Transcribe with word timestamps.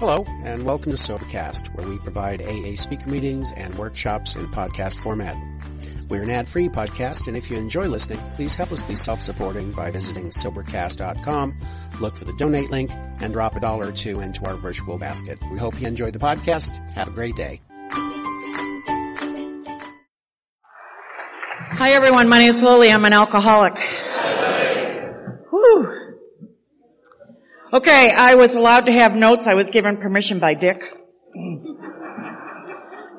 Hello, 0.00 0.24
and 0.44 0.64
welcome 0.64 0.92
to 0.92 0.96
Sobercast, 0.96 1.74
where 1.74 1.86
we 1.86 1.98
provide 1.98 2.40
AA 2.40 2.74
speaker 2.74 3.10
meetings 3.10 3.52
and 3.52 3.74
workshops 3.74 4.34
in 4.34 4.46
podcast 4.46 4.98
format. 4.98 5.36
We're 6.08 6.22
an 6.22 6.30
ad-free 6.30 6.70
podcast, 6.70 7.28
and 7.28 7.36
if 7.36 7.50
you 7.50 7.58
enjoy 7.58 7.86
listening, 7.86 8.18
please 8.32 8.54
help 8.54 8.72
us 8.72 8.82
be 8.82 8.94
self-supporting 8.94 9.72
by 9.72 9.90
visiting 9.90 10.30
Sobercast.com, 10.30 11.54
look 12.00 12.16
for 12.16 12.24
the 12.24 12.32
donate 12.38 12.70
link, 12.70 12.90
and 13.20 13.34
drop 13.34 13.56
a 13.56 13.60
dollar 13.60 13.88
or 13.88 13.92
two 13.92 14.20
into 14.20 14.42
our 14.46 14.54
virtual 14.54 14.96
basket. 14.96 15.38
We 15.52 15.58
hope 15.58 15.78
you 15.78 15.86
enjoyed 15.86 16.14
the 16.14 16.18
podcast. 16.18 16.78
Have 16.94 17.08
a 17.08 17.10
great 17.10 17.36
day. 17.36 17.60
Hi 21.76 21.92
everyone, 21.92 22.26
my 22.26 22.38
name 22.38 22.56
is 22.56 22.62
Lilly. 22.62 22.88
I'm 22.88 23.04
an 23.04 23.12
alcoholic. 23.12 23.74
Okay, 27.72 28.10
I 28.10 28.34
was 28.34 28.50
allowed 28.50 28.86
to 28.86 28.92
have 28.92 29.12
notes. 29.12 29.42
I 29.46 29.54
was 29.54 29.68
given 29.72 29.98
permission 29.98 30.40
by 30.40 30.54
Dick. 30.54 30.80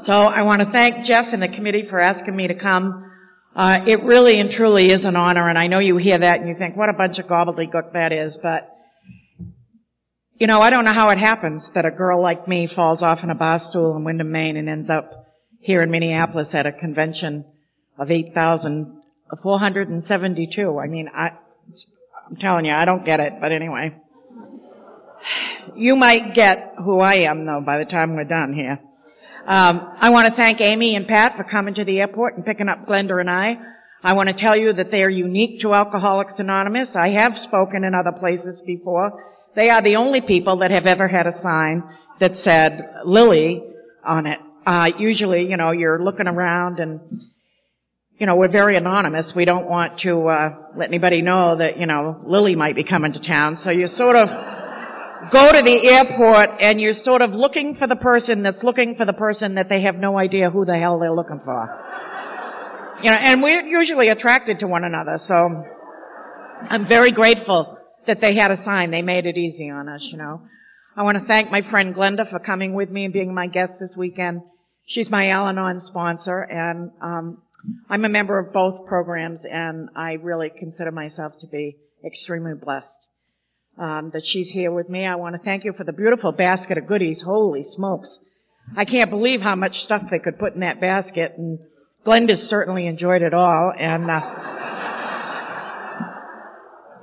So 0.03 0.11
I 0.11 0.41
want 0.41 0.61
to 0.61 0.69
thank 0.73 1.05
Jeff 1.05 1.27
and 1.31 1.41
the 1.41 1.47
committee 1.47 1.87
for 1.89 2.01
asking 2.01 2.35
me 2.35 2.49
to 2.49 2.55
come. 2.55 3.09
Uh, 3.55 3.77
it 3.87 4.03
really 4.03 4.41
and 4.41 4.51
truly 4.51 4.87
is 4.87 5.05
an 5.05 5.15
honor, 5.15 5.47
and 5.47 5.57
I 5.57 5.67
know 5.67 5.79
you 5.79 5.95
hear 5.95 6.19
that 6.19 6.41
and 6.41 6.49
you 6.49 6.55
think, 6.57 6.75
what 6.75 6.89
a 6.89 6.93
bunch 6.93 7.17
of 7.17 7.27
gobbledygook 7.27 7.93
that 7.93 8.11
is, 8.11 8.37
but 8.43 8.67
you 10.35 10.47
know, 10.47 10.59
I 10.59 10.69
don't 10.69 10.83
know 10.83 10.93
how 10.93 11.11
it 11.11 11.17
happens 11.17 11.63
that 11.73 11.85
a 11.85 11.91
girl 11.91 12.21
like 12.21 12.45
me 12.45 12.67
falls 12.75 13.01
off 13.01 13.19
in 13.23 13.29
a 13.29 13.35
bar 13.35 13.61
stool 13.69 13.95
in 13.95 14.03
Windham, 14.03 14.33
Maine 14.33 14.57
and 14.57 14.67
ends 14.67 14.89
up 14.89 15.27
here 15.61 15.81
in 15.81 15.91
Minneapolis 15.91 16.49
at 16.51 16.65
a 16.65 16.73
convention 16.73 17.45
of 17.97 18.11
8,472. 18.11 20.77
I 20.77 20.87
mean, 20.87 21.07
I, 21.13 21.29
I'm 22.27 22.35
telling 22.35 22.65
you, 22.65 22.73
I 22.73 22.83
don't 22.83 23.05
get 23.05 23.21
it, 23.21 23.35
but 23.39 23.53
anyway. 23.53 23.95
You 25.75 25.95
might 25.95 26.33
get 26.33 26.75
who 26.83 26.99
I 26.99 27.29
am 27.29 27.45
though 27.45 27.61
by 27.65 27.77
the 27.77 27.85
time 27.85 28.15
we're 28.15 28.23
done 28.23 28.53
here. 28.53 28.79
Um, 29.45 29.95
I 29.99 30.11
want 30.11 30.29
to 30.31 30.35
thank 30.35 30.61
Amy 30.61 30.95
and 30.95 31.07
Pat 31.07 31.35
for 31.35 31.43
coming 31.43 31.73
to 31.75 31.83
the 31.83 31.99
airport 31.99 32.35
and 32.35 32.45
picking 32.45 32.69
up 32.69 32.85
Glenda 32.87 33.19
and 33.19 33.29
I. 33.29 33.57
I 34.03 34.13
want 34.13 34.29
to 34.29 34.35
tell 34.35 34.55
you 34.55 34.73
that 34.73 34.91
they 34.91 35.03
are 35.03 35.09
unique 35.09 35.61
to 35.61 35.73
Alcoholics 35.73 36.33
Anonymous. 36.37 36.89
I 36.95 37.09
have 37.09 37.33
spoken 37.43 37.83
in 37.83 37.93
other 37.93 38.11
places 38.11 38.61
before. 38.65 39.23
They 39.55 39.69
are 39.69 39.81
the 39.81 39.95
only 39.95 40.21
people 40.21 40.57
that 40.59 40.71
have 40.71 40.85
ever 40.85 41.07
had 41.07 41.27
a 41.27 41.41
sign 41.41 41.83
that 42.19 42.31
said 42.43 42.79
Lilly 43.05 43.63
on 44.03 44.25
it. 44.25 44.39
Uh, 44.65 44.89
usually, 44.97 45.49
you 45.49 45.57
know, 45.57 45.71
you're 45.71 46.03
looking 46.03 46.27
around 46.27 46.79
and, 46.79 46.99
you 48.17 48.27
know, 48.27 48.35
we're 48.35 48.51
very 48.51 48.77
anonymous. 48.77 49.33
We 49.35 49.45
don't 49.45 49.67
want 49.67 49.99
to, 50.01 50.27
uh, 50.27 50.49
let 50.77 50.87
anybody 50.87 51.21
know 51.21 51.57
that, 51.57 51.77
you 51.77 51.87
know, 51.87 52.21
Lilly 52.25 52.55
might 52.55 52.75
be 52.75 52.83
coming 52.83 53.13
to 53.13 53.19
town. 53.19 53.57
So 53.63 53.71
you 53.71 53.87
sort 53.87 54.15
of, 54.15 54.29
go 55.29 55.51
to 55.51 55.61
the 55.61 55.87
airport 55.87 56.59
and 56.59 56.81
you're 56.81 56.95
sort 57.03 57.21
of 57.21 57.31
looking 57.31 57.75
for 57.75 57.87
the 57.87 57.95
person 57.95 58.41
that's 58.41 58.63
looking 58.63 58.95
for 58.95 59.05
the 59.05 59.13
person 59.13 59.55
that 59.55 59.69
they 59.69 59.83
have 59.83 59.95
no 59.95 60.17
idea 60.17 60.49
who 60.49 60.65
the 60.65 60.77
hell 60.77 60.99
they're 60.99 61.13
looking 61.13 61.41
for. 61.45 61.69
You 63.03 63.11
know, 63.11 63.17
and 63.17 63.41
we're 63.41 63.61
usually 63.61 64.09
attracted 64.09 64.59
to 64.59 64.67
one 64.67 64.83
another, 64.83 65.19
so 65.27 65.63
I'm 66.69 66.87
very 66.87 67.11
grateful 67.11 67.77
that 68.07 68.19
they 68.21 68.35
had 68.35 68.51
a 68.51 68.63
sign. 68.63 68.91
They 68.91 69.01
made 69.01 69.25
it 69.25 69.37
easy 69.37 69.69
on 69.69 69.89
us, 69.89 70.01
you 70.03 70.17
know. 70.17 70.41
I 70.95 71.03
want 71.03 71.17
to 71.17 71.25
thank 71.25 71.51
my 71.51 71.61
friend 71.69 71.95
Glenda 71.95 72.29
for 72.29 72.39
coming 72.39 72.73
with 72.73 72.89
me 72.89 73.05
and 73.05 73.13
being 73.13 73.33
my 73.33 73.47
guest 73.47 73.73
this 73.79 73.93
weekend. 73.95 74.41
She's 74.87 75.09
my 75.09 75.29
Al-Anon 75.29 75.81
sponsor, 75.87 76.41
and 76.41 76.91
um, 77.01 77.41
I'm 77.89 78.05
a 78.05 78.09
member 78.09 78.37
of 78.39 78.53
both 78.53 78.87
programs, 78.87 79.39
and 79.49 79.89
I 79.95 80.13
really 80.13 80.49
consider 80.49 80.91
myself 80.91 81.33
to 81.41 81.47
be 81.47 81.77
extremely 82.05 82.53
blessed 82.53 82.87
um, 83.77 84.11
that 84.13 84.23
she's 84.25 84.49
here 84.49 84.71
with 84.71 84.89
me. 84.89 85.05
I 85.05 85.15
want 85.15 85.35
to 85.35 85.41
thank 85.41 85.63
you 85.63 85.73
for 85.73 85.83
the 85.83 85.93
beautiful 85.93 86.31
basket 86.31 86.77
of 86.77 86.87
goodies. 86.87 87.21
Holy 87.23 87.63
smokes. 87.75 88.17
I 88.75 88.85
can't 88.85 89.09
believe 89.09 89.41
how 89.41 89.55
much 89.55 89.75
stuff 89.83 90.03
they 90.09 90.19
could 90.19 90.39
put 90.39 90.53
in 90.53 90.61
that 90.61 90.79
basket 90.79 91.33
and 91.37 91.59
Glenda's 92.05 92.49
certainly 92.49 92.87
enjoyed 92.87 93.21
it 93.21 93.33
all 93.33 93.73
and, 93.77 94.09
uh, 94.09 94.21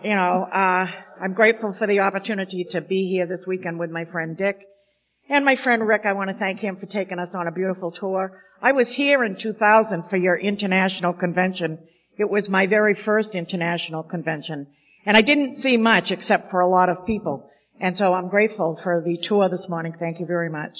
you 0.02 0.14
know, 0.14 0.46
uh, 0.52 0.86
I'm 1.20 1.34
grateful 1.34 1.74
for 1.76 1.86
the 1.86 2.00
opportunity 2.00 2.66
to 2.70 2.80
be 2.80 3.08
here 3.10 3.26
this 3.26 3.44
weekend 3.46 3.78
with 3.78 3.90
my 3.90 4.04
friend 4.06 4.36
Dick 4.36 4.58
and 5.28 5.44
my 5.44 5.56
friend 5.62 5.86
Rick. 5.86 6.02
I 6.04 6.12
want 6.12 6.30
to 6.30 6.36
thank 6.36 6.60
him 6.60 6.76
for 6.76 6.86
taking 6.86 7.18
us 7.18 7.30
on 7.34 7.46
a 7.48 7.52
beautiful 7.52 7.90
tour. 7.90 8.40
I 8.62 8.72
was 8.72 8.88
here 8.94 9.24
in 9.24 9.36
2000 9.40 10.04
for 10.08 10.16
your 10.16 10.36
international 10.36 11.12
convention. 11.12 11.78
It 12.16 12.30
was 12.30 12.48
my 12.48 12.66
very 12.66 12.96
first 13.04 13.30
international 13.34 14.02
convention. 14.02 14.68
And 15.08 15.16
I 15.16 15.22
didn't 15.22 15.62
see 15.62 15.78
much 15.78 16.10
except 16.10 16.50
for 16.50 16.60
a 16.60 16.68
lot 16.68 16.90
of 16.90 17.06
people. 17.06 17.48
And 17.80 17.96
so 17.96 18.12
I'm 18.12 18.28
grateful 18.28 18.78
for 18.82 19.02
the 19.02 19.16
tour 19.26 19.48
this 19.48 19.64
morning. 19.66 19.94
Thank 19.98 20.20
you 20.20 20.26
very 20.26 20.50
much. 20.50 20.72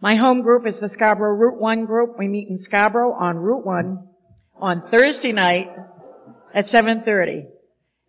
My 0.00 0.16
home 0.16 0.40
group 0.40 0.66
is 0.66 0.80
the 0.80 0.88
Scarborough 0.88 1.36
Route 1.36 1.60
1 1.60 1.84
group. 1.84 2.18
We 2.18 2.28
meet 2.28 2.48
in 2.48 2.58
Scarborough 2.62 3.12
on 3.12 3.36
Route 3.36 3.66
1 3.66 4.08
on 4.58 4.90
Thursday 4.90 5.32
night 5.32 5.66
at 6.54 6.68
7.30. 6.68 7.42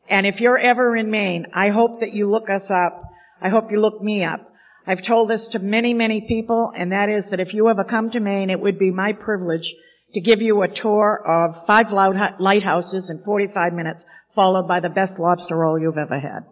And 0.10 0.26
if 0.26 0.40
you're 0.40 0.58
ever 0.58 0.96
in 0.96 1.12
Maine, 1.12 1.48
I 1.54 1.72
hope 1.72 2.00
that 2.00 2.14
you 2.14 2.32
look 2.32 2.50
us 2.50 2.72
up. 2.72 3.04
I 3.42 3.50
hope 3.50 3.70
you 3.70 3.82
look 3.82 4.02
me 4.02 4.24
up. 4.24 4.50
I've 4.88 5.06
told 5.06 5.30
this 5.30 5.46
to 5.52 5.60
many, 5.60 5.94
many 5.94 6.22
people, 6.22 6.72
and 6.74 6.94
that 6.94 7.10
is 7.10 7.26
that 7.32 7.42
if 7.42 7.54
you 7.54 7.68
ever 7.68 7.84
come 7.84 8.12
to 8.12 8.22
Maine, 8.22 8.50
it 8.50 8.62
would 8.62 8.80
be 8.80 8.92
my 8.92 9.12
privilege 9.12 9.74
to 10.14 10.22
give 10.22 10.42
you 10.42 10.62
a 10.62 10.70
tour 10.70 11.22
of 11.26 11.68
five 11.68 11.88
lighthouses 11.92 13.10
in 13.10 13.22
45 13.26 13.74
minutes 13.74 14.02
followed 14.36 14.68
by 14.68 14.80
the 14.80 14.90
best 14.90 15.14
lobster 15.20 15.56
roll 15.56 15.80
you've 15.80 15.98
ever 15.98 16.20
had. 16.20 16.46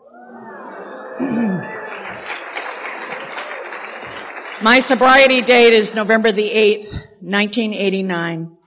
My 4.61 4.81
sobriety 4.89 5.41
date 5.41 5.73
is 5.73 5.87
November 5.95 6.33
the 6.33 6.41
8th, 6.41 6.91
1989. 7.21 8.57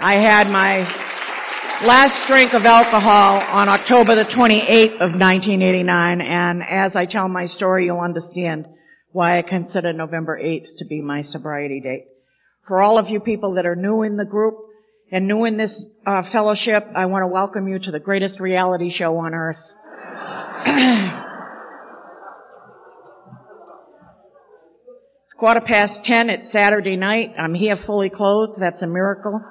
I 0.00 0.14
had 0.14 0.48
my 0.48 0.78
last 1.84 2.26
drink 2.28 2.54
of 2.54 2.64
alcohol 2.64 3.42
on 3.46 3.68
October 3.68 4.14
the 4.14 4.24
28th 4.24 4.94
of 4.94 5.12
1989, 5.18 6.20
and 6.22 6.62
as 6.62 6.92
I 6.94 7.04
tell 7.04 7.28
my 7.28 7.46
story, 7.46 7.84
you'll 7.86 8.00
understand 8.00 8.68
why 9.12 9.38
I 9.38 9.42
consider 9.42 9.92
November 9.92 10.40
8th 10.42 10.78
to 10.78 10.86
be 10.86 11.02
my 11.02 11.22
sobriety 11.22 11.80
date. 11.80 12.06
For 12.66 12.80
all 12.80 12.98
of 12.98 13.08
you 13.08 13.20
people 13.20 13.54
that 13.54 13.66
are 13.66 13.76
new 13.76 14.02
in 14.02 14.16
the 14.16 14.24
group, 14.24 14.54
and 15.10 15.26
new 15.26 15.44
in 15.44 15.56
this 15.56 15.72
uh, 16.06 16.22
fellowship, 16.32 16.86
I 16.94 17.06
want 17.06 17.22
to 17.22 17.28
welcome 17.28 17.66
you 17.66 17.78
to 17.78 17.90
the 17.90 18.00
greatest 18.00 18.40
reality 18.40 18.92
show 18.94 19.16
on 19.16 19.32
earth. 19.34 19.56
it's 25.24 25.32
quarter 25.38 25.62
past 25.62 26.04
ten. 26.04 26.28
It's 26.28 26.52
Saturday 26.52 26.96
night. 26.96 27.30
I'm 27.38 27.54
here 27.54 27.78
fully 27.86 28.10
clothed. 28.10 28.60
That's 28.60 28.82
a 28.82 28.86
miracle. 28.86 29.40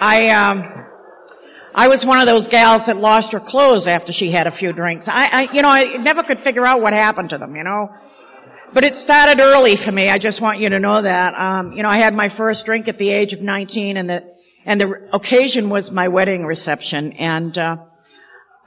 I 0.00 0.28
um, 0.28 0.62
I 1.74 1.88
was 1.88 2.04
one 2.04 2.20
of 2.20 2.28
those 2.28 2.46
gals 2.50 2.82
that 2.86 2.98
lost 2.98 3.32
her 3.32 3.40
clothes 3.40 3.86
after 3.86 4.12
she 4.12 4.30
had 4.30 4.46
a 4.46 4.52
few 4.54 4.74
drinks. 4.74 5.06
I, 5.08 5.26
I 5.26 5.46
you 5.54 5.62
know, 5.62 5.70
I 5.70 5.96
never 5.96 6.22
could 6.22 6.40
figure 6.40 6.66
out 6.66 6.82
what 6.82 6.92
happened 6.92 7.30
to 7.30 7.38
them. 7.38 7.56
You 7.56 7.64
know. 7.64 7.88
But 8.74 8.82
it 8.82 8.94
started 9.04 9.40
early 9.40 9.76
for 9.84 9.92
me. 9.92 10.10
I 10.10 10.18
just 10.18 10.42
want 10.42 10.58
you 10.58 10.68
to 10.70 10.80
know 10.80 11.00
that. 11.00 11.34
Um, 11.34 11.74
you 11.74 11.84
know, 11.84 11.88
I 11.88 11.98
had 11.98 12.12
my 12.12 12.28
first 12.36 12.64
drink 12.66 12.88
at 12.88 12.98
the 12.98 13.08
age 13.08 13.32
of 13.32 13.40
19 13.40 13.96
and 13.96 14.10
the, 14.10 14.20
and 14.66 14.80
the 14.80 14.92
occasion 15.12 15.70
was 15.70 15.92
my 15.92 16.08
wedding 16.08 16.44
reception. 16.44 17.12
And, 17.12 17.56
uh, 17.56 17.76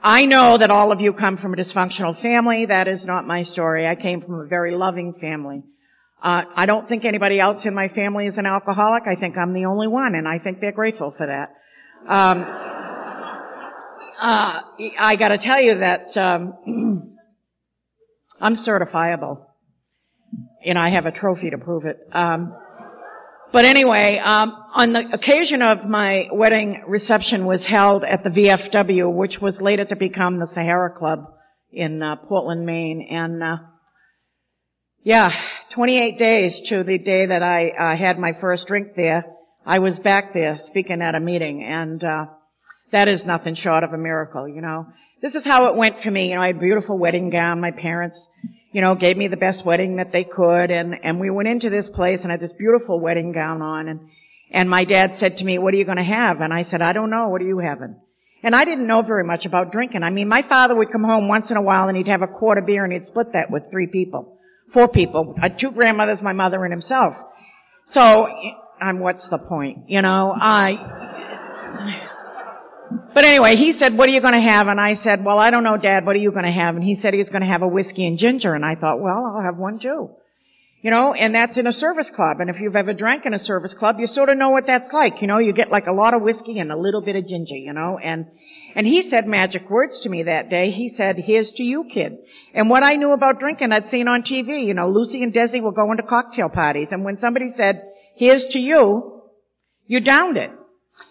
I 0.02 0.24
know 0.24 0.56
that 0.56 0.70
all 0.70 0.92
of 0.92 1.00
you 1.02 1.12
come 1.12 1.36
from 1.36 1.52
a 1.52 1.56
dysfunctional 1.56 2.22
family. 2.22 2.64
That 2.66 2.88
is 2.88 3.04
not 3.04 3.26
my 3.26 3.42
story. 3.42 3.86
I 3.86 3.96
came 3.96 4.22
from 4.22 4.40
a 4.40 4.46
very 4.46 4.74
loving 4.74 5.12
family. 5.20 5.62
Uh, 6.22 6.42
I 6.56 6.64
don't 6.64 6.88
think 6.88 7.04
anybody 7.04 7.38
else 7.38 7.66
in 7.66 7.74
my 7.74 7.88
family 7.88 8.28
is 8.28 8.38
an 8.38 8.46
alcoholic. 8.46 9.02
I 9.06 9.16
think 9.20 9.36
I'm 9.36 9.52
the 9.52 9.66
only 9.66 9.88
one, 9.88 10.14
and 10.14 10.26
I 10.26 10.38
think 10.38 10.60
they're 10.60 10.72
grateful 10.72 11.12
for 11.18 11.26
that. 11.26 11.50
Um, 12.10 12.42
uh, 14.20 14.60
I 15.00 15.16
got 15.16 15.28
to 15.28 15.38
tell 15.38 15.60
you 15.60 15.80
that 15.80 16.16
um, 16.16 17.16
I'm 18.40 18.56
certifiable 18.56 19.47
and 20.64 20.78
I 20.78 20.90
have 20.90 21.06
a 21.06 21.12
trophy 21.12 21.50
to 21.50 21.58
prove 21.58 21.84
it. 21.84 21.98
Um, 22.12 22.54
but 23.52 23.64
anyway, 23.64 24.20
um, 24.22 24.52
on 24.74 24.92
the 24.92 25.02
occasion 25.12 25.62
of 25.62 25.88
my 25.88 26.28
wedding 26.30 26.84
reception 26.86 27.46
was 27.46 27.60
held 27.66 28.04
at 28.04 28.22
the 28.22 28.30
VFW, 28.30 29.12
which 29.14 29.38
was 29.40 29.56
later 29.60 29.84
to 29.86 29.96
become 29.96 30.38
the 30.38 30.48
Sahara 30.54 30.90
Club 30.96 31.20
in 31.72 32.02
uh, 32.02 32.16
Portland, 32.16 32.66
Maine, 32.66 33.06
and 33.10 33.42
uh, 33.42 33.56
yeah, 35.02 35.30
28 35.74 36.18
days 36.18 36.60
to 36.68 36.84
the 36.84 36.98
day 36.98 37.26
that 37.26 37.42
I 37.42 37.68
uh, 37.68 37.96
had 37.96 38.18
my 38.18 38.32
first 38.40 38.66
drink 38.66 38.88
there, 38.96 39.24
I 39.64 39.78
was 39.78 39.98
back 40.00 40.34
there 40.34 40.58
speaking 40.66 41.00
at 41.00 41.14
a 41.14 41.20
meeting, 41.20 41.64
and 41.64 42.02
uh, 42.04 42.26
that 42.92 43.08
is 43.08 43.20
nothing 43.24 43.54
short 43.54 43.84
of 43.84 43.92
a 43.92 43.98
miracle, 43.98 44.46
you 44.48 44.60
know. 44.60 44.86
This 45.22 45.34
is 45.34 45.44
how 45.44 45.68
it 45.68 45.76
went 45.76 45.96
for 46.02 46.10
me. 46.10 46.28
You 46.28 46.34
know, 46.36 46.42
I 46.42 46.48
had 46.48 46.56
a 46.56 46.60
beautiful 46.60 46.98
wedding 46.98 47.30
gown. 47.30 47.60
My 47.60 47.70
parents 47.70 48.16
you 48.78 48.82
know, 48.82 48.94
gave 48.94 49.16
me 49.16 49.26
the 49.26 49.36
best 49.36 49.66
wedding 49.66 49.96
that 49.96 50.12
they 50.12 50.22
could 50.22 50.70
and, 50.70 50.94
and 51.02 51.18
we 51.18 51.30
went 51.30 51.48
into 51.48 51.68
this 51.68 51.90
place 51.96 52.20
and 52.22 52.30
had 52.30 52.38
this 52.38 52.52
beautiful 52.56 53.00
wedding 53.00 53.32
gown 53.32 53.60
on 53.60 53.88
and, 53.88 53.98
and 54.52 54.70
my 54.70 54.84
dad 54.84 55.14
said 55.18 55.38
to 55.38 55.44
me, 55.44 55.58
what 55.58 55.74
are 55.74 55.76
you 55.76 55.84
going 55.84 55.96
to 55.96 56.04
have? 56.04 56.40
And 56.40 56.54
I 56.54 56.62
said, 56.62 56.80
I 56.80 56.92
don't 56.92 57.10
know. 57.10 57.26
What 57.26 57.42
are 57.42 57.44
you 57.44 57.58
having? 57.58 57.96
And 58.44 58.54
I 58.54 58.64
didn't 58.64 58.86
know 58.86 59.02
very 59.02 59.24
much 59.24 59.46
about 59.46 59.72
drinking. 59.72 60.04
I 60.04 60.10
mean, 60.10 60.28
my 60.28 60.42
father 60.48 60.76
would 60.76 60.92
come 60.92 61.02
home 61.02 61.26
once 61.26 61.50
in 61.50 61.56
a 61.56 61.60
while 61.60 61.88
and 61.88 61.96
he'd 61.96 62.06
have 62.06 62.22
a 62.22 62.28
quart 62.28 62.56
of 62.56 62.66
beer 62.66 62.84
and 62.84 62.92
he'd 62.92 63.08
split 63.08 63.32
that 63.32 63.50
with 63.50 63.64
three 63.72 63.88
people. 63.88 64.38
Four 64.72 64.86
people. 64.86 65.34
Uh, 65.42 65.48
two 65.48 65.72
grandmothers, 65.72 66.22
my 66.22 66.32
mother 66.32 66.64
and 66.64 66.72
himself. 66.72 67.14
So, 67.94 68.28
I'm, 68.80 69.00
what's 69.00 69.28
the 69.28 69.38
point? 69.38 69.88
You 69.88 70.02
know, 70.02 70.32
I, 70.40 72.04
but 73.14 73.24
anyway, 73.24 73.56
he 73.56 73.74
said, 73.78 73.96
what 73.96 74.08
are 74.08 74.12
you 74.12 74.20
going 74.20 74.34
to 74.34 74.40
have? 74.40 74.68
And 74.68 74.80
I 74.80 74.96
said, 75.02 75.24
well, 75.24 75.38
I 75.38 75.50
don't 75.50 75.64
know, 75.64 75.76
Dad, 75.76 76.06
what 76.06 76.16
are 76.16 76.20
you 76.20 76.30
going 76.30 76.44
to 76.44 76.52
have? 76.52 76.74
And 76.74 76.84
he 76.84 76.98
said 77.00 77.12
he 77.12 77.18
was 77.18 77.28
going 77.28 77.42
to 77.42 77.48
have 77.48 77.62
a 77.62 77.68
whiskey 77.68 78.06
and 78.06 78.18
ginger. 78.18 78.54
And 78.54 78.64
I 78.64 78.74
thought, 78.74 79.00
well, 79.00 79.34
I'll 79.34 79.42
have 79.42 79.56
one 79.56 79.78
too. 79.78 80.10
You 80.80 80.92
know, 80.92 81.12
and 81.12 81.34
that's 81.34 81.58
in 81.58 81.66
a 81.66 81.72
service 81.72 82.06
club. 82.14 82.36
And 82.38 82.48
if 82.48 82.56
you've 82.60 82.76
ever 82.76 82.92
drank 82.92 83.26
in 83.26 83.34
a 83.34 83.44
service 83.44 83.74
club, 83.76 83.96
you 83.98 84.06
sort 84.06 84.28
of 84.28 84.38
know 84.38 84.50
what 84.50 84.64
that's 84.66 84.92
like. 84.92 85.20
You 85.20 85.26
know, 85.26 85.38
you 85.38 85.52
get 85.52 85.70
like 85.70 85.86
a 85.88 85.92
lot 85.92 86.14
of 86.14 86.22
whiskey 86.22 86.60
and 86.60 86.70
a 86.70 86.78
little 86.78 87.02
bit 87.02 87.16
of 87.16 87.26
ginger, 87.26 87.56
you 87.56 87.72
know, 87.72 87.98
and, 87.98 88.26
and 88.76 88.86
he 88.86 89.08
said 89.10 89.26
magic 89.26 89.68
words 89.68 89.94
to 90.04 90.08
me 90.08 90.22
that 90.22 90.50
day. 90.50 90.70
He 90.70 90.94
said, 90.96 91.16
here's 91.18 91.50
to 91.56 91.64
you, 91.64 91.84
kid. 91.92 92.12
And 92.54 92.70
what 92.70 92.84
I 92.84 92.94
knew 92.94 93.10
about 93.10 93.40
drinking, 93.40 93.72
I'd 93.72 93.90
seen 93.90 94.06
on 94.06 94.22
TV. 94.22 94.64
You 94.64 94.74
know, 94.74 94.88
Lucy 94.88 95.20
and 95.24 95.34
Desi 95.34 95.60
were 95.60 95.72
going 95.72 95.96
to 95.96 96.04
cocktail 96.04 96.48
parties. 96.48 96.88
And 96.92 97.04
when 97.04 97.18
somebody 97.20 97.52
said, 97.56 97.82
here's 98.14 98.44
to 98.52 98.60
you, 98.60 99.22
you 99.88 99.98
downed 99.98 100.36
it. 100.36 100.52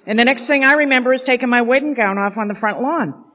And 0.06 0.18
the 0.18 0.24
next 0.24 0.48
thing 0.48 0.64
I 0.64 0.74
remember 0.74 1.14
is 1.14 1.22
taking 1.26 1.50
my 1.50 1.62
wedding 1.62 1.94
gown 1.94 2.18
off 2.18 2.38
on 2.38 2.48
the 2.48 2.56
front 2.56 2.82
lawn. 2.82 3.26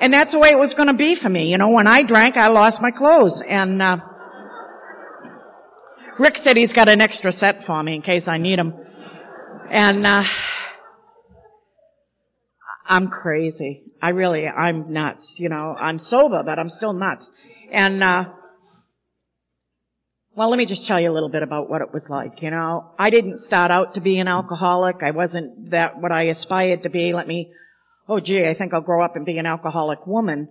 And 0.00 0.12
that's 0.12 0.32
the 0.32 0.38
way 0.38 0.50
it 0.50 0.58
was 0.58 0.74
going 0.76 0.88
to 0.88 0.94
be 0.94 1.16
for 1.20 1.30
me. 1.30 1.46
You 1.46 1.56
know, 1.56 1.70
when 1.70 1.86
I 1.86 2.02
drank, 2.02 2.36
I 2.36 2.48
lost 2.48 2.76
my 2.82 2.90
clothes. 2.90 3.42
And 3.48 3.80
uh, 3.80 3.96
Rick 6.18 6.34
said 6.44 6.56
he's 6.56 6.72
got 6.72 6.88
an 6.88 7.00
extra 7.00 7.32
set 7.32 7.64
for 7.66 7.82
me 7.82 7.94
in 7.94 8.02
case 8.02 8.24
I 8.26 8.36
need 8.36 8.58
them. 8.58 8.74
And 9.70 10.06
uh, 10.06 10.22
I'm 12.86 13.08
crazy. 13.08 13.82
I 14.02 14.10
really, 14.10 14.46
I'm 14.46 14.92
nuts. 14.92 15.24
You 15.38 15.48
know, 15.48 15.74
I'm 15.78 15.98
sober, 16.10 16.42
but 16.44 16.58
I'm 16.58 16.70
still 16.76 16.92
nuts. 16.92 17.24
And 17.72 18.02
uh, 18.02 18.24
well, 20.36 20.50
let 20.50 20.58
me 20.58 20.66
just 20.66 20.86
tell 20.86 21.00
you 21.00 21.10
a 21.10 21.14
little 21.14 21.30
bit 21.30 21.42
about 21.42 21.70
what 21.70 21.80
it 21.80 21.94
was 21.94 22.02
like. 22.10 22.42
You 22.42 22.50
know, 22.50 22.90
I 22.98 23.08
didn't 23.08 23.46
start 23.46 23.70
out 23.70 23.94
to 23.94 24.02
be 24.02 24.18
an 24.18 24.28
alcoholic. 24.28 24.96
I 25.02 25.12
wasn't 25.12 25.70
that 25.70 25.98
what 25.98 26.12
I 26.12 26.24
aspired 26.24 26.82
to 26.82 26.90
be. 26.90 27.14
Let 27.14 27.26
me, 27.26 27.52
oh 28.06 28.20
gee, 28.20 28.46
I 28.46 28.54
think 28.56 28.74
I'll 28.74 28.82
grow 28.82 29.02
up 29.02 29.16
and 29.16 29.24
be 29.24 29.38
an 29.38 29.46
alcoholic 29.46 30.06
woman. 30.06 30.48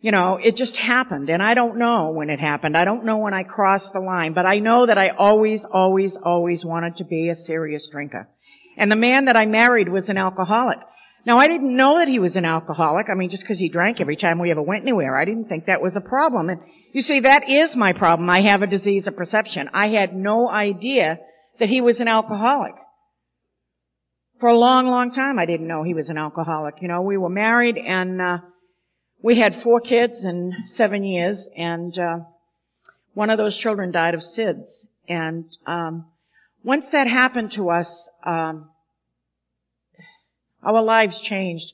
You 0.00 0.12
know, 0.12 0.38
it 0.40 0.56
just 0.56 0.76
happened 0.76 1.28
and 1.28 1.42
I 1.42 1.54
don't 1.54 1.76
know 1.76 2.10
when 2.10 2.30
it 2.30 2.38
happened. 2.38 2.76
I 2.76 2.84
don't 2.84 3.04
know 3.04 3.18
when 3.18 3.34
I 3.34 3.42
crossed 3.42 3.92
the 3.92 3.98
line, 3.98 4.32
but 4.32 4.46
I 4.46 4.60
know 4.60 4.86
that 4.86 4.96
I 4.96 5.08
always, 5.08 5.60
always, 5.72 6.12
always 6.22 6.64
wanted 6.64 6.98
to 6.98 7.04
be 7.04 7.28
a 7.28 7.36
serious 7.36 7.88
drinker. 7.90 8.28
And 8.76 8.92
the 8.92 8.96
man 8.96 9.24
that 9.24 9.36
I 9.36 9.46
married 9.46 9.88
was 9.88 10.04
an 10.06 10.18
alcoholic. 10.18 10.78
Now 11.24 11.40
I 11.40 11.48
didn't 11.48 11.76
know 11.76 11.98
that 11.98 12.06
he 12.06 12.20
was 12.20 12.36
an 12.36 12.44
alcoholic. 12.44 13.08
I 13.10 13.14
mean, 13.14 13.30
just 13.30 13.42
because 13.42 13.58
he 13.58 13.68
drank 13.68 14.00
every 14.00 14.16
time 14.16 14.38
we 14.38 14.52
ever 14.52 14.62
went 14.62 14.82
anywhere, 14.82 15.16
I 15.16 15.24
didn't 15.24 15.48
think 15.48 15.66
that 15.66 15.82
was 15.82 15.94
a 15.96 16.00
problem. 16.00 16.48
And 16.50 16.60
you 16.92 17.02
see, 17.02 17.20
that 17.20 17.42
is 17.48 17.76
my 17.76 17.92
problem. 17.92 18.30
I 18.30 18.42
have 18.42 18.62
a 18.62 18.66
disease 18.66 19.06
of 19.06 19.16
perception. 19.16 19.68
I 19.74 19.88
had 19.88 20.14
no 20.14 20.48
idea 20.48 21.18
that 21.58 21.68
he 21.68 21.80
was 21.80 22.00
an 22.00 22.08
alcoholic. 22.08 22.74
For 24.40 24.48
a 24.48 24.58
long, 24.58 24.86
long 24.86 25.12
time, 25.12 25.38
I 25.38 25.46
didn't 25.46 25.66
know 25.66 25.82
he 25.82 25.94
was 25.94 26.08
an 26.08 26.18
alcoholic. 26.18 26.76
You 26.82 26.88
know, 26.88 27.02
we 27.02 27.16
were 27.16 27.30
married 27.30 27.76
and 27.78 28.20
uh, 28.20 28.38
we 29.22 29.38
had 29.38 29.62
four 29.62 29.80
kids 29.80 30.14
in 30.22 30.52
seven 30.76 31.02
years, 31.02 31.38
and 31.56 31.98
uh, 31.98 32.18
one 33.14 33.30
of 33.30 33.38
those 33.38 33.56
children 33.58 33.90
died 33.90 34.14
of 34.14 34.20
SIDS. 34.36 34.66
And 35.08 35.46
um, 35.66 36.06
once 36.62 36.84
that 36.92 37.06
happened 37.06 37.52
to 37.56 37.70
us, 37.70 37.86
um, 38.24 38.68
our 40.62 40.82
lives 40.82 41.18
changed. 41.24 41.64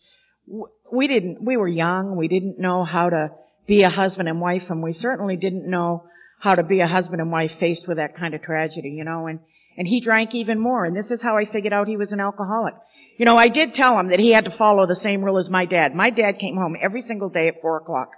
We 0.92 1.08
didn't, 1.08 1.42
we 1.42 1.56
were 1.56 1.68
young, 1.68 2.16
we 2.16 2.28
didn't 2.28 2.58
know 2.58 2.84
how 2.84 3.10
to 3.10 3.30
be 3.72 3.82
a 3.84 3.88
husband 3.88 4.28
and 4.28 4.38
wife, 4.38 4.64
and 4.68 4.82
we 4.82 4.92
certainly 4.92 5.36
didn't 5.36 5.68
know 5.68 6.04
how 6.40 6.54
to 6.54 6.62
be 6.62 6.80
a 6.80 6.86
husband 6.86 7.22
and 7.22 7.32
wife 7.32 7.52
faced 7.58 7.88
with 7.88 7.96
that 7.96 8.14
kind 8.18 8.34
of 8.34 8.42
tragedy, 8.42 8.90
you 8.90 9.02
know, 9.02 9.28
and, 9.28 9.38
and 9.78 9.88
he 9.88 10.02
drank 10.04 10.34
even 10.34 10.58
more, 10.60 10.84
and 10.84 10.94
this 10.94 11.10
is 11.10 11.22
how 11.22 11.38
I 11.38 11.46
figured 11.50 11.72
out 11.72 11.88
he 11.88 11.96
was 11.96 12.12
an 12.12 12.20
alcoholic. 12.20 12.74
You 13.18 13.24
know, 13.24 13.38
I 13.38 13.48
did 13.48 13.72
tell 13.72 13.98
him 13.98 14.08
that 14.10 14.18
he 14.18 14.30
had 14.34 14.44
to 14.44 14.56
follow 14.58 14.86
the 14.86 15.00
same 15.02 15.22
rule 15.24 15.38
as 15.38 15.48
my 15.48 15.64
dad. 15.64 15.94
My 15.94 16.10
dad 16.10 16.38
came 16.38 16.56
home 16.56 16.76
every 16.82 17.00
single 17.00 17.30
day 17.30 17.48
at 17.48 17.62
four 17.62 17.78
o'clock. 17.78 18.10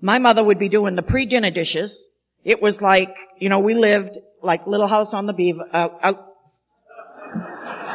My 0.00 0.18
mother 0.18 0.42
would 0.42 0.58
be 0.58 0.68
doing 0.68 0.96
the 0.96 1.02
pre-dinner 1.02 1.52
dishes. 1.52 1.96
It 2.42 2.60
was 2.60 2.76
like, 2.80 3.14
you 3.38 3.48
know, 3.48 3.60
we 3.60 3.74
lived 3.74 4.18
like 4.42 4.66
Little 4.66 4.88
House 4.88 5.10
on 5.12 5.26
the 5.26 5.32
Beaver, 5.32 5.62
uh, 5.72 5.88
uh, 6.02 6.12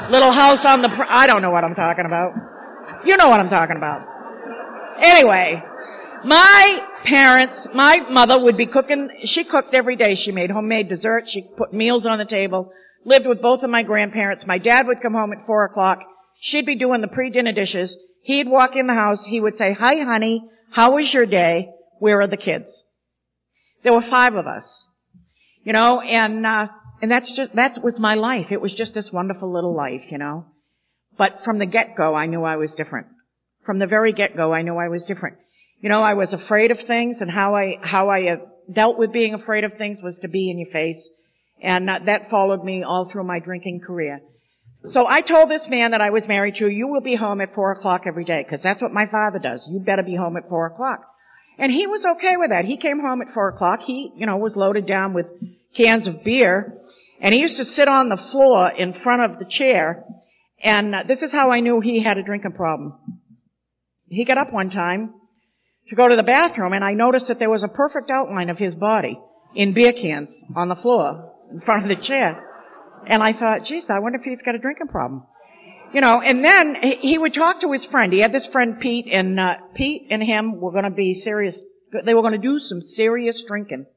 Little 0.09 0.33
House 0.33 0.59
on 0.63 0.81
the, 0.81 0.89
I 1.09 1.27
don't 1.27 1.41
know 1.41 1.51
what 1.51 1.65
I'm 1.65 1.75
talking 1.75 2.05
about. 2.05 2.31
You 3.05 3.17
know 3.17 3.27
what 3.27 3.41
I'm 3.41 3.49
talking 3.49 3.75
about. 3.75 4.07
Anyway, 5.01 5.63
my 6.25 6.79
parents, 7.03 7.67
my 7.73 7.99
mother 8.09 8.41
would 8.41 8.57
be 8.57 8.65
cooking, 8.65 9.09
she 9.25 9.43
cooked 9.43 9.73
every 9.73 9.95
day. 9.95 10.15
She 10.15 10.31
made 10.31 10.51
homemade 10.51 10.89
dessert. 10.89 11.23
She 11.27 11.49
put 11.57 11.73
meals 11.73 12.05
on 12.05 12.17
the 12.17 12.25
table. 12.25 12.71
Lived 13.05 13.27
with 13.27 13.41
both 13.41 13.63
of 13.63 13.69
my 13.69 13.83
grandparents. 13.83 14.45
My 14.45 14.57
dad 14.57 14.87
would 14.87 15.01
come 15.01 15.13
home 15.13 15.33
at 15.33 15.45
four 15.45 15.65
o'clock. 15.65 15.99
She'd 16.41 16.65
be 16.65 16.77
doing 16.77 17.01
the 17.01 17.07
pre-dinner 17.07 17.51
dishes. 17.51 17.95
He'd 18.23 18.47
walk 18.47 18.71
in 18.75 18.87
the 18.87 18.93
house. 18.93 19.19
He 19.27 19.39
would 19.39 19.57
say, 19.57 19.73
hi 19.73 20.03
honey, 20.03 20.43
how 20.71 20.95
was 20.95 21.09
your 21.13 21.25
day? 21.25 21.69
Where 21.99 22.21
are 22.21 22.27
the 22.27 22.37
kids? 22.37 22.65
There 23.83 23.93
were 23.93 24.03
five 24.09 24.35
of 24.35 24.45
us. 24.47 24.63
You 25.63 25.73
know, 25.73 26.01
and, 26.01 26.45
uh, 26.45 26.67
and 27.01 27.11
that's 27.11 27.31
just, 27.35 27.55
that 27.55 27.83
was 27.83 27.99
my 27.99 28.15
life. 28.15 28.47
It 28.51 28.61
was 28.61 28.73
just 28.73 28.93
this 28.93 29.09
wonderful 29.11 29.51
little 29.51 29.75
life, 29.75 30.01
you 30.09 30.17
know. 30.17 30.45
But 31.17 31.39
from 31.43 31.59
the 31.59 31.65
get-go, 31.65 32.15
I 32.15 32.25
knew 32.25 32.43
I 32.43 32.55
was 32.55 32.71
different. 32.77 33.07
From 33.65 33.79
the 33.79 33.87
very 33.87 34.13
get-go, 34.13 34.53
I 34.53 34.61
knew 34.61 34.77
I 34.77 34.87
was 34.87 35.03
different. 35.07 35.37
You 35.81 35.89
know, 35.89 36.03
I 36.03 36.13
was 36.13 36.31
afraid 36.31 36.69
of 36.69 36.77
things 36.85 37.17
and 37.19 37.29
how 37.29 37.55
I, 37.55 37.77
how 37.81 38.09
I 38.09 38.33
uh, 38.33 38.35
dealt 38.71 38.99
with 38.99 39.11
being 39.11 39.33
afraid 39.33 39.63
of 39.63 39.73
things 39.77 39.99
was 40.03 40.17
to 40.21 40.27
be 40.27 40.51
in 40.51 40.59
your 40.59 40.69
face. 40.71 41.03
And 41.61 41.87
that 41.87 42.29
followed 42.29 42.63
me 42.63 42.83
all 42.83 43.09
through 43.11 43.23
my 43.23 43.39
drinking 43.39 43.81
career. 43.81 44.21
So 44.91 45.07
I 45.07 45.21
told 45.21 45.49
this 45.49 45.67
man 45.69 45.91
that 45.91 46.01
I 46.01 46.09
was 46.09 46.23
married 46.27 46.55
to, 46.55 46.67
you 46.67 46.87
will 46.87 47.01
be 47.01 47.15
home 47.15 47.41
at 47.41 47.53
four 47.53 47.71
o'clock 47.71 48.01
every 48.07 48.25
day, 48.25 48.43
because 48.43 48.63
that's 48.63 48.81
what 48.81 48.91
my 48.91 49.05
father 49.05 49.37
does. 49.37 49.67
You 49.69 49.79
better 49.79 50.01
be 50.01 50.15
home 50.15 50.37
at 50.37 50.49
four 50.49 50.67
o'clock. 50.67 51.01
And 51.59 51.71
he 51.71 51.85
was 51.85 52.03
okay 52.17 52.35
with 52.37 52.49
that. 52.49 52.65
He 52.65 52.77
came 52.77 52.99
home 52.99 53.21
at 53.21 53.33
four 53.33 53.49
o'clock. 53.49 53.81
He, 53.85 54.11
you 54.15 54.25
know, 54.25 54.37
was 54.37 54.55
loaded 54.55 54.87
down 54.87 55.13
with 55.13 55.27
cans 55.77 56.07
of 56.07 56.23
beer. 56.23 56.77
And 57.19 57.33
he 57.33 57.41
used 57.41 57.57
to 57.57 57.65
sit 57.65 57.87
on 57.87 58.09
the 58.09 58.21
floor 58.31 58.69
in 58.69 58.93
front 59.03 59.21
of 59.31 59.37
the 59.37 59.45
chair. 59.45 60.03
And 60.63 60.93
this 61.07 61.19
is 61.21 61.31
how 61.31 61.51
I 61.51 61.59
knew 61.59 61.79
he 61.79 62.03
had 62.03 62.17
a 62.17 62.23
drinking 62.23 62.53
problem. 62.53 62.93
He 64.09 64.25
got 64.25 64.39
up 64.39 64.51
one 64.51 64.71
time 64.71 65.13
to 65.89 65.95
go 65.95 66.07
to 66.07 66.15
the 66.15 66.23
bathroom 66.23 66.73
and 66.73 66.83
I 66.83 66.93
noticed 66.93 67.27
that 67.27 67.39
there 67.39 67.49
was 67.49 67.63
a 67.63 67.67
perfect 67.67 68.09
outline 68.09 68.49
of 68.49 68.57
his 68.57 68.75
body 68.75 69.19
in 69.55 69.73
beer 69.73 69.93
cans 69.93 70.29
on 70.55 70.69
the 70.69 70.75
floor 70.75 71.33
in 71.51 71.61
front 71.61 71.83
of 71.83 71.89
the 71.89 72.03
chair. 72.03 72.47
And 73.07 73.21
I 73.21 73.33
thought, 73.33 73.65
geez, 73.65 73.83
I 73.89 73.99
wonder 73.99 74.19
if 74.19 74.23
he's 74.23 74.41
got 74.45 74.55
a 74.55 74.59
drinking 74.59 74.87
problem. 74.87 75.25
You 75.93 75.99
know, 75.99 76.21
and 76.21 76.43
then 76.43 76.75
he 77.01 77.17
would 77.17 77.33
talk 77.33 77.59
to 77.61 77.71
his 77.71 77.83
friend. 77.91 78.13
He 78.13 78.21
had 78.21 78.31
this 78.31 78.47
friend 78.53 78.79
Pete 78.79 79.07
and, 79.11 79.37
uh, 79.39 79.55
Pete 79.75 80.07
and 80.09 80.23
him 80.23 80.61
were 80.61 80.71
gonna 80.71 80.91
be 80.91 81.21
serious, 81.23 81.59
they 82.05 82.13
were 82.13 82.21
gonna 82.21 82.37
do 82.37 82.59
some 82.59 82.79
serious 82.95 83.43
drinking. 83.47 83.87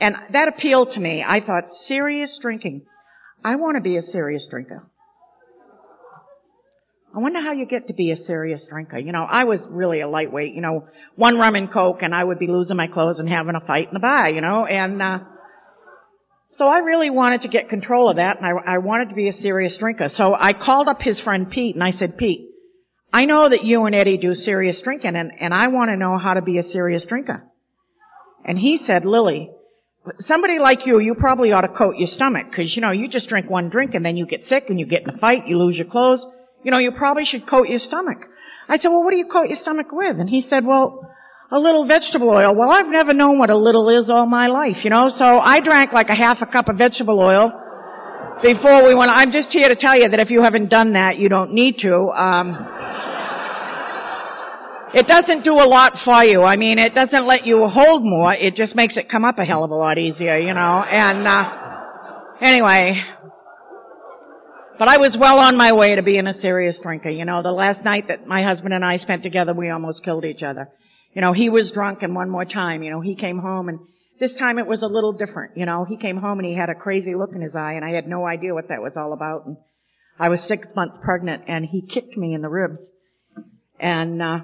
And 0.00 0.16
that 0.32 0.48
appealed 0.48 0.90
to 0.94 1.00
me. 1.00 1.24
I 1.26 1.40
thought, 1.40 1.64
serious 1.86 2.36
drinking. 2.40 2.82
I 3.44 3.56
want 3.56 3.76
to 3.76 3.80
be 3.80 3.96
a 3.96 4.02
serious 4.02 4.46
drinker. 4.50 4.88
I 7.14 7.18
wonder 7.18 7.42
how 7.42 7.52
you 7.52 7.66
get 7.66 7.88
to 7.88 7.92
be 7.92 8.10
a 8.10 8.16
serious 8.24 8.66
drinker. 8.70 8.98
You 8.98 9.12
know, 9.12 9.24
I 9.24 9.44
was 9.44 9.60
really 9.68 10.00
a 10.00 10.08
lightweight, 10.08 10.54
you 10.54 10.62
know, 10.62 10.86
one 11.14 11.36
rum 11.36 11.54
and 11.56 11.70
coke 11.70 11.98
and 12.00 12.14
I 12.14 12.24
would 12.24 12.38
be 12.38 12.46
losing 12.46 12.76
my 12.76 12.86
clothes 12.86 13.18
and 13.18 13.28
having 13.28 13.54
a 13.54 13.60
fight 13.60 13.88
in 13.88 13.94
the 13.94 14.00
bar, 14.00 14.30
you 14.30 14.40
know, 14.40 14.64
and, 14.64 15.00
uh, 15.02 15.18
so 16.56 16.66
I 16.66 16.78
really 16.78 17.10
wanted 17.10 17.42
to 17.42 17.48
get 17.48 17.68
control 17.68 18.10
of 18.10 18.16
that 18.16 18.38
and 18.38 18.46
I, 18.46 18.74
I 18.74 18.78
wanted 18.78 19.10
to 19.10 19.14
be 19.14 19.28
a 19.28 19.32
serious 19.34 19.76
drinker. 19.78 20.08
So 20.14 20.34
I 20.34 20.52
called 20.54 20.88
up 20.88 21.00
his 21.00 21.20
friend 21.20 21.50
Pete 21.50 21.74
and 21.74 21.84
I 21.84 21.92
said, 21.92 22.16
Pete, 22.16 22.48
I 23.12 23.26
know 23.26 23.48
that 23.48 23.64
you 23.64 23.84
and 23.84 23.94
Eddie 23.94 24.16
do 24.16 24.34
serious 24.34 24.80
drinking 24.82 25.16
and, 25.16 25.32
and 25.38 25.52
I 25.52 25.68
want 25.68 25.90
to 25.90 25.96
know 25.96 26.16
how 26.16 26.34
to 26.34 26.42
be 26.42 26.58
a 26.58 26.70
serious 26.70 27.04
drinker. 27.06 27.42
And 28.44 28.58
he 28.58 28.80
said, 28.86 29.04
Lilly, 29.04 29.50
somebody 30.20 30.58
like 30.58 30.86
you, 30.86 30.98
you 30.98 31.14
probably 31.14 31.52
ought 31.52 31.60
to 31.60 31.68
coat 31.68 31.96
your 31.98 32.08
stomach 32.08 32.46
because, 32.50 32.74
you 32.74 32.80
know, 32.80 32.90
you 32.90 33.08
just 33.08 33.28
drink 33.28 33.50
one 33.50 33.68
drink 33.68 33.94
and 33.94 34.04
then 34.04 34.16
you 34.16 34.26
get 34.26 34.44
sick 34.48 34.64
and 34.68 34.80
you 34.80 34.86
get 34.86 35.02
in 35.02 35.10
a 35.10 35.18
fight, 35.18 35.46
you 35.46 35.58
lose 35.58 35.76
your 35.76 35.86
clothes. 35.86 36.24
You 36.64 36.70
know, 36.70 36.78
you 36.78 36.92
probably 36.92 37.24
should 37.24 37.48
coat 37.48 37.68
your 37.68 37.78
stomach. 37.78 38.18
I 38.68 38.78
said, 38.78 38.88
well, 38.88 39.02
what 39.02 39.10
do 39.10 39.16
you 39.16 39.26
coat 39.26 39.48
your 39.48 39.58
stomach 39.60 39.88
with? 39.90 40.18
And 40.18 40.28
he 40.28 40.46
said, 40.48 40.64
well, 40.64 41.08
a 41.50 41.58
little 41.58 41.86
vegetable 41.86 42.30
oil. 42.30 42.54
Well, 42.54 42.70
I've 42.70 42.86
never 42.86 43.12
known 43.12 43.38
what 43.38 43.50
a 43.50 43.56
little 43.56 43.88
is 43.90 44.08
all 44.08 44.26
my 44.26 44.46
life, 44.46 44.84
you 44.84 44.90
know, 44.90 45.10
so 45.10 45.24
I 45.24 45.60
drank 45.60 45.92
like 45.92 46.08
a 46.08 46.14
half 46.14 46.38
a 46.40 46.46
cup 46.46 46.68
of 46.68 46.78
vegetable 46.78 47.18
oil 47.18 47.52
before 48.42 48.86
we 48.86 48.94
went. 48.94 49.10
I'm 49.10 49.32
just 49.32 49.48
here 49.50 49.68
to 49.68 49.76
tell 49.76 49.96
you 49.98 50.08
that 50.08 50.18
if 50.18 50.30
you 50.30 50.42
haven't 50.42 50.70
done 50.70 50.94
that, 50.94 51.18
you 51.18 51.28
don't 51.28 51.52
need 51.52 51.78
to. 51.80 51.94
Um, 51.94 52.56
it 54.94 55.06
doesn't 55.06 55.44
do 55.44 55.54
a 55.54 55.68
lot 55.68 55.92
for 56.04 56.24
you. 56.24 56.42
I 56.42 56.56
mean, 56.56 56.78
it 56.78 56.94
doesn't 56.94 57.26
let 57.26 57.46
you 57.46 57.66
hold 57.66 58.02
more. 58.02 58.34
It 58.34 58.56
just 58.56 58.74
makes 58.74 58.96
it 58.96 59.08
come 59.08 59.24
up 59.24 59.38
a 59.38 59.44
hell 59.44 59.64
of 59.64 59.70
a 59.70 59.74
lot 59.74 59.98
easier, 59.98 60.38
you 60.38 60.54
know. 60.54 60.82
And 60.82 61.26
uh, 61.26 62.36
anyway, 62.40 63.02
But 64.82 64.88
I 64.88 64.96
was 64.96 65.16
well 65.16 65.38
on 65.38 65.56
my 65.56 65.74
way 65.74 65.94
to 65.94 66.02
being 66.02 66.26
a 66.26 66.40
serious 66.40 66.76
drinker. 66.82 67.08
You 67.08 67.24
know, 67.24 67.40
the 67.40 67.52
last 67.52 67.84
night 67.84 68.08
that 68.08 68.26
my 68.26 68.42
husband 68.42 68.74
and 68.74 68.84
I 68.84 68.96
spent 68.96 69.22
together, 69.22 69.54
we 69.54 69.70
almost 69.70 70.02
killed 70.02 70.24
each 70.24 70.42
other. 70.42 70.68
You 71.14 71.22
know, 71.22 71.32
he 71.32 71.50
was 71.50 71.70
drunk 71.70 72.02
and 72.02 72.16
one 72.16 72.28
more 72.28 72.44
time, 72.44 72.82
you 72.82 72.90
know, 72.90 73.00
he 73.00 73.14
came 73.14 73.38
home 73.38 73.68
and 73.68 73.78
this 74.18 74.32
time 74.40 74.58
it 74.58 74.66
was 74.66 74.82
a 74.82 74.88
little 74.88 75.12
different. 75.12 75.56
You 75.56 75.66
know, 75.66 75.84
he 75.84 75.96
came 75.96 76.16
home 76.16 76.40
and 76.40 76.48
he 76.48 76.56
had 76.56 76.68
a 76.68 76.74
crazy 76.74 77.14
look 77.14 77.30
in 77.32 77.42
his 77.42 77.54
eye 77.54 77.74
and 77.74 77.84
I 77.84 77.90
had 77.90 78.08
no 78.08 78.26
idea 78.26 78.54
what 78.54 78.70
that 78.70 78.82
was 78.82 78.94
all 78.96 79.12
about. 79.12 79.46
And 79.46 79.56
I 80.18 80.30
was 80.30 80.40
six 80.48 80.66
months 80.74 80.98
pregnant 81.00 81.44
and 81.46 81.64
he 81.64 81.82
kicked 81.82 82.16
me 82.16 82.34
in 82.34 82.42
the 82.42 82.48
ribs 82.48 82.80
and, 83.78 84.20
uh, 84.20 84.40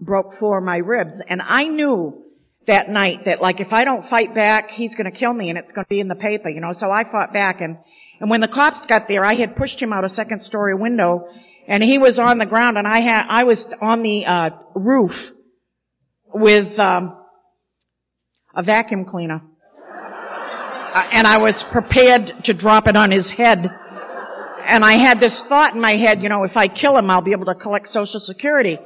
broke 0.00 0.38
four 0.38 0.58
of 0.58 0.64
my 0.64 0.76
ribs. 0.76 1.20
And 1.28 1.42
I 1.42 1.64
knew 1.64 2.22
that 2.68 2.88
night 2.88 3.24
that 3.24 3.42
like 3.42 3.58
if 3.58 3.72
I 3.72 3.82
don't 3.82 4.08
fight 4.08 4.32
back, 4.32 4.70
he's 4.70 4.94
gonna 4.94 5.10
kill 5.10 5.32
me 5.32 5.48
and 5.48 5.58
it's 5.58 5.72
gonna 5.72 5.88
be 5.90 5.98
in 5.98 6.06
the 6.06 6.14
paper, 6.14 6.50
you 6.50 6.60
know. 6.60 6.72
So 6.78 6.88
I 6.88 7.02
fought 7.02 7.32
back 7.32 7.60
and, 7.60 7.78
and 8.22 8.30
when 8.30 8.40
the 8.40 8.46
cops 8.46 8.78
got 8.88 9.08
there, 9.08 9.24
I 9.24 9.34
had 9.34 9.56
pushed 9.56 9.82
him 9.82 9.92
out 9.92 10.04
a 10.04 10.08
second 10.10 10.44
story 10.44 10.76
window 10.76 11.26
and 11.66 11.82
he 11.82 11.98
was 11.98 12.20
on 12.20 12.38
the 12.38 12.46
ground 12.46 12.78
and 12.78 12.86
I 12.86 13.00
had, 13.00 13.26
I 13.28 13.42
was 13.42 13.58
on 13.80 14.04
the, 14.04 14.24
uh, 14.24 14.50
roof 14.76 15.10
with, 16.32 16.78
um, 16.78 17.16
a 18.54 18.62
vacuum 18.62 19.06
cleaner. 19.10 19.42
Uh, 19.90 21.02
and 21.10 21.26
I 21.26 21.38
was 21.38 21.54
prepared 21.72 22.44
to 22.44 22.54
drop 22.54 22.86
it 22.86 22.94
on 22.94 23.10
his 23.10 23.28
head. 23.36 23.58
And 24.68 24.84
I 24.84 25.02
had 25.02 25.18
this 25.18 25.36
thought 25.48 25.74
in 25.74 25.80
my 25.80 25.96
head, 25.96 26.22
you 26.22 26.28
know, 26.28 26.44
if 26.44 26.56
I 26.56 26.68
kill 26.68 26.96
him, 26.96 27.10
I'll 27.10 27.22
be 27.22 27.32
able 27.32 27.46
to 27.46 27.56
collect 27.56 27.88
Social 27.88 28.20
Security. 28.20 28.78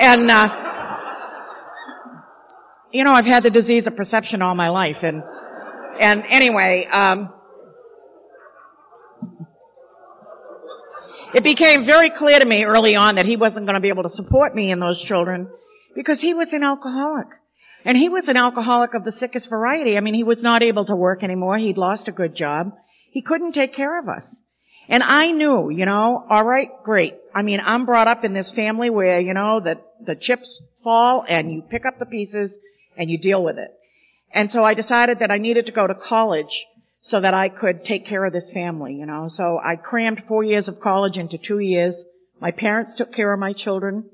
And, 0.00 0.28
uh, 0.28 0.48
you 2.90 3.04
know, 3.04 3.12
I've 3.12 3.24
had 3.24 3.44
the 3.44 3.50
disease 3.50 3.86
of 3.86 3.94
perception 3.94 4.42
all 4.42 4.56
my 4.56 4.70
life, 4.70 4.96
and 5.02 5.22
and 6.00 6.24
anyway, 6.28 6.88
um, 6.90 7.32
it 11.34 11.44
became 11.44 11.86
very 11.86 12.10
clear 12.10 12.38
to 12.38 12.44
me 12.44 12.64
early 12.64 12.96
on 12.96 13.14
that 13.16 13.26
he 13.26 13.36
wasn't 13.36 13.66
going 13.66 13.74
to 13.74 13.80
be 13.80 13.88
able 13.88 14.02
to 14.02 14.14
support 14.14 14.54
me 14.54 14.70
and 14.72 14.82
those 14.82 15.00
children 15.04 15.48
because 15.94 16.20
he 16.20 16.34
was 16.34 16.48
an 16.52 16.62
alcoholic. 16.62 17.28
And 17.84 17.96
he 17.96 18.08
was 18.08 18.24
an 18.28 18.36
alcoholic 18.36 18.94
of 18.94 19.04
the 19.04 19.12
sickest 19.18 19.48
variety. 19.48 19.96
I 19.96 20.00
mean, 20.00 20.14
he 20.14 20.24
was 20.24 20.42
not 20.42 20.62
able 20.62 20.84
to 20.86 20.96
work 20.96 21.22
anymore. 21.22 21.56
He'd 21.56 21.78
lost 21.78 22.08
a 22.08 22.12
good 22.12 22.36
job. 22.36 22.72
He 23.10 23.22
couldn't 23.22 23.52
take 23.52 23.74
care 23.74 23.98
of 23.98 24.08
us. 24.08 24.24
And 24.88 25.02
I 25.02 25.30
knew, 25.30 25.70
you 25.70 25.86
know, 25.86 26.26
alright, 26.30 26.68
great. 26.84 27.14
I 27.34 27.42
mean, 27.42 27.60
I'm 27.64 27.86
brought 27.86 28.08
up 28.08 28.24
in 28.24 28.34
this 28.34 28.52
family 28.54 28.90
where, 28.90 29.20
you 29.20 29.34
know, 29.34 29.60
that 29.64 29.82
the 30.04 30.16
chips 30.16 30.60
fall 30.82 31.24
and 31.28 31.52
you 31.52 31.62
pick 31.62 31.86
up 31.86 31.98
the 31.98 32.06
pieces 32.06 32.50
and 32.96 33.08
you 33.08 33.18
deal 33.18 33.42
with 33.42 33.56
it. 33.56 33.70
And 34.32 34.50
so 34.50 34.64
I 34.64 34.74
decided 34.74 35.20
that 35.20 35.30
I 35.30 35.38
needed 35.38 35.66
to 35.66 35.72
go 35.72 35.86
to 35.86 35.94
college 35.94 36.66
so 37.02 37.20
that 37.20 37.34
I 37.34 37.48
could 37.48 37.84
take 37.84 38.06
care 38.06 38.24
of 38.24 38.32
this 38.32 38.50
family, 38.52 38.94
you 38.94 39.06
know. 39.06 39.28
So 39.32 39.58
I 39.58 39.76
crammed 39.76 40.22
four 40.28 40.44
years 40.44 40.68
of 40.68 40.80
college 40.80 41.16
into 41.16 41.38
two 41.38 41.58
years. 41.58 41.94
My 42.40 42.50
parents 42.50 42.92
took 42.96 43.12
care 43.12 43.32
of 43.32 43.40
my 43.40 43.52
children. 43.52 44.10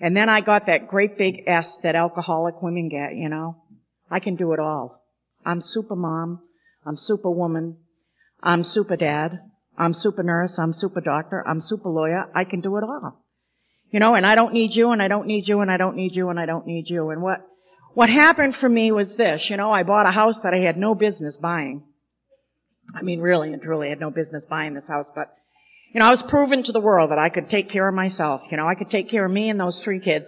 And 0.00 0.16
then 0.16 0.28
I 0.28 0.40
got 0.40 0.66
that 0.66 0.88
great 0.88 1.18
big 1.18 1.44
S 1.46 1.66
that 1.82 1.94
alcoholic 1.94 2.62
women 2.62 2.88
get, 2.88 3.16
you 3.16 3.28
know. 3.28 3.56
I 4.10 4.20
can 4.20 4.36
do 4.36 4.52
it 4.52 4.60
all. 4.60 5.02
I'm 5.44 5.62
super 5.64 5.96
mom. 5.96 6.40
I'm 6.84 6.96
super 6.96 7.30
woman. 7.30 7.76
I'm 8.42 8.64
super 8.64 8.96
dad. 8.96 9.40
I'm 9.76 9.94
super 9.94 10.22
nurse. 10.22 10.58
I'm 10.58 10.72
super 10.72 11.00
doctor. 11.00 11.46
I'm 11.46 11.60
super 11.62 11.88
lawyer. 11.88 12.26
I 12.34 12.44
can 12.44 12.60
do 12.60 12.76
it 12.76 12.84
all. 12.84 13.24
You 13.90 14.00
know, 14.00 14.14
and 14.14 14.24
I 14.24 14.34
don't 14.34 14.52
need 14.52 14.74
you 14.74 14.90
and 14.90 15.02
I 15.02 15.08
don't 15.08 15.26
need 15.26 15.48
you 15.48 15.60
and 15.60 15.70
I 15.70 15.76
don't 15.76 15.96
need 15.96 16.14
you 16.14 16.30
and 16.30 16.38
I 16.38 16.46
don't 16.46 16.66
need 16.66 16.88
you. 16.88 17.10
And 17.10 17.22
what, 17.22 17.40
what 17.94 18.08
happened 18.08 18.54
for 18.60 18.68
me 18.68 18.92
was 18.92 19.14
this, 19.16 19.46
you 19.48 19.56
know, 19.56 19.70
I 19.72 19.82
bought 19.82 20.06
a 20.06 20.12
house 20.12 20.36
that 20.42 20.54
I 20.54 20.58
had 20.58 20.76
no 20.76 20.94
business 20.94 21.36
buying. 21.40 21.82
I 22.94 23.02
mean, 23.02 23.20
really 23.20 23.52
and 23.52 23.62
truly, 23.62 23.88
I 23.88 23.90
had 23.90 24.00
no 24.00 24.10
business 24.10 24.44
buying 24.48 24.74
this 24.74 24.84
house, 24.88 25.06
but 25.14 25.34
you 25.92 25.98
know, 25.98 26.06
I 26.06 26.10
was 26.10 26.22
proven 26.28 26.62
to 26.64 26.72
the 26.72 26.80
world 26.80 27.10
that 27.10 27.18
I 27.18 27.30
could 27.30 27.48
take 27.48 27.70
care 27.70 27.88
of 27.88 27.94
myself. 27.94 28.42
You 28.50 28.56
know, 28.56 28.66
I 28.66 28.74
could 28.74 28.90
take 28.90 29.10
care 29.10 29.24
of 29.24 29.32
me 29.32 29.50
and 29.50 29.58
those 29.58 29.80
three 29.82 30.00
kids. 30.00 30.26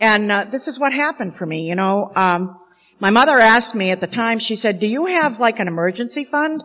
And 0.00 0.30
uh, 0.30 0.44
this 0.50 0.66
is 0.66 0.78
what 0.78 0.92
happened 0.92 1.34
for 1.38 1.46
me. 1.46 1.62
You 1.62 1.76
know, 1.76 2.10
um, 2.14 2.58
my 3.00 3.10
mother 3.10 3.38
asked 3.38 3.74
me 3.74 3.92
at 3.92 4.00
the 4.00 4.06
time. 4.08 4.40
She 4.40 4.56
said, 4.56 4.80
"Do 4.80 4.86
you 4.86 5.06
have 5.06 5.38
like 5.38 5.60
an 5.60 5.68
emergency 5.68 6.26
fund? 6.28 6.62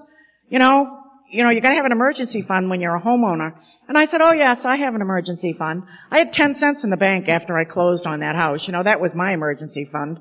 You 0.49 0.59
know, 0.59 1.02
you 1.33 1.43
know, 1.43 1.49
you 1.49 1.61
got 1.61 1.69
to 1.69 1.75
have 1.75 1.85
an 1.85 1.91
emergency 1.91 2.43
fund 2.47 2.69
when 2.69 2.79
you're 2.79 2.95
a 2.95 3.01
homeowner." 3.01 3.53
And 3.87 3.97
I 3.97 4.05
said, 4.05 4.21
"Oh 4.21 4.31
yes, 4.31 4.59
I 4.63 4.77
have 4.77 4.95
an 4.95 5.01
emergency 5.01 5.53
fund. 5.57 5.83
I 6.11 6.19
had 6.19 6.33
ten 6.33 6.55
cents 6.59 6.83
in 6.83 6.89
the 6.89 6.97
bank 6.97 7.27
after 7.27 7.57
I 7.57 7.65
closed 7.65 8.05
on 8.05 8.21
that 8.21 8.35
house. 8.35 8.61
You 8.65 8.73
know, 8.73 8.83
that 8.83 9.01
was 9.01 9.11
my 9.13 9.33
emergency 9.33 9.89
fund." 9.91 10.19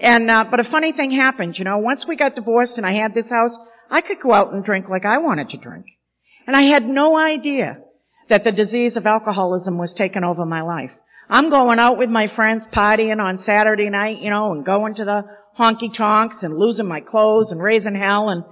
And 0.00 0.30
uh, 0.30 0.44
but 0.50 0.60
a 0.60 0.70
funny 0.70 0.92
thing 0.92 1.10
happened. 1.10 1.56
You 1.58 1.64
know, 1.64 1.78
once 1.78 2.04
we 2.06 2.16
got 2.16 2.34
divorced 2.34 2.74
and 2.76 2.86
I 2.86 2.94
had 2.94 3.14
this 3.14 3.28
house, 3.28 3.52
I 3.90 4.00
could 4.00 4.20
go 4.22 4.32
out 4.32 4.52
and 4.52 4.64
drink 4.64 4.88
like 4.88 5.04
I 5.04 5.18
wanted 5.18 5.50
to 5.50 5.56
drink. 5.56 5.86
And 6.46 6.56
I 6.56 6.62
had 6.62 6.84
no 6.84 7.16
idea 7.16 7.78
that 8.28 8.44
the 8.44 8.52
disease 8.52 8.96
of 8.96 9.06
alcoholism 9.06 9.78
was 9.78 9.94
taking 9.96 10.24
over 10.24 10.44
my 10.44 10.62
life. 10.62 10.90
I'm 11.28 11.50
going 11.50 11.78
out 11.78 11.98
with 11.98 12.10
my 12.10 12.26
friends 12.34 12.64
partying 12.74 13.20
on 13.20 13.42
Saturday 13.44 13.90
night, 13.90 14.18
you 14.20 14.30
know, 14.30 14.52
and 14.52 14.64
going 14.64 14.94
to 14.96 15.04
the 15.04 15.22
honky 15.58 15.96
tonks 15.96 16.36
and 16.42 16.58
losing 16.58 16.86
my 16.86 17.00
clothes 17.00 17.50
and 17.50 17.62
raising 17.62 17.94
hell 17.94 18.28
and 18.28 18.44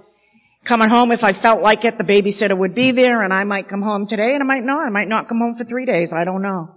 coming 0.67 0.89
home 0.89 1.11
if 1.11 1.23
I 1.23 1.39
felt 1.41 1.61
like 1.61 1.83
it, 1.85 1.97
the 1.97 2.03
babysitter 2.03 2.57
would 2.57 2.75
be 2.75 2.91
there 2.91 3.21
and 3.23 3.33
I 3.33 3.43
might 3.43 3.69
come 3.69 3.81
home 3.81 4.07
today 4.07 4.33
and 4.33 4.43
I 4.43 4.45
might 4.45 4.63
not. 4.63 4.85
I 4.85 4.89
might 4.89 5.07
not 5.07 5.27
come 5.27 5.39
home 5.39 5.55
for 5.57 5.65
three 5.65 5.85
days. 5.85 6.09
I 6.15 6.23
don't 6.23 6.41
know. 6.41 6.75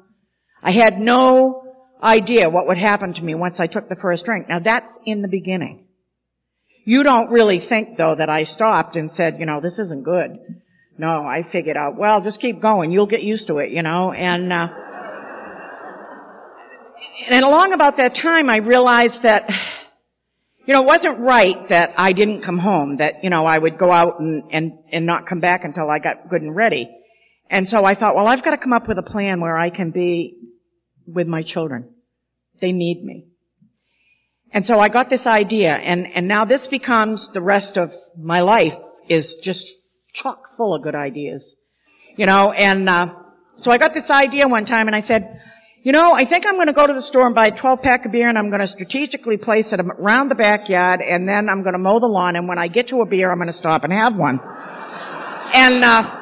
I 0.62 0.73
had 0.73 0.99
no 0.99 1.62
idea 2.03 2.49
what 2.49 2.67
would 2.67 2.79
happen 2.79 3.14
to 3.14 3.23
me 3.23 3.35
once 3.35 3.57
I 3.59 3.67
took 3.67 3.88
the 3.88 3.97
first 4.00 4.25
drink. 4.25 4.49
Now 4.49 4.59
that's 4.59 4.91
in 5.05 5.23
the 5.23 5.29
beginning. 5.29 5.87
You 6.87 7.03
don't 7.03 7.31
really 7.31 7.64
think 7.69 7.97
though 7.97 8.14
that 8.17 8.29
I 8.29 8.45
stopped 8.45 8.97
and 8.97 9.11
said, 9.14 9.37
you 9.38 9.47
know, 9.47 9.61
this 9.61 9.79
isn't 9.79 10.05
good. 10.05 10.38
No, 10.97 11.26
I 11.26 11.43
figured 11.50 11.76
out, 11.76 11.97
well, 11.97 12.21
just 12.23 12.41
keep 12.41 12.62
going. 12.62 12.93
You'll 12.93 13.07
get 13.07 13.23
used 13.23 13.49
to 13.49 13.59
it, 13.59 13.71
you 13.71 13.83
know, 13.83 14.12
and, 14.12 14.53
uh, 14.53 14.69
and 17.29 17.45
along 17.45 17.73
about 17.73 17.97
that 17.97 18.14
time 18.23 18.49
I 18.49 18.59
realized 18.59 19.23
that, 19.23 19.43
you 20.66 20.73
know, 20.73 20.83
it 20.83 20.87
wasn't 20.87 21.21
right 21.21 21.68
that 21.68 21.90
I 21.99 22.12
didn't 22.12 22.42
come 22.42 22.59
home, 22.59 22.97
that, 22.99 23.23
you 23.23 23.30
know, 23.30 23.44
I 23.44 23.59
would 23.59 23.78
go 23.78 23.92
out 23.92 24.18
and, 24.21 24.44
and, 24.50 24.73
and 24.90 25.06
not 25.06 25.26
come 25.26 25.40
back 25.40 25.64
until 25.64 25.90
I 25.90 25.99
got 25.99 26.28
good 26.30 26.42
and 26.42 26.56
ready. 26.56 26.88
And 27.50 27.68
so 27.68 27.85
I 27.85 27.94
thought, 27.94 28.14
well, 28.14 28.26
I've 28.26 28.42
got 28.42 28.52
to 28.52 28.59
come 28.59 28.73
up 28.73 28.88
with 28.88 28.99
a 28.99 29.02
plan 29.02 29.40
where 29.40 29.56
I 29.59 29.71
can 29.71 29.90
be 29.90 30.38
with 31.06 31.26
my 31.26 31.42
children. 31.42 31.90
They 32.61 32.73
need 32.73 33.04
me. 33.04 33.26
And 34.52 34.64
so 34.64 34.78
I 34.78 34.88
got 34.88 35.11
this 35.11 35.26
idea, 35.26 35.73
and, 35.73 36.06
and 36.14 36.28
now 36.28 36.44
this 36.44 36.66
becomes 36.71 37.26
the 37.35 37.40
rest 37.40 37.76
of 37.76 37.90
my 38.16 38.40
life 38.40 38.73
is 39.09 39.35
just 39.42 39.64
chock 40.14 40.56
full 40.56 40.75
of 40.75 40.83
good 40.83 40.94
ideas. 40.94 41.56
You 42.16 42.26
know, 42.26 42.52
and 42.52 42.88
uh, 42.88 43.09
so 43.59 43.71
I 43.71 43.78
got 43.78 43.92
this 43.92 44.09
idea 44.09 44.47
one 44.47 44.64
time 44.64 44.87
and 44.87 44.94
I 44.94 45.02
said, 45.06 45.40
you 45.85 45.93
know, 45.93 46.14
I 46.14 46.25
think 46.26 46.47
I'm 46.49 46.55
going 46.55 46.69
to 46.69 46.73
go 46.73 46.87
to 46.87 46.95
the 46.95 47.05
store 47.11 47.26
and 47.26 47.35
buy 47.35 47.49
a 47.49 47.61
12 47.61 47.83
pack 47.83 48.07
of 48.07 48.12
beer 48.12 48.26
and 48.31 48.38
I'm 48.38 48.49
going 48.49 48.62
to 48.62 48.69
strategically 48.69 49.37
place 49.37 49.67
it 49.71 49.81
around 49.81 50.31
the 50.31 50.35
backyard 50.35 51.03
and 51.03 51.29
then 51.29 51.50
I'm 51.50 51.62
going 51.62 51.75
to 51.75 51.79
mow 51.79 52.00
the 52.00 52.07
lawn 52.07 52.37
and 52.37 52.49
when 52.49 52.59
I 52.59 52.69
get 52.69 52.88
to 52.88 53.03
a 53.03 53.07
beer 53.07 53.31
I'm 53.31 53.37
going 53.37 53.53
to 53.53 53.59
stop 53.59 53.85
and 53.85 53.93
have 53.93 54.17
one. 54.17 54.41
and 54.41 55.85
uh, 55.85 56.21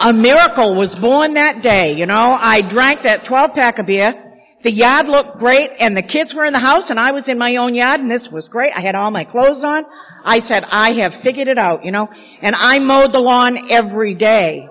a 0.00 0.12
miracle 0.12 0.76
was 0.76 0.94
born 1.00 1.32
that 1.34 1.62
day, 1.62 1.94
you 1.96 2.04
know. 2.04 2.36
I 2.38 2.60
drank 2.70 3.00
that 3.04 3.24
12 3.26 3.50
pack 3.54 3.78
of 3.78 3.86
beer. 3.86 4.12
The 4.62 4.70
yard 4.70 5.06
looked 5.06 5.38
great 5.38 5.70
and 5.80 5.96
the 5.96 6.02
kids 6.02 6.34
were 6.34 6.44
in 6.44 6.52
the 6.52 6.60
house 6.60 6.84
and 6.90 7.00
I 7.00 7.12
was 7.12 7.24
in 7.26 7.38
my 7.38 7.56
own 7.56 7.74
yard 7.74 8.00
and 8.00 8.10
this 8.10 8.28
was 8.30 8.46
great. 8.48 8.72
I 8.76 8.82
had 8.82 8.94
all 8.94 9.10
my 9.10 9.24
clothes 9.24 9.64
on. 9.64 9.84
I 10.22 10.40
said, 10.48 10.64
I 10.64 10.92
have 11.00 11.12
figured 11.22 11.48
it 11.48 11.56
out, 11.56 11.82
you 11.82 11.92
know, 11.92 12.08
and 12.42 12.54
I 12.54 12.78
mowed 12.78 13.12
the 13.14 13.20
lawn 13.20 13.70
every 13.70 14.14
day. 14.14 14.68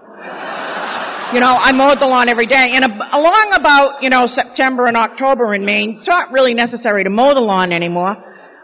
You 1.32 1.40
know, 1.40 1.56
I 1.56 1.72
mowed 1.72 2.00
the 2.00 2.06
lawn 2.06 2.30
every 2.30 2.48
day. 2.48 2.76
And 2.76 2.86
along 2.86 3.56
about, 3.58 4.04
you 4.04 4.10
know, 4.10 4.28
September 4.28 4.88
and 4.88 4.98
October 4.98 5.54
in 5.54 5.66
Maine, 5.66 5.98
it's 6.00 6.08
not 6.08 6.32
really 6.32 6.54
necessary 6.54 7.04
to 7.04 7.10
mow 7.10 7.34
the 7.34 7.40
lawn 7.40 7.72
anymore. 7.72 8.16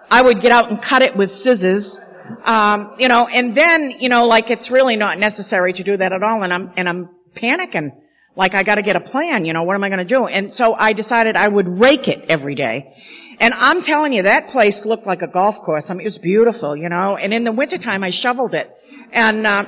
I 0.09 0.21
would 0.21 0.41
get 0.41 0.51
out 0.51 0.69
and 0.69 0.79
cut 0.81 1.01
it 1.01 1.15
with 1.15 1.29
scissors. 1.43 1.97
Um, 2.45 2.95
you 2.99 3.07
know, 3.07 3.27
and 3.27 3.57
then, 3.57 3.93
you 3.99 4.09
know, 4.09 4.25
like 4.25 4.49
it's 4.49 4.69
really 4.69 4.95
not 4.95 5.17
necessary 5.17 5.73
to 5.73 5.83
do 5.83 5.97
that 5.97 6.11
at 6.13 6.21
all 6.21 6.43
and 6.43 6.53
I'm, 6.53 6.71
and 6.77 6.87
I'm 6.87 7.09
panicking. 7.35 7.89
Like 8.35 8.53
I 8.53 8.63
gotta 8.63 8.83
get 8.83 8.95
a 8.95 8.99
plan, 8.99 9.45
you 9.45 9.53
know, 9.53 9.63
what 9.63 9.73
am 9.75 9.83
I 9.83 9.89
gonna 9.89 10.05
do? 10.05 10.25
And 10.25 10.51
so 10.55 10.73
I 10.73 10.93
decided 10.93 11.35
I 11.35 11.47
would 11.47 11.67
rake 11.67 12.07
it 12.07 12.25
every 12.29 12.55
day. 12.55 12.93
And 13.39 13.53
I'm 13.53 13.81
telling 13.81 14.13
you, 14.13 14.23
that 14.23 14.49
place 14.49 14.79
looked 14.85 15.07
like 15.07 15.21
a 15.21 15.27
golf 15.27 15.55
course. 15.65 15.85
I 15.89 15.93
mean, 15.93 16.05
it 16.05 16.11
was 16.11 16.19
beautiful, 16.21 16.75
you 16.75 16.89
know. 16.89 17.17
And 17.17 17.33
in 17.33 17.43
the 17.43 17.51
wintertime, 17.51 18.03
I 18.03 18.11
shoveled 18.11 18.53
it. 18.53 18.69
And, 19.11 19.47
uh, 19.47 19.63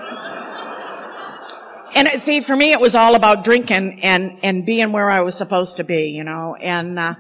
and 1.96 2.08
it, 2.08 2.26
see, 2.26 2.42
for 2.46 2.56
me, 2.56 2.72
it 2.72 2.80
was 2.80 2.96
all 2.96 3.16
about 3.16 3.44
drinking 3.44 4.00
and, 4.04 4.40
and 4.44 4.66
being 4.66 4.92
where 4.92 5.10
I 5.10 5.22
was 5.22 5.38
supposed 5.38 5.78
to 5.78 5.84
be, 5.84 6.14
you 6.16 6.24
know. 6.24 6.56
And, 6.56 6.98
uh, 6.98 7.16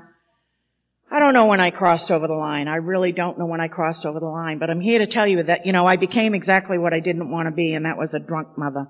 I 1.13 1.19
don't 1.19 1.33
know 1.33 1.47
when 1.47 1.59
I 1.59 1.71
crossed 1.71 2.09
over 2.09 2.25
the 2.25 2.33
line. 2.33 2.69
I 2.69 2.77
really 2.77 3.11
don't 3.11 3.37
know 3.37 3.45
when 3.45 3.59
I 3.59 3.67
crossed 3.67 4.05
over 4.05 4.21
the 4.21 4.27
line. 4.27 4.59
But 4.59 4.69
I'm 4.69 4.79
here 4.79 4.99
to 4.99 5.07
tell 5.07 5.27
you 5.27 5.43
that, 5.43 5.65
you 5.65 5.73
know, 5.73 5.85
I 5.85 5.97
became 5.97 6.33
exactly 6.33 6.77
what 6.77 6.93
I 6.93 7.01
didn't 7.01 7.29
want 7.29 7.47
to 7.47 7.51
be, 7.51 7.73
and 7.73 7.85
that 7.85 7.97
was 7.97 8.13
a 8.13 8.19
drunk 8.19 8.57
mother. 8.57 8.87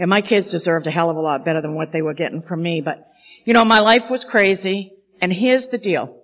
And 0.00 0.10
my 0.10 0.20
kids 0.20 0.50
deserved 0.50 0.88
a 0.88 0.90
hell 0.90 1.10
of 1.10 1.16
a 1.16 1.20
lot 1.20 1.44
better 1.44 1.62
than 1.62 1.76
what 1.76 1.92
they 1.92 2.02
were 2.02 2.14
getting 2.14 2.42
from 2.42 2.60
me. 2.60 2.80
But, 2.80 3.06
you 3.44 3.54
know, 3.54 3.64
my 3.64 3.78
life 3.78 4.02
was 4.10 4.24
crazy. 4.28 4.94
And 5.20 5.32
here's 5.32 5.64
the 5.70 5.78
deal. 5.78 6.16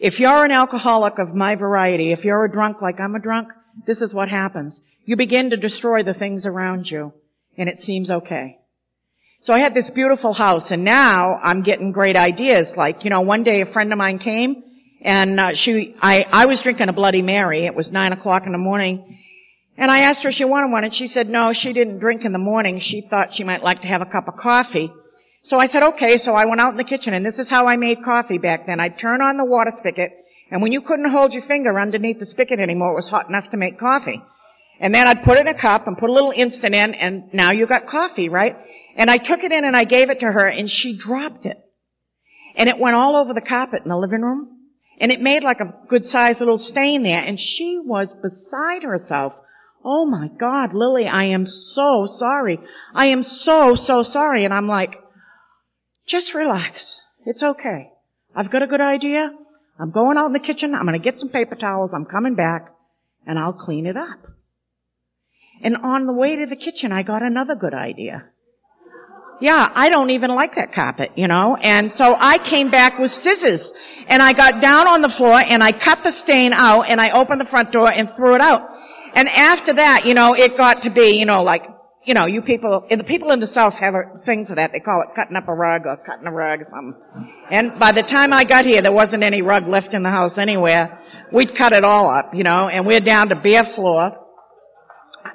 If 0.00 0.18
you're 0.18 0.44
an 0.44 0.50
alcoholic 0.50 1.20
of 1.20 1.32
my 1.32 1.54
variety, 1.54 2.10
if 2.10 2.24
you're 2.24 2.44
a 2.44 2.50
drunk 2.50 2.82
like 2.82 2.98
I'm 2.98 3.14
a 3.14 3.20
drunk, 3.20 3.48
this 3.86 3.98
is 3.98 4.12
what 4.12 4.28
happens. 4.28 4.78
You 5.04 5.16
begin 5.16 5.50
to 5.50 5.56
destroy 5.56 6.02
the 6.02 6.14
things 6.14 6.44
around 6.44 6.86
you. 6.86 7.12
And 7.56 7.68
it 7.68 7.78
seems 7.84 8.10
okay. 8.10 8.58
So 9.44 9.52
I 9.52 9.58
had 9.58 9.74
this 9.74 9.90
beautiful 9.94 10.32
house 10.32 10.70
and 10.70 10.84
now 10.84 11.34
I'm 11.34 11.62
getting 11.62 11.92
great 11.92 12.16
ideas. 12.16 12.68
Like, 12.76 13.04
you 13.04 13.10
know, 13.10 13.20
one 13.20 13.44
day 13.44 13.60
a 13.60 13.72
friend 13.72 13.92
of 13.92 13.98
mine 13.98 14.18
came 14.18 14.62
and 15.02 15.38
uh, 15.38 15.48
she, 15.54 15.94
I, 16.00 16.22
I 16.22 16.46
was 16.46 16.60
drinking 16.62 16.88
a 16.88 16.94
Bloody 16.94 17.20
Mary. 17.20 17.66
It 17.66 17.74
was 17.74 17.90
nine 17.90 18.12
o'clock 18.12 18.44
in 18.46 18.52
the 18.52 18.58
morning. 18.58 19.18
And 19.76 19.90
I 19.90 20.00
asked 20.00 20.22
her 20.22 20.30
if 20.30 20.36
she 20.36 20.44
wanted 20.44 20.72
one 20.72 20.84
and 20.84 20.94
she 20.94 21.08
said 21.08 21.28
no, 21.28 21.52
she 21.52 21.74
didn't 21.74 21.98
drink 21.98 22.24
in 22.24 22.32
the 22.32 22.38
morning. 22.38 22.80
She 22.82 23.06
thought 23.10 23.34
she 23.34 23.44
might 23.44 23.62
like 23.62 23.82
to 23.82 23.88
have 23.88 24.00
a 24.00 24.06
cup 24.06 24.28
of 24.28 24.36
coffee. 24.36 24.90
So 25.44 25.58
I 25.58 25.66
said, 25.66 25.82
okay, 25.94 26.16
so 26.24 26.32
I 26.32 26.46
went 26.46 26.62
out 26.62 26.70
in 26.70 26.78
the 26.78 26.84
kitchen 26.84 27.12
and 27.12 27.26
this 27.26 27.38
is 27.38 27.46
how 27.50 27.66
I 27.66 27.76
made 27.76 27.98
coffee 28.02 28.38
back 28.38 28.66
then. 28.66 28.80
I'd 28.80 28.98
turn 28.98 29.20
on 29.20 29.36
the 29.36 29.44
water 29.44 29.72
spigot 29.76 30.12
and 30.50 30.62
when 30.62 30.72
you 30.72 30.80
couldn't 30.80 31.10
hold 31.10 31.32
your 31.34 31.42
finger 31.46 31.78
underneath 31.78 32.18
the 32.18 32.26
spigot 32.26 32.60
anymore, 32.60 32.92
it 32.92 32.96
was 32.96 33.08
hot 33.08 33.28
enough 33.28 33.50
to 33.50 33.58
make 33.58 33.78
coffee. 33.78 34.22
And 34.84 34.92
then 34.92 35.06
I'd 35.06 35.24
put 35.24 35.38
it 35.38 35.46
in 35.46 35.48
a 35.48 35.58
cup 35.58 35.86
and 35.86 35.96
put 35.96 36.10
a 36.10 36.12
little 36.12 36.34
instant 36.36 36.74
in 36.74 36.92
and 36.92 37.32
now 37.32 37.52
you've 37.52 37.70
got 37.70 37.86
coffee, 37.86 38.28
right? 38.28 38.54
And 38.98 39.10
I 39.10 39.16
took 39.16 39.40
it 39.42 39.50
in 39.50 39.64
and 39.64 39.74
I 39.74 39.84
gave 39.84 40.10
it 40.10 40.20
to 40.20 40.26
her 40.26 40.46
and 40.46 40.68
she 40.68 40.98
dropped 41.02 41.46
it. 41.46 41.56
And 42.54 42.68
it 42.68 42.78
went 42.78 42.94
all 42.94 43.16
over 43.16 43.32
the 43.32 43.40
carpet 43.40 43.80
in 43.82 43.88
the 43.88 43.96
living 43.96 44.20
room. 44.20 44.50
And 45.00 45.10
it 45.10 45.22
made 45.22 45.42
like 45.42 45.60
a 45.60 45.72
good 45.88 46.04
sized 46.10 46.38
little 46.38 46.58
stain 46.58 47.02
there. 47.02 47.18
And 47.18 47.40
she 47.40 47.80
was 47.82 48.08
beside 48.22 48.82
herself. 48.82 49.32
Oh 49.82 50.04
my 50.04 50.28
God, 50.38 50.74
Lilly, 50.74 51.06
I 51.06 51.28
am 51.28 51.46
so 51.46 52.06
sorry. 52.18 52.58
I 52.94 53.06
am 53.06 53.22
so, 53.22 53.76
so 53.86 54.02
sorry. 54.02 54.44
And 54.44 54.52
I'm 54.52 54.68
like, 54.68 54.92
just 56.06 56.34
relax. 56.34 56.74
It's 57.24 57.42
okay. 57.42 57.88
I've 58.36 58.52
got 58.52 58.62
a 58.62 58.66
good 58.66 58.82
idea. 58.82 59.30
I'm 59.80 59.92
going 59.92 60.18
out 60.18 60.26
in 60.26 60.34
the 60.34 60.40
kitchen. 60.40 60.74
I'm 60.74 60.84
going 60.84 61.00
to 61.00 61.02
get 61.02 61.18
some 61.18 61.30
paper 61.30 61.54
towels. 61.54 61.92
I'm 61.94 62.04
coming 62.04 62.34
back 62.34 62.68
and 63.26 63.38
I'll 63.38 63.54
clean 63.54 63.86
it 63.86 63.96
up. 63.96 64.34
And 65.62 65.76
on 65.76 66.06
the 66.06 66.12
way 66.12 66.36
to 66.36 66.46
the 66.46 66.56
kitchen, 66.56 66.92
I 66.92 67.02
got 67.02 67.22
another 67.22 67.54
good 67.54 67.74
idea. 67.74 68.24
Yeah, 69.40 69.68
I 69.74 69.88
don't 69.88 70.10
even 70.10 70.30
like 70.34 70.54
that 70.56 70.72
carpet, 70.72 71.10
you 71.16 71.26
know. 71.26 71.56
And 71.56 71.90
so 71.98 72.14
I 72.14 72.38
came 72.48 72.70
back 72.70 72.98
with 72.98 73.10
scissors 73.22 73.60
and 74.08 74.22
I 74.22 74.32
got 74.32 74.60
down 74.60 74.86
on 74.86 75.02
the 75.02 75.12
floor 75.16 75.40
and 75.40 75.62
I 75.62 75.72
cut 75.72 75.98
the 76.04 76.12
stain 76.22 76.52
out 76.52 76.82
and 76.82 77.00
I 77.00 77.10
opened 77.10 77.40
the 77.40 77.50
front 77.50 77.72
door 77.72 77.90
and 77.90 78.08
threw 78.16 78.34
it 78.34 78.40
out. 78.40 78.60
And 79.14 79.28
after 79.28 79.74
that, 79.74 80.04
you 80.06 80.14
know, 80.14 80.34
it 80.34 80.56
got 80.56 80.82
to 80.82 80.90
be, 80.90 81.16
you 81.18 81.26
know, 81.26 81.42
like, 81.42 81.62
you 82.04 82.14
know, 82.14 82.26
you 82.26 82.42
people, 82.42 82.84
the 82.88 83.04
people 83.04 83.30
in 83.30 83.40
the 83.40 83.46
South 83.54 83.72
have 83.74 83.94
things 84.26 84.50
of 84.50 84.56
that. 84.56 84.70
They 84.72 84.80
call 84.80 85.02
it 85.02 85.14
cutting 85.16 85.36
up 85.36 85.48
a 85.48 85.54
rug 85.54 85.82
or 85.86 85.96
cutting 85.96 86.26
a 86.26 86.32
rug 86.32 86.60
or 86.60 86.68
something. 86.70 87.32
And 87.50 87.78
by 87.78 87.92
the 87.92 88.02
time 88.02 88.32
I 88.32 88.44
got 88.44 88.64
here, 88.64 88.82
there 88.82 88.92
wasn't 88.92 89.22
any 89.22 89.40
rug 89.42 89.66
left 89.66 89.94
in 89.94 90.02
the 90.02 90.10
house 90.10 90.32
anywhere. 90.36 91.00
We'd 91.32 91.56
cut 91.56 91.72
it 91.72 91.84
all 91.84 92.10
up, 92.10 92.34
you 92.34 92.44
know, 92.44 92.68
and 92.68 92.86
we're 92.86 93.00
down 93.00 93.28
to 93.30 93.36
bare 93.36 93.64
floor. 93.74 94.23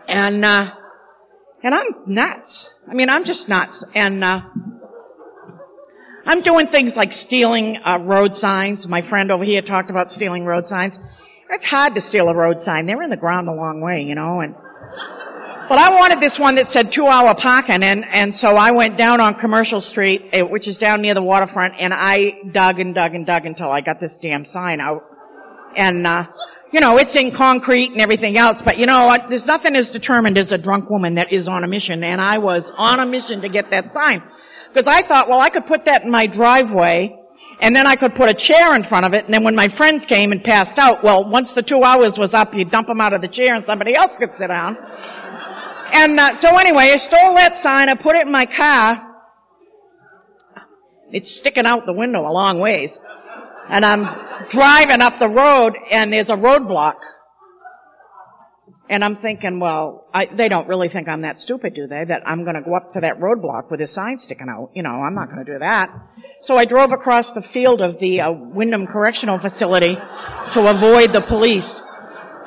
And, 0.09 0.43
uh, 0.43 0.71
and 1.63 1.75
I'm 1.75 1.87
nuts. 2.07 2.67
I 2.89 2.93
mean, 2.93 3.09
I'm 3.09 3.25
just 3.25 3.47
nuts. 3.47 3.83
And, 3.93 4.23
uh, 4.23 4.41
I'm 6.25 6.41
doing 6.41 6.67
things 6.67 6.93
like 6.95 7.11
stealing 7.27 7.77
uh, 7.85 7.99
road 7.99 8.31
signs. 8.35 8.85
My 8.87 9.07
friend 9.07 9.31
over 9.31 9.43
here 9.43 9.61
talked 9.61 9.89
about 9.89 10.11
stealing 10.11 10.45
road 10.45 10.65
signs. 10.67 10.93
It's 11.49 11.65
hard 11.65 11.95
to 11.95 12.01
steal 12.09 12.27
a 12.27 12.35
road 12.35 12.57
sign. 12.65 12.85
They're 12.85 13.01
in 13.01 13.09
the 13.09 13.17
ground 13.17 13.47
a 13.47 13.53
long 13.53 13.81
way, 13.81 14.01
you 14.01 14.15
know, 14.15 14.41
and 14.41 14.55
but 15.69 15.77
I 15.77 15.89
wanted 15.91 16.19
this 16.19 16.35
one 16.39 16.55
that 16.55 16.65
said 16.71 16.89
two 16.95 17.05
hour 17.05 17.35
parking 17.39 17.83
and, 17.83 18.03
and 18.03 18.33
so 18.37 18.47
I 18.47 18.71
went 18.71 18.97
down 18.97 19.21
on 19.21 19.35
Commercial 19.35 19.81
Street, 19.81 20.23
eh, 20.33 20.41
which 20.41 20.67
is 20.67 20.75
down 20.77 21.03
near 21.03 21.13
the 21.13 21.21
waterfront, 21.21 21.75
and 21.79 21.93
I 21.93 22.41
dug 22.51 22.79
and 22.79 22.95
dug 22.95 23.13
and 23.13 23.23
dug 23.23 23.45
until 23.45 23.69
I 23.71 23.81
got 23.81 23.99
this 23.99 24.17
damn 24.19 24.45
sign 24.45 24.81
out. 24.81 25.03
And, 25.77 26.07
uh, 26.07 26.23
you 26.71 26.79
know, 26.79 26.97
it's 26.97 27.15
in 27.15 27.33
concrete 27.35 27.91
and 27.91 28.01
everything 28.01 28.37
else, 28.37 28.57
but 28.63 28.77
you 28.77 28.85
know 28.85 29.07
what? 29.07 29.21
There's 29.29 29.45
nothing 29.45 29.75
as 29.75 29.89
determined 29.89 30.37
as 30.37 30.51
a 30.51 30.57
drunk 30.57 30.89
woman 30.89 31.15
that 31.15 31.33
is 31.33 31.47
on 31.47 31.63
a 31.63 31.67
mission, 31.67 32.03
and 32.03 32.21
I 32.21 32.37
was 32.37 32.69
on 32.77 32.99
a 32.99 33.05
mission 33.05 33.41
to 33.41 33.49
get 33.49 33.71
that 33.71 33.85
sign. 33.93 34.21
Because 34.71 34.85
I 34.87 35.07
thought, 35.07 35.27
well, 35.27 35.39
I 35.39 35.49
could 35.49 35.65
put 35.65 35.85
that 35.85 36.03
in 36.03 36.11
my 36.11 36.27
driveway, 36.27 37.15
and 37.59 37.75
then 37.75 37.87
I 37.87 37.95
could 37.95 38.13
put 38.13 38.29
a 38.29 38.35
chair 38.35 38.75
in 38.75 38.83
front 38.83 39.05
of 39.05 39.13
it, 39.13 39.25
and 39.25 39.33
then 39.33 39.43
when 39.43 39.55
my 39.55 39.67
friends 39.77 40.03
came 40.07 40.31
and 40.31 40.43
passed 40.43 40.77
out, 40.77 41.03
well, 41.03 41.27
once 41.27 41.49
the 41.55 41.63
two 41.63 41.81
hours 41.83 42.13
was 42.17 42.33
up, 42.33 42.53
you 42.53 42.65
dump 42.65 42.87
them 42.87 43.01
out 43.01 43.13
of 43.13 43.21
the 43.21 43.27
chair 43.27 43.55
and 43.55 43.65
somebody 43.65 43.95
else 43.95 44.11
could 44.19 44.29
sit 44.37 44.47
down. 44.47 44.77
And 45.91 46.19
uh, 46.19 46.39
so 46.39 46.55
anyway, 46.55 46.93
I 46.93 46.97
stole 47.07 47.33
that 47.33 47.63
sign, 47.63 47.89
I 47.89 47.95
put 47.95 48.15
it 48.15 48.27
in 48.27 48.31
my 48.31 48.45
car. 48.45 49.07
It's 51.11 51.39
sticking 51.39 51.65
out 51.65 51.87
the 51.87 51.93
window 51.93 52.21
a 52.21 52.29
long 52.29 52.59
ways 52.59 52.91
and 53.69 53.85
I'm 53.85 54.03
driving 54.51 55.01
up 55.01 55.19
the 55.19 55.29
road 55.29 55.73
and 55.91 56.11
there's 56.11 56.29
a 56.29 56.33
roadblock. 56.33 56.95
And 58.89 59.03
I'm 59.03 59.17
thinking, 59.17 59.59
well, 59.59 60.07
I, 60.11 60.25
they 60.35 60.49
don't 60.49 60.67
really 60.67 60.89
think 60.89 61.07
I'm 61.07 61.21
that 61.21 61.39
stupid, 61.41 61.75
do 61.75 61.85
they? 61.85 62.05
That 62.07 62.23
I'm 62.25 62.43
going 62.43 62.55
to 62.55 62.63
go 62.63 62.75
up 62.75 62.91
to 62.93 63.01
that 63.01 63.19
roadblock 63.19 63.69
with 63.69 63.81
a 63.81 63.87
sign 63.87 64.17
sticking 64.25 64.47
out. 64.49 64.71
You 64.73 64.81
know, 64.81 64.89
I'm 64.89 65.13
not 65.13 65.29
going 65.29 65.45
to 65.45 65.53
do 65.53 65.59
that. 65.59 65.89
So 66.45 66.57
I 66.57 66.65
drove 66.65 66.91
across 66.91 67.27
the 67.35 67.43
field 67.53 67.81
of 67.81 67.99
the 67.99 68.21
uh, 68.21 68.31
Windham 68.31 68.87
Correctional 68.87 69.37
Facility 69.37 69.93
to 69.93 70.59
avoid 70.61 71.13
the 71.13 71.23
police. 71.27 71.69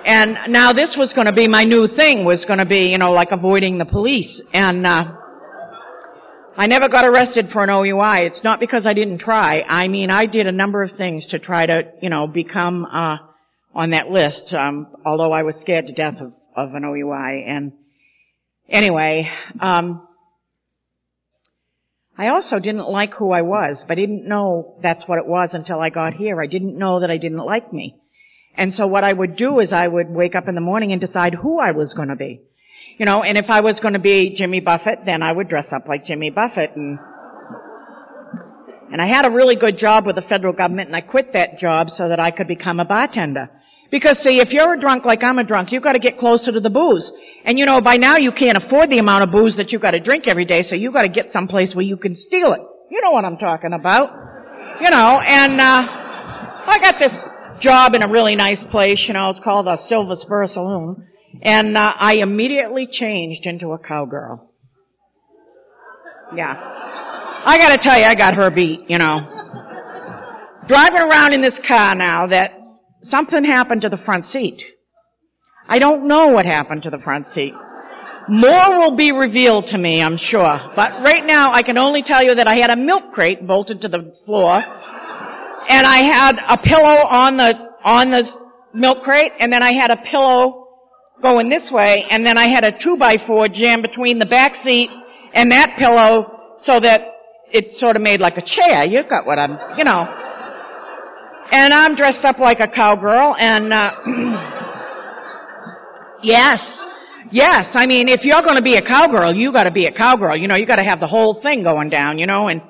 And 0.04 0.52
now 0.52 0.72
this 0.72 0.96
was 0.98 1.12
going 1.12 1.28
to 1.28 1.32
be 1.32 1.46
my 1.46 1.62
new 1.62 1.86
thing, 1.94 2.24
was 2.24 2.44
going 2.46 2.58
to 2.58 2.66
be, 2.66 2.88
you 2.88 2.98
know, 2.98 3.12
like 3.12 3.28
avoiding 3.30 3.78
the 3.78 3.84
police. 3.84 4.42
And, 4.52 4.84
uh, 4.84 5.12
I 6.54 6.66
never 6.66 6.88
got 6.88 7.06
arrested 7.06 7.48
for 7.50 7.64
an 7.64 7.70
OUI. 7.70 8.26
It's 8.26 8.44
not 8.44 8.60
because 8.60 8.84
I 8.84 8.92
didn't 8.92 9.20
try. 9.20 9.62
I 9.62 9.88
mean, 9.88 10.10
I 10.10 10.26
did 10.26 10.46
a 10.46 10.52
number 10.52 10.82
of 10.82 10.90
things 10.98 11.26
to 11.30 11.38
try 11.38 11.64
to, 11.64 11.92
you 12.02 12.10
know, 12.10 12.26
become 12.26 12.84
uh, 12.84 13.16
on 13.74 13.90
that 13.90 14.08
list. 14.08 14.52
Um, 14.52 14.88
although 15.04 15.32
I 15.32 15.44
was 15.44 15.54
scared 15.60 15.86
to 15.86 15.94
death 15.94 16.16
of, 16.20 16.32
of 16.54 16.74
an 16.74 16.84
OUI. 16.84 17.44
And 17.46 17.72
anyway, 18.68 19.30
um, 19.60 20.06
I 22.18 22.28
also 22.28 22.58
didn't 22.58 22.88
like 22.88 23.14
who 23.14 23.32
I 23.32 23.40
was, 23.40 23.82
but 23.88 23.92
I 23.92 24.00
didn't 24.00 24.28
know 24.28 24.78
that's 24.82 25.04
what 25.06 25.18
it 25.18 25.26
was 25.26 25.50
until 25.52 25.80
I 25.80 25.88
got 25.88 26.12
here. 26.12 26.42
I 26.42 26.46
didn't 26.46 26.76
know 26.76 27.00
that 27.00 27.10
I 27.10 27.16
didn't 27.16 27.38
like 27.38 27.72
me. 27.72 27.96
And 28.54 28.74
so 28.74 28.86
what 28.86 29.04
I 29.04 29.12
would 29.12 29.36
do 29.36 29.60
is 29.60 29.72
I 29.72 29.88
would 29.88 30.10
wake 30.10 30.34
up 30.34 30.48
in 30.48 30.54
the 30.54 30.60
morning 30.60 30.92
and 30.92 31.00
decide 31.00 31.34
who 31.34 31.58
I 31.58 31.72
was 31.72 31.94
going 31.94 32.08
to 32.08 32.16
be. 32.16 32.42
You 32.98 33.06
know, 33.06 33.22
and 33.22 33.38
if 33.38 33.46
I 33.48 33.60
was 33.60 33.78
going 33.80 33.94
to 33.94 34.00
be 34.00 34.34
Jimmy 34.36 34.60
Buffett, 34.60 35.00
then 35.06 35.22
I 35.22 35.32
would 35.32 35.48
dress 35.48 35.66
up 35.72 35.88
like 35.88 36.04
Jimmy 36.04 36.30
Buffett 36.30 36.76
and 36.76 36.98
and 38.92 39.00
I 39.00 39.06
had 39.06 39.24
a 39.24 39.30
really 39.30 39.56
good 39.56 39.78
job 39.78 40.04
with 40.04 40.16
the 40.16 40.22
federal 40.22 40.52
government 40.52 40.88
and 40.88 40.96
I 40.96 41.00
quit 41.00 41.32
that 41.32 41.58
job 41.58 41.88
so 41.88 42.10
that 42.10 42.20
I 42.20 42.30
could 42.30 42.46
become 42.46 42.78
a 42.78 42.84
bartender. 42.84 43.48
Because 43.90 44.18
see, 44.22 44.38
if 44.38 44.50
you're 44.50 44.74
a 44.74 44.80
drunk 44.80 45.06
like 45.06 45.22
I'm 45.22 45.38
a 45.38 45.44
drunk, 45.44 45.72
you've 45.72 45.82
got 45.82 45.92
to 45.92 45.98
get 45.98 46.18
closer 46.18 46.52
to 46.52 46.60
the 46.60 46.68
booze. 46.68 47.10
And 47.44 47.58
you 47.58 47.64
know, 47.64 47.80
by 47.80 47.96
now 47.96 48.16
you 48.16 48.32
can't 48.32 48.62
afford 48.62 48.90
the 48.90 48.98
amount 48.98 49.24
of 49.24 49.30
booze 49.30 49.56
that 49.56 49.72
you've 49.72 49.82
got 49.82 49.92
to 49.92 50.00
drink 50.00 50.28
every 50.28 50.44
day, 50.44 50.62
so 50.68 50.74
you've 50.74 50.92
got 50.92 51.02
to 51.02 51.08
get 51.08 51.26
someplace 51.32 51.74
where 51.74 51.84
you 51.84 51.96
can 51.96 52.14
steal 52.14 52.52
it. 52.52 52.60
You 52.90 53.00
know 53.00 53.10
what 53.10 53.24
I'm 53.24 53.38
talking 53.38 53.72
about. 53.72 54.10
You 54.80 54.90
know, 54.90 55.20
and, 55.20 55.60
uh, 55.60 56.02
I 56.64 56.78
got 56.78 56.98
this 56.98 57.12
job 57.60 57.94
in 57.94 58.02
a 58.02 58.08
really 58.08 58.36
nice 58.36 58.62
place, 58.70 59.04
you 59.06 59.14
know, 59.14 59.30
it's 59.30 59.40
called 59.42 59.66
the 59.66 59.78
Silver 59.88 60.16
Spur 60.18 60.46
Saloon. 60.46 61.06
And 61.40 61.76
uh, 61.76 61.92
I 61.98 62.14
immediately 62.14 62.88
changed 62.90 63.46
into 63.46 63.72
a 63.72 63.78
cowgirl. 63.78 64.50
Yeah. 66.36 66.54
I 67.44 67.58
gotta 67.58 67.78
tell 67.82 67.98
you, 67.98 68.04
I 68.04 68.14
got 68.14 68.34
her 68.34 68.50
beat, 68.50 68.88
you 68.88 68.98
know. 68.98 69.20
Driving 70.68 71.00
around 71.00 71.32
in 71.32 71.42
this 71.42 71.58
car 71.66 71.94
now 71.94 72.26
that 72.28 72.52
something 73.04 73.44
happened 73.44 73.82
to 73.82 73.88
the 73.88 73.98
front 74.04 74.26
seat. 74.26 74.62
I 75.68 75.78
don't 75.78 76.06
know 76.06 76.28
what 76.28 76.46
happened 76.46 76.82
to 76.84 76.90
the 76.90 76.98
front 76.98 77.26
seat. 77.34 77.54
More 78.28 78.78
will 78.78 78.96
be 78.96 79.10
revealed 79.10 79.66
to 79.72 79.78
me, 79.78 80.00
I'm 80.00 80.16
sure. 80.16 80.72
But 80.76 81.02
right 81.02 81.24
now, 81.26 81.52
I 81.52 81.62
can 81.62 81.76
only 81.76 82.02
tell 82.04 82.22
you 82.22 82.36
that 82.36 82.46
I 82.46 82.56
had 82.56 82.70
a 82.70 82.76
milk 82.76 83.12
crate 83.12 83.44
bolted 83.46 83.80
to 83.80 83.88
the 83.88 84.14
floor, 84.24 84.54
and 84.54 85.86
I 85.86 85.98
had 85.98 86.36
a 86.48 86.56
pillow 86.58 87.06
on 87.08 87.36
the, 87.36 87.52
on 87.84 88.10
the 88.10 88.22
milk 88.72 89.02
crate, 89.02 89.32
and 89.40 89.52
then 89.52 89.62
I 89.62 89.72
had 89.72 89.90
a 89.90 89.96
pillow 89.96 90.61
going 91.22 91.48
this 91.48 91.70
way, 91.70 92.04
and 92.10 92.26
then 92.26 92.36
I 92.36 92.48
had 92.48 92.64
a 92.64 92.72
two 92.72 92.96
by 92.98 93.16
four 93.26 93.48
jammed 93.48 93.82
between 93.82 94.18
the 94.18 94.26
back 94.26 94.52
seat 94.62 94.90
and 95.32 95.50
that 95.50 95.76
pillow 95.78 96.56
so 96.64 96.80
that 96.80 97.00
it 97.52 97.78
sort 97.78 97.96
of 97.96 98.02
made 98.02 98.20
like 98.20 98.36
a 98.36 98.42
chair. 98.42 98.84
You 98.84 99.02
got 99.08 99.26
what 99.26 99.38
I'm, 99.38 99.78
you 99.78 99.84
know. 99.84 100.18
And 101.52 101.72
I'm 101.72 101.94
dressed 101.94 102.24
up 102.24 102.38
like 102.38 102.60
a 102.60 102.68
cowgirl, 102.68 103.36
and 103.38 103.72
uh, 103.72 103.92
yes, 106.22 106.60
yes. 107.30 107.66
I 107.74 107.86
mean, 107.86 108.08
if 108.08 108.24
you're 108.24 108.42
going 108.42 108.56
to 108.56 108.62
be 108.62 108.76
a 108.76 108.82
cowgirl, 108.82 109.34
you 109.34 109.52
got 109.52 109.64
to 109.64 109.70
be 109.70 109.86
a 109.86 109.92
cowgirl. 109.92 110.36
You 110.36 110.48
know, 110.48 110.56
you 110.56 110.66
got 110.66 110.76
to 110.76 110.84
have 110.84 110.98
the 110.98 111.06
whole 111.06 111.40
thing 111.42 111.62
going 111.62 111.90
down. 111.90 112.18
You 112.18 112.26
know, 112.26 112.48
and 112.48 112.62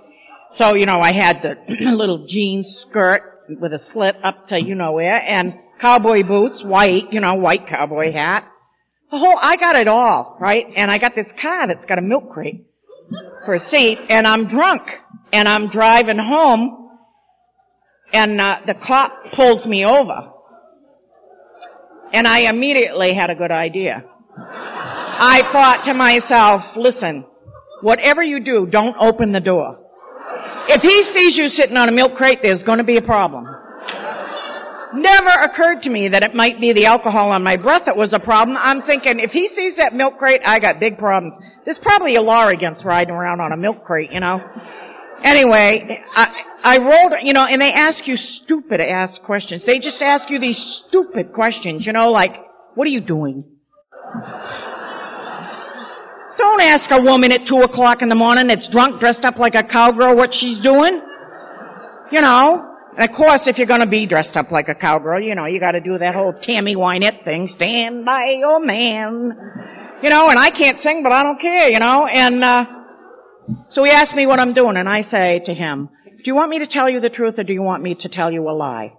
so 0.59 0.75
you 0.75 0.87
know, 0.87 1.01
I 1.01 1.13
had 1.13 1.43
the 1.43 1.57
little 1.91 2.27
jean 2.29 2.65
skirt 2.83 3.23
with 3.49 3.73
a 3.73 3.79
slit 3.93 4.17
up 4.25 4.49
to 4.49 4.61
you 4.61 4.75
know 4.75 4.93
where, 4.93 5.17
and 5.17 5.55
cowboy 5.83 6.23
boots, 6.27 6.63
white, 6.65 7.13
you 7.13 7.21
know, 7.21 7.35
white 7.35 7.67
cowboy 7.69 8.13
hat. 8.13 8.49
The 9.11 9.19
whole, 9.19 9.37
I 9.39 9.57
got 9.57 9.77
it 9.77 9.89
all, 9.89 10.39
right? 10.41 10.65
And 10.75 10.91
I 10.91 10.99
got 10.99 11.15
this 11.15 11.27
car 11.43 11.67
that's 11.67 11.85
got 11.85 11.99
a 11.99 12.03
milk 12.03 12.31
crate 12.33 12.65
for 13.45 13.55
a 13.55 13.61
seat, 13.69 13.99
and 14.09 14.27
I'm 14.27 14.49
drunk, 14.49 14.83
and 15.33 15.47
I'm 15.47 15.69
driving 15.69 16.19
home, 16.19 16.89
and 18.13 18.41
uh, 18.41 18.57
the 18.67 18.75
cop 18.87 19.13
pulls 19.35 19.67
me 19.67 19.85
over. 19.85 20.31
And 22.13 22.27
I 22.27 22.49
immediately 22.49 23.15
had 23.15 23.31
a 23.31 23.35
good 23.35 23.51
idea. 23.51 24.05
I 24.39 25.41
thought 25.53 25.85
to 25.85 25.95
myself, 25.95 26.63
listen, 26.77 27.27
whatever 27.83 28.23
you 28.23 28.43
do, 28.43 28.67
don't 28.71 28.97
open 28.99 29.33
the 29.33 29.41
door. 29.41 29.79
If 30.69 30.81
he 30.81 31.13
sees 31.13 31.37
you 31.37 31.49
sitting 31.49 31.77
on 31.77 31.89
a 31.89 31.93
milk 31.93 32.15
crate, 32.15 32.39
there's 32.43 32.63
going 32.63 32.79
to 32.79 32.85
be 32.85 32.97
a 32.97 33.03
problem. 33.03 33.47
Never 34.95 35.31
occurred 35.31 35.83
to 35.83 35.91
me 35.91 36.09
that 36.09 36.23
it 36.23 36.35
might 36.35 36.61
be 36.61 36.73
the 36.73 36.85
alcohol 36.85 37.31
on 37.31 37.43
my 37.43 37.57
breath 37.57 37.83
that 37.87 37.97
was 37.97 38.13
a 38.13 38.19
problem. 38.19 38.59
I'm 38.59 38.83
thinking, 38.83 39.21
if 39.21 39.31
he 39.31 39.49
sees 39.57 39.77
that 39.79 39.95
milk 39.95 40.19
crate, 40.19 40.43
I 40.45 40.59
got 40.59 40.81
big 40.81 40.99
problems. 40.99 41.35
There's 41.65 41.79
probably 41.83 42.17
a 42.17 42.23
law 42.23 42.49
against 42.49 42.85
riding 42.85 43.15
around 43.15 43.41
on 43.41 43.53
a 43.53 43.57
milk 43.57 43.85
crate, 43.85 44.13
you 44.13 44.21
know. 44.21 44.41
Anyway, 45.25 45.99
I, 46.15 46.27
I 46.63 46.79
rolled, 46.79 47.13
you 47.23 47.33
know, 47.33 47.45
and 47.45 47.61
they 47.61 47.73
ask 47.73 48.07
you 48.07 48.17
stupid 48.45 48.81
ass 48.81 49.19
questions. 49.25 49.63
They 49.65 49.79
just 49.79 50.03
ask 50.03 50.29
you 50.29 50.39
these 50.39 50.59
stupid 50.89 51.33
questions, 51.33 51.87
you 51.87 51.93
know, 51.93 52.11
like, 52.11 52.33
what 52.75 52.87
are 52.87 52.91
you 52.91 53.01
doing? 53.01 53.45
Don't 56.39 56.61
ask 56.61 56.91
a 56.91 57.01
woman 57.01 57.33
at 57.33 57.47
two 57.49 57.59
o'clock 57.59 58.03
in 58.03 58.09
the 58.09 58.15
morning 58.15 58.49
that's 58.49 58.69
drunk, 58.71 59.01
dressed 59.01 59.25
up 59.25 59.39
like 59.39 59.55
a 59.55 59.63
cowgirl, 59.63 60.17
what 60.17 60.31
she's 60.39 60.61
doing. 60.61 61.01
You 62.11 62.21
know. 62.21 62.72
And 62.97 63.09
of 63.09 63.17
course, 63.17 63.41
if 63.47 63.57
you're 63.57 63.67
going 63.67 63.81
to 63.81 63.87
be 63.87 64.07
dressed 64.07 64.37
up 64.37 64.51
like 64.51 64.69
a 64.69 64.75
cowgirl, 64.75 65.23
you 65.23 65.35
know, 65.35 65.47
you 65.47 65.59
got 65.59 65.73
to 65.73 65.81
do 65.81 65.97
that 65.99 66.15
whole 66.15 66.35
Tammy 66.43 66.77
Wynette 66.77 67.25
thing. 67.25 67.49
Stand 67.57 68.05
by 68.05 68.37
your 68.39 68.65
man. 68.65 69.33
You 70.03 70.11
know, 70.11 70.29
and 70.29 70.39
I 70.39 70.51
can't 70.51 70.79
sing, 70.83 71.03
but 71.03 71.13
I 71.13 71.23
don't 71.23 71.41
care. 71.41 71.69
You 71.69 71.79
know, 71.79 72.07
and 72.07 72.45
uh, 72.45 72.65
so 73.71 73.85
he 73.85 73.91
asked 73.91 74.15
me 74.15 74.27
what 74.27 74.39
I'm 74.39 74.53
doing, 74.53 74.77
and 74.77 74.89
I 74.89 75.03
say 75.03 75.41
to 75.47 75.55
him, 75.55 75.89
"Do 76.05 76.23
you 76.25 76.35
want 76.35 76.51
me 76.51 76.59
to 76.59 76.67
tell 76.67 76.91
you 76.91 77.01
the 77.01 77.09
truth, 77.09 77.39
or 77.39 77.45
do 77.45 77.53
you 77.53 77.63
want 77.63 77.83
me 77.83 77.95
to 77.95 78.09
tell 78.09 78.31
you 78.31 78.49
a 78.49 78.53
lie?" 78.53 78.93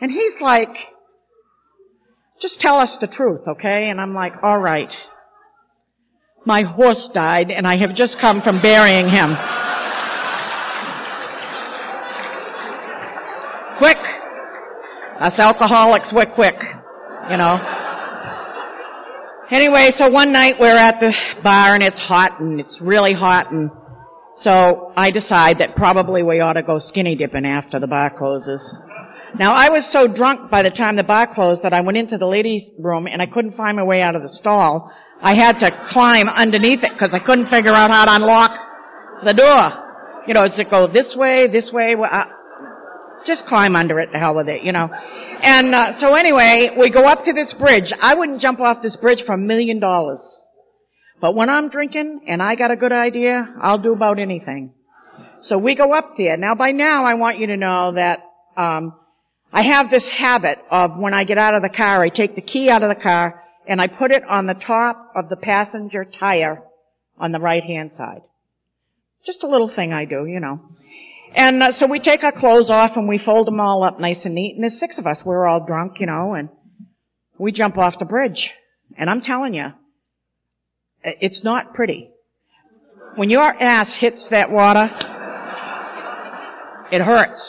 And 0.00 0.10
he's 0.10 0.40
like, 0.40 0.74
"Just 2.40 2.58
tell 2.60 2.76
us 2.76 2.90
the 3.00 3.06
truth, 3.06 3.42
okay?" 3.46 3.90
And 3.90 4.00
I'm 4.00 4.14
like, 4.14 4.32
"All 4.42 4.58
right." 4.58 4.90
My 6.44 6.62
horse 6.62 7.08
died 7.14 7.52
and 7.52 7.66
I 7.68 7.76
have 7.76 7.94
just 7.94 8.16
come 8.20 8.42
from 8.42 8.60
burying 8.60 9.08
him. 9.08 9.36
Quick. 13.78 13.98
Us 15.20 15.38
alcoholics, 15.38 16.08
we're 16.12 16.32
quick. 16.34 16.56
You 17.30 17.36
know. 17.36 17.58
Anyway, 19.50 19.90
so 19.98 20.08
one 20.08 20.32
night 20.32 20.54
we're 20.58 20.76
at 20.76 20.98
the 20.98 21.12
bar 21.42 21.74
and 21.74 21.82
it's 21.82 21.98
hot 21.98 22.40
and 22.40 22.58
it's 22.58 22.78
really 22.80 23.12
hot 23.12 23.52
and 23.52 23.70
so 24.40 24.92
I 24.96 25.10
decide 25.10 25.58
that 25.58 25.76
probably 25.76 26.22
we 26.22 26.40
ought 26.40 26.54
to 26.54 26.62
go 26.62 26.78
skinny 26.78 27.14
dipping 27.14 27.44
after 27.44 27.78
the 27.78 27.86
bar 27.86 28.10
closes. 28.16 28.60
Now 29.38 29.54
I 29.54 29.68
was 29.68 29.88
so 29.92 30.08
drunk 30.08 30.50
by 30.50 30.62
the 30.62 30.70
time 30.70 30.96
the 30.96 31.02
bar 31.02 31.32
closed 31.32 31.62
that 31.62 31.72
I 31.72 31.80
went 31.80 31.96
into 31.96 32.18
the 32.18 32.26
ladies' 32.26 32.68
room 32.78 33.06
and 33.06 33.22
I 33.22 33.26
couldn't 33.26 33.56
find 33.56 33.76
my 33.76 33.82
way 33.82 34.02
out 34.02 34.16
of 34.16 34.22
the 34.22 34.28
stall. 34.28 34.90
I 35.22 35.34
had 35.34 35.58
to 35.60 35.70
climb 35.92 36.28
underneath 36.28 36.80
it 36.82 36.92
because 36.92 37.10
I 37.12 37.18
couldn't 37.24 37.48
figure 37.48 37.72
out 37.72 37.90
how 37.90 38.04
to 38.06 38.14
unlock 38.14 38.50
the 39.24 39.32
door. 39.32 40.24
You 40.26 40.34
know, 40.34 40.48
does 40.48 40.58
it 40.58 40.70
go 40.70 40.86
this 40.86 41.14
way, 41.14 41.46
this 41.46 41.70
way? 41.72 41.94
Just 43.26 43.44
climb 43.46 43.76
under 43.76 44.00
it, 44.00 44.10
the 44.12 44.18
hell 44.18 44.34
with 44.34 44.48
it, 44.48 44.62
you 44.62 44.72
know. 44.72 44.88
And 44.88 45.74
uh, 45.74 46.00
so 46.00 46.14
anyway, 46.14 46.70
we 46.78 46.90
go 46.90 47.06
up 47.06 47.24
to 47.24 47.32
this 47.32 47.52
bridge. 47.58 47.92
I 48.00 48.14
wouldn't 48.14 48.40
jump 48.40 48.60
off 48.60 48.82
this 48.82 48.96
bridge 48.96 49.22
for 49.26 49.34
a 49.34 49.38
million 49.38 49.80
dollars. 49.80 50.20
But 51.20 51.34
when 51.34 51.48
I'm 51.48 51.68
drinking 51.68 52.22
and 52.26 52.42
I 52.42 52.56
got 52.56 52.70
a 52.70 52.76
good 52.76 52.92
idea, 52.92 53.48
I'll 53.60 53.78
do 53.78 53.92
about 53.92 54.18
anything. 54.18 54.72
So 55.44 55.58
we 55.58 55.74
go 55.74 55.92
up 55.92 56.14
there. 56.16 56.36
Now 56.36 56.54
by 56.54 56.72
now 56.72 57.04
I 57.04 57.14
want 57.14 57.38
you 57.38 57.46
to 57.48 57.56
know 57.56 57.92
that 57.94 58.20
um, 58.56 58.94
I 59.52 59.62
have 59.62 59.90
this 59.90 60.04
habit 60.18 60.58
of 60.70 60.96
when 60.96 61.14
I 61.14 61.24
get 61.24 61.38
out 61.38 61.54
of 61.54 61.62
the 61.62 61.76
car, 61.76 62.02
I 62.02 62.08
take 62.08 62.34
the 62.34 62.42
key 62.42 62.70
out 62.70 62.82
of 62.82 62.88
the 62.88 63.00
car 63.00 63.42
and 63.68 63.80
I 63.80 63.86
put 63.86 64.10
it 64.10 64.24
on 64.24 64.46
the 64.46 64.54
top 64.54 65.12
of 65.14 65.28
the 65.28 65.36
passenger 65.36 66.04
tire 66.04 66.62
on 67.18 67.32
the 67.32 67.38
right 67.38 67.62
hand 67.62 67.92
side. 67.96 68.22
Just 69.24 69.42
a 69.44 69.48
little 69.48 69.70
thing 69.74 69.92
I 69.92 70.04
do, 70.04 70.26
you 70.26 70.40
know. 70.40 70.60
And 71.34 71.62
uh, 71.62 71.72
so 71.78 71.86
we 71.86 71.98
take 71.98 72.22
our 72.24 72.32
clothes 72.32 72.68
off 72.68 72.92
and 72.96 73.08
we 73.08 73.18
fold 73.24 73.46
them 73.46 73.60
all 73.60 73.84
up 73.84 73.98
nice 73.98 74.18
and 74.24 74.34
neat. 74.34 74.54
And 74.54 74.62
there's 74.62 74.78
six 74.78 74.98
of 74.98 75.06
us. 75.06 75.22
We're 75.24 75.46
all 75.46 75.64
drunk, 75.64 75.94
you 75.98 76.06
know, 76.06 76.34
and 76.34 76.48
we 77.38 77.52
jump 77.52 77.78
off 77.78 77.94
the 77.98 78.04
bridge. 78.04 78.50
And 78.98 79.08
I'm 79.08 79.22
telling 79.22 79.54
you, 79.54 79.68
it's 81.02 81.42
not 81.42 81.74
pretty. 81.74 82.10
When 83.16 83.30
your 83.30 83.42
ass 83.42 83.88
hits 83.98 84.26
that 84.30 84.50
water, 84.50 84.88
it 86.92 87.02
hurts. 87.02 87.40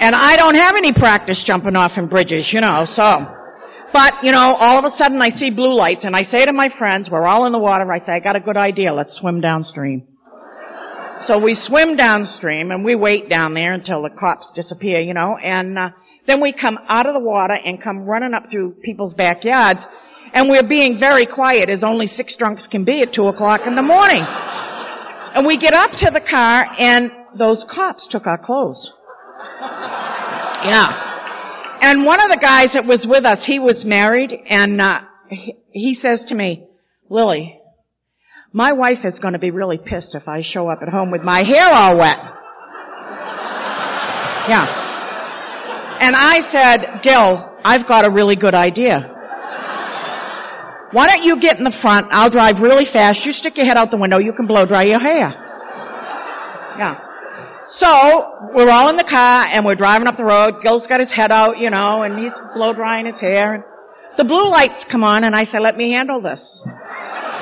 And 0.00 0.14
I 0.14 0.36
don't 0.36 0.56
have 0.56 0.76
any 0.76 0.92
practice 0.92 1.42
jumping 1.46 1.76
off 1.76 1.92
in 1.96 2.08
bridges, 2.08 2.50
you 2.52 2.60
know, 2.60 2.86
so. 2.94 3.26
But, 3.92 4.14
you 4.22 4.32
know, 4.32 4.54
all 4.56 4.78
of 4.78 4.92
a 4.92 4.96
sudden 4.98 5.22
I 5.22 5.30
see 5.30 5.50
blue 5.50 5.74
lights 5.74 6.00
and 6.04 6.16
I 6.16 6.24
say 6.24 6.44
to 6.44 6.52
my 6.52 6.68
friends, 6.78 7.08
we're 7.10 7.26
all 7.26 7.46
in 7.46 7.52
the 7.52 7.58
water, 7.58 7.90
I 7.90 8.00
say, 8.00 8.12
I 8.12 8.20
got 8.20 8.36
a 8.36 8.40
good 8.40 8.56
idea, 8.56 8.92
let's 8.92 9.16
swim 9.18 9.40
downstream. 9.40 10.06
So 11.26 11.38
we 11.38 11.54
swim 11.66 11.96
downstream 11.96 12.70
and 12.70 12.84
we 12.84 12.94
wait 12.94 13.30
down 13.30 13.54
there 13.54 13.72
until 13.72 14.02
the 14.02 14.10
cops 14.10 14.46
disappear, 14.54 15.00
you 15.00 15.14
know, 15.14 15.38
and 15.38 15.78
uh, 15.78 15.90
then 16.26 16.40
we 16.40 16.52
come 16.52 16.78
out 16.88 17.06
of 17.06 17.14
the 17.14 17.20
water 17.20 17.54
and 17.54 17.82
come 17.82 18.00
running 18.00 18.34
up 18.34 18.50
through 18.50 18.76
people's 18.82 19.14
backyards 19.14 19.80
and 20.34 20.50
we're 20.50 20.66
being 20.68 20.98
very 20.98 21.26
quiet 21.26 21.70
as 21.70 21.82
only 21.82 22.08
six 22.08 22.34
drunks 22.36 22.66
can 22.70 22.84
be 22.84 23.02
at 23.02 23.14
two 23.14 23.28
o'clock 23.28 23.62
in 23.66 23.74
the 23.74 23.82
morning. 23.82 24.22
And 24.22 25.46
we 25.46 25.58
get 25.58 25.72
up 25.72 25.92
to 25.92 26.10
the 26.12 26.20
car 26.20 26.66
and 26.78 27.10
those 27.38 27.64
cops 27.72 28.06
took 28.10 28.26
our 28.26 28.38
clothes. 28.38 28.90
Yeah. 30.64 31.12
And 31.80 32.04
one 32.04 32.20
of 32.20 32.30
the 32.30 32.38
guys 32.40 32.70
that 32.74 32.84
was 32.84 33.06
with 33.08 33.24
us, 33.24 33.38
he 33.46 33.58
was 33.58 33.84
married 33.84 34.32
and 34.32 34.80
uh, 34.80 35.00
he, 35.28 35.56
he 35.70 35.94
says 35.94 36.20
to 36.28 36.34
me, 36.34 36.66
Lilly, 37.08 37.60
my 38.54 38.72
wife 38.72 38.98
is 39.02 39.18
going 39.18 39.32
to 39.32 39.40
be 39.40 39.50
really 39.50 39.78
pissed 39.78 40.14
if 40.14 40.28
I 40.28 40.42
show 40.42 40.68
up 40.68 40.78
at 40.80 40.88
home 40.88 41.10
with 41.10 41.22
my 41.22 41.42
hair 41.42 41.68
all 41.72 41.98
wet. 41.98 42.18
Yeah. 44.48 45.98
And 46.00 46.14
I 46.14 46.38
said, 46.52 47.02
Gil, 47.02 47.50
I've 47.64 47.88
got 47.88 48.04
a 48.04 48.10
really 48.10 48.36
good 48.36 48.54
idea. 48.54 49.10
Why 50.92 51.08
don't 51.08 51.24
you 51.24 51.40
get 51.40 51.58
in 51.58 51.64
the 51.64 51.74
front? 51.82 52.06
I'll 52.12 52.30
drive 52.30 52.60
really 52.62 52.84
fast. 52.92 53.18
You 53.24 53.32
stick 53.32 53.56
your 53.56 53.66
head 53.66 53.76
out 53.76 53.90
the 53.90 53.96
window. 53.96 54.18
You 54.18 54.32
can 54.32 54.46
blow 54.46 54.64
dry 54.66 54.84
your 54.84 55.00
hair. 55.00 55.34
Yeah. 56.78 57.00
So, 57.80 58.52
we're 58.54 58.70
all 58.70 58.88
in 58.88 58.96
the 58.96 59.08
car 59.08 59.46
and 59.46 59.66
we're 59.66 59.74
driving 59.74 60.06
up 60.06 60.16
the 60.16 60.24
road. 60.24 60.62
Gil's 60.62 60.86
got 60.86 61.00
his 61.00 61.10
head 61.10 61.32
out, 61.32 61.58
you 61.58 61.70
know, 61.70 62.02
and 62.02 62.20
he's 62.20 62.32
blow 62.54 62.72
drying 62.72 63.06
his 63.06 63.16
hair. 63.16 63.54
And 63.54 63.64
The 64.16 64.22
blue 64.22 64.48
lights 64.48 64.84
come 64.92 65.02
on 65.02 65.24
and 65.24 65.34
I 65.34 65.46
say, 65.46 65.58
let 65.58 65.76
me 65.76 65.90
handle 65.90 66.22
this. 66.22 66.40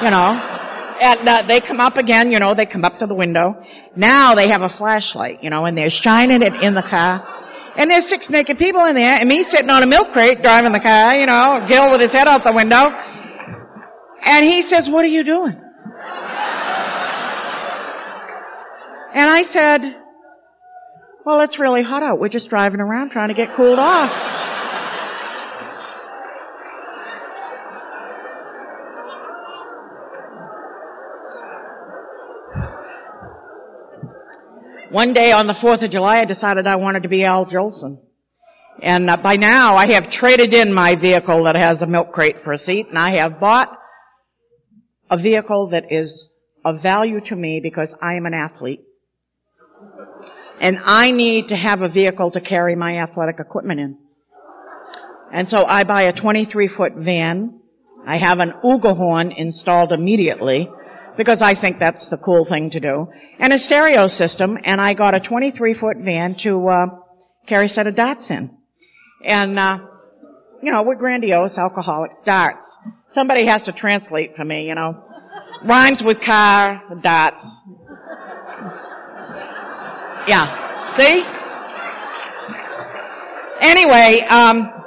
You 0.03 0.11
know 0.11 0.61
and 1.03 1.29
uh, 1.29 1.43
they 1.49 1.61
come 1.61 1.81
up 1.81 1.97
again, 1.97 2.31
you 2.31 2.39
know, 2.39 2.55
they 2.55 2.67
come 2.67 2.85
up 2.85 2.99
to 3.01 3.07
the 3.07 3.15
window. 3.15 3.57
Now 3.97 4.37
they 4.37 4.49
have 4.49 4.63
a 4.63 4.71
flashlight, 4.79 5.43
you 5.43 5.51
know, 5.51 5.65
and 5.65 5.77
they're 5.77 5.91
shining 5.91 6.43
it 6.43 6.55
in 6.63 6.75
the 6.75 6.83
car. 6.89 7.27
And 7.77 7.91
there's 7.91 8.09
six 8.09 8.27
naked 8.31 8.59
people 8.59 8.85
in 8.85 8.95
there, 8.95 9.17
and 9.17 9.29
me 9.29 9.45
sitting 9.51 9.71
on 9.71 9.83
a 9.83 9.87
milk 9.87 10.13
crate 10.13 10.43
driving 10.43 10.73
the 10.73 10.81
car, 10.81 11.17
you 11.17 11.27
know, 11.27 11.67
Gil 11.67 11.91
with 11.91 12.01
his 12.01 12.13
head 12.13 12.29
out 12.29 12.45
the 12.45 12.53
window. 12.53 12.91
And 14.25 14.45
he 14.45 14.63
says, 14.71 14.89
what 14.89 15.05
are 15.05 15.09
you 15.09 15.25
doing? 15.25 15.59
And 19.15 19.29
I 19.29 19.43
said, 19.53 19.81
well, 21.27 21.41
it's 21.41 21.59
really 21.59 21.83
hot 21.83 22.03
out. 22.03 22.21
We're 22.21 22.29
just 22.29 22.49
driving 22.49 22.81
around 22.81 23.11
trying 23.11 23.29
to 23.29 23.35
get 23.35 23.57
cooled 23.57 23.79
off. 23.79 24.42
One 34.93 35.15
day 35.15 35.33
on 35.33 35.47
the 35.47 35.55
4th 35.55 35.83
of 35.83 35.91
July, 35.91 36.21
I 36.21 36.27
decided 36.27 36.67
I 36.67 36.77
wanted 36.77 37.05
to 37.05 37.09
be 37.09 37.25
Al 37.25 37.47
Jolson. 37.47 37.97
And 38.83 39.09
uh, 39.09 39.17
by 39.17 39.37
now, 39.37 39.75
I 39.75 39.91
have 39.95 40.13
traded 40.13 40.53
in 40.53 40.71
my 40.71 40.97
vehicle 40.97 41.45
that 41.45 41.55
has 41.55 41.81
a 41.81 41.87
milk 41.87 42.13
crate 42.13 42.37
for 42.45 42.53
a 42.53 42.59
seat, 42.59 42.89
and 42.91 42.99
I 42.99 43.17
have 43.17 43.41
bought 43.41 43.71
a 45.11 45.17
vehicle 45.17 45.71
that 45.71 45.85
is 45.91 46.29
of 46.63 46.83
value 46.83 47.21
to 47.29 47.35
me 47.35 47.61
because 47.63 47.89
I 48.03 48.17
am 48.17 48.27
an 48.27 48.35
athlete. 48.35 48.83
And 50.61 50.77
I 50.85 51.11
need 51.11 51.49
to 51.49 51.57
have 51.57 51.81
a 51.81 51.89
vehicle 51.89 52.31
to 52.33 52.43
carry 52.43 52.77
my 52.77 52.99
athletic 52.99 53.37
equipment 53.41 53.81
in. 53.81 53.99
And 55.33 55.49
so 55.49 55.65
I 55.65 55.85
buy 55.85 56.03
a 56.03 56.21
23 56.21 56.69
foot 56.69 56.93
van. 56.97 57.61
I 58.07 58.19
have 58.19 58.41
an 58.41 58.53
Ugelhorn 58.63 59.33
installed 59.35 59.91
immediately 59.91 60.69
because 61.17 61.39
I 61.43 61.61
think 61.61 61.79
that's 61.79 62.07
the 62.11 62.17
cool 62.17 62.47
thing 62.49 62.71
to 62.71 62.81
do. 62.81 63.09
And 63.39 63.53
a 63.53 63.59
stereo 63.59 64.09
system, 64.09 64.59
and 64.65 64.81
I 64.81 64.95
got 64.95 65.15
a 65.15 65.21
23 65.21 65.75
foot 65.75 65.97
van 65.99 66.37
to 66.43 66.69
uh, 66.69 66.87
carry 67.47 67.67
a 67.67 67.69
set 67.69 67.87
of 67.87 67.97
darts 67.97 68.25
in. 68.31 68.51
And 69.25 69.59
uh, 69.59 69.79
you 70.63 70.71
know, 70.71 70.83
we're 70.83 70.97
grandiose 70.97 71.59
alcoholics. 71.59 72.15
Darts. 72.25 72.67
Somebody 73.15 73.47
has 73.47 73.63
to 73.65 73.73
translate 73.73 74.37
for 74.37 74.45
me, 74.45 74.67
you 74.67 74.75
know. 74.75 75.05
Rhymes 75.65 76.03
with 76.05 76.19
car, 76.25 76.83
darts. 77.03 77.45
Yeah. 80.27 80.97
See? 80.97 81.23
Anyway, 83.61 84.25
um, 84.29 84.82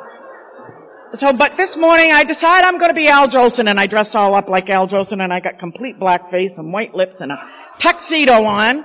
so, 1.20 1.34
but 1.38 1.52
this 1.58 1.76
morning 1.78 2.12
I 2.12 2.24
decide 2.24 2.64
I'm 2.64 2.78
going 2.78 2.90
to 2.90 2.96
be 2.96 3.08
Al 3.08 3.28
Jolson 3.30 3.70
and 3.70 3.80
I 3.80 3.88
dressed 3.88 4.16
all 4.16 4.34
up 4.34 4.48
like 4.50 4.70
Al 4.70 4.88
Jolson 4.88 5.22
and 5.22 5.32
I 5.32 5.40
got 5.40 5.60
complete 5.60 6.00
black 6.00 6.32
face 6.32 6.52
and 6.58 6.74
white 6.74 6.96
lips 6.96 7.16
and 7.20 7.32
a 7.32 7.38
tuxedo 7.82 8.44
on. 8.44 8.84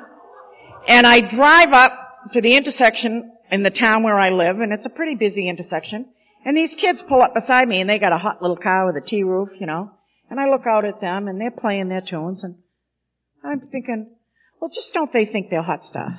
And 0.88 1.06
I 1.06 1.20
drive 1.20 1.72
up 1.72 1.92
to 2.32 2.40
the 2.40 2.56
intersection 2.56 3.32
in 3.50 3.62
the 3.62 3.70
town 3.70 4.02
where 4.02 4.18
I 4.18 4.30
live 4.30 4.60
and 4.60 4.72
it's 4.72 4.86
a 4.86 4.90
pretty 4.90 5.14
busy 5.14 5.48
intersection. 5.48 6.06
And 6.44 6.56
these 6.56 6.70
kids 6.80 7.02
pull 7.08 7.22
up 7.22 7.34
beside 7.34 7.68
me 7.68 7.80
and 7.80 7.88
they 7.88 7.98
got 7.98 8.12
a 8.12 8.18
hot 8.18 8.40
little 8.40 8.56
car 8.56 8.86
with 8.86 9.02
a 9.02 9.06
T 9.06 9.22
roof, 9.22 9.48
you 9.58 9.66
know. 9.66 9.90
And 10.28 10.38
I 10.38 10.48
look 10.48 10.66
out 10.66 10.84
at 10.84 11.00
them 11.00 11.28
and 11.28 11.40
they're 11.40 11.50
playing 11.50 11.88
their 11.88 12.02
tunes 12.02 12.44
and 12.44 12.56
I'm 13.44 13.60
thinking, 13.60 14.10
well 14.60 14.70
just 14.74 14.92
don't 14.94 15.12
they 15.12 15.26
think 15.26 15.50
they're 15.50 15.62
hot 15.62 15.80
stuff? 15.88 16.12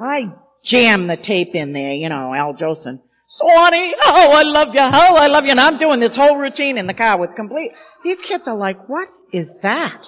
I 0.00 0.32
jam 0.64 1.06
the 1.06 1.16
tape 1.16 1.54
in 1.54 1.72
there, 1.72 1.92
you 1.92 2.08
know, 2.08 2.34
Al 2.34 2.54
Jolson. 2.54 3.00
Swanee, 3.30 3.94
oh, 4.04 4.30
I 4.32 4.42
love 4.42 4.68
you, 4.72 4.80
oh, 4.80 5.14
I 5.16 5.26
love 5.26 5.44
you. 5.44 5.50
And 5.50 5.60
I'm 5.60 5.78
doing 5.78 6.00
this 6.00 6.16
whole 6.16 6.38
routine 6.38 6.78
in 6.78 6.86
the 6.86 6.94
car 6.94 7.18
with 7.18 7.30
complete, 7.36 7.72
these 8.02 8.16
kids 8.26 8.44
are 8.46 8.56
like, 8.56 8.88
what 8.88 9.08
is 9.32 9.48
that? 9.62 10.02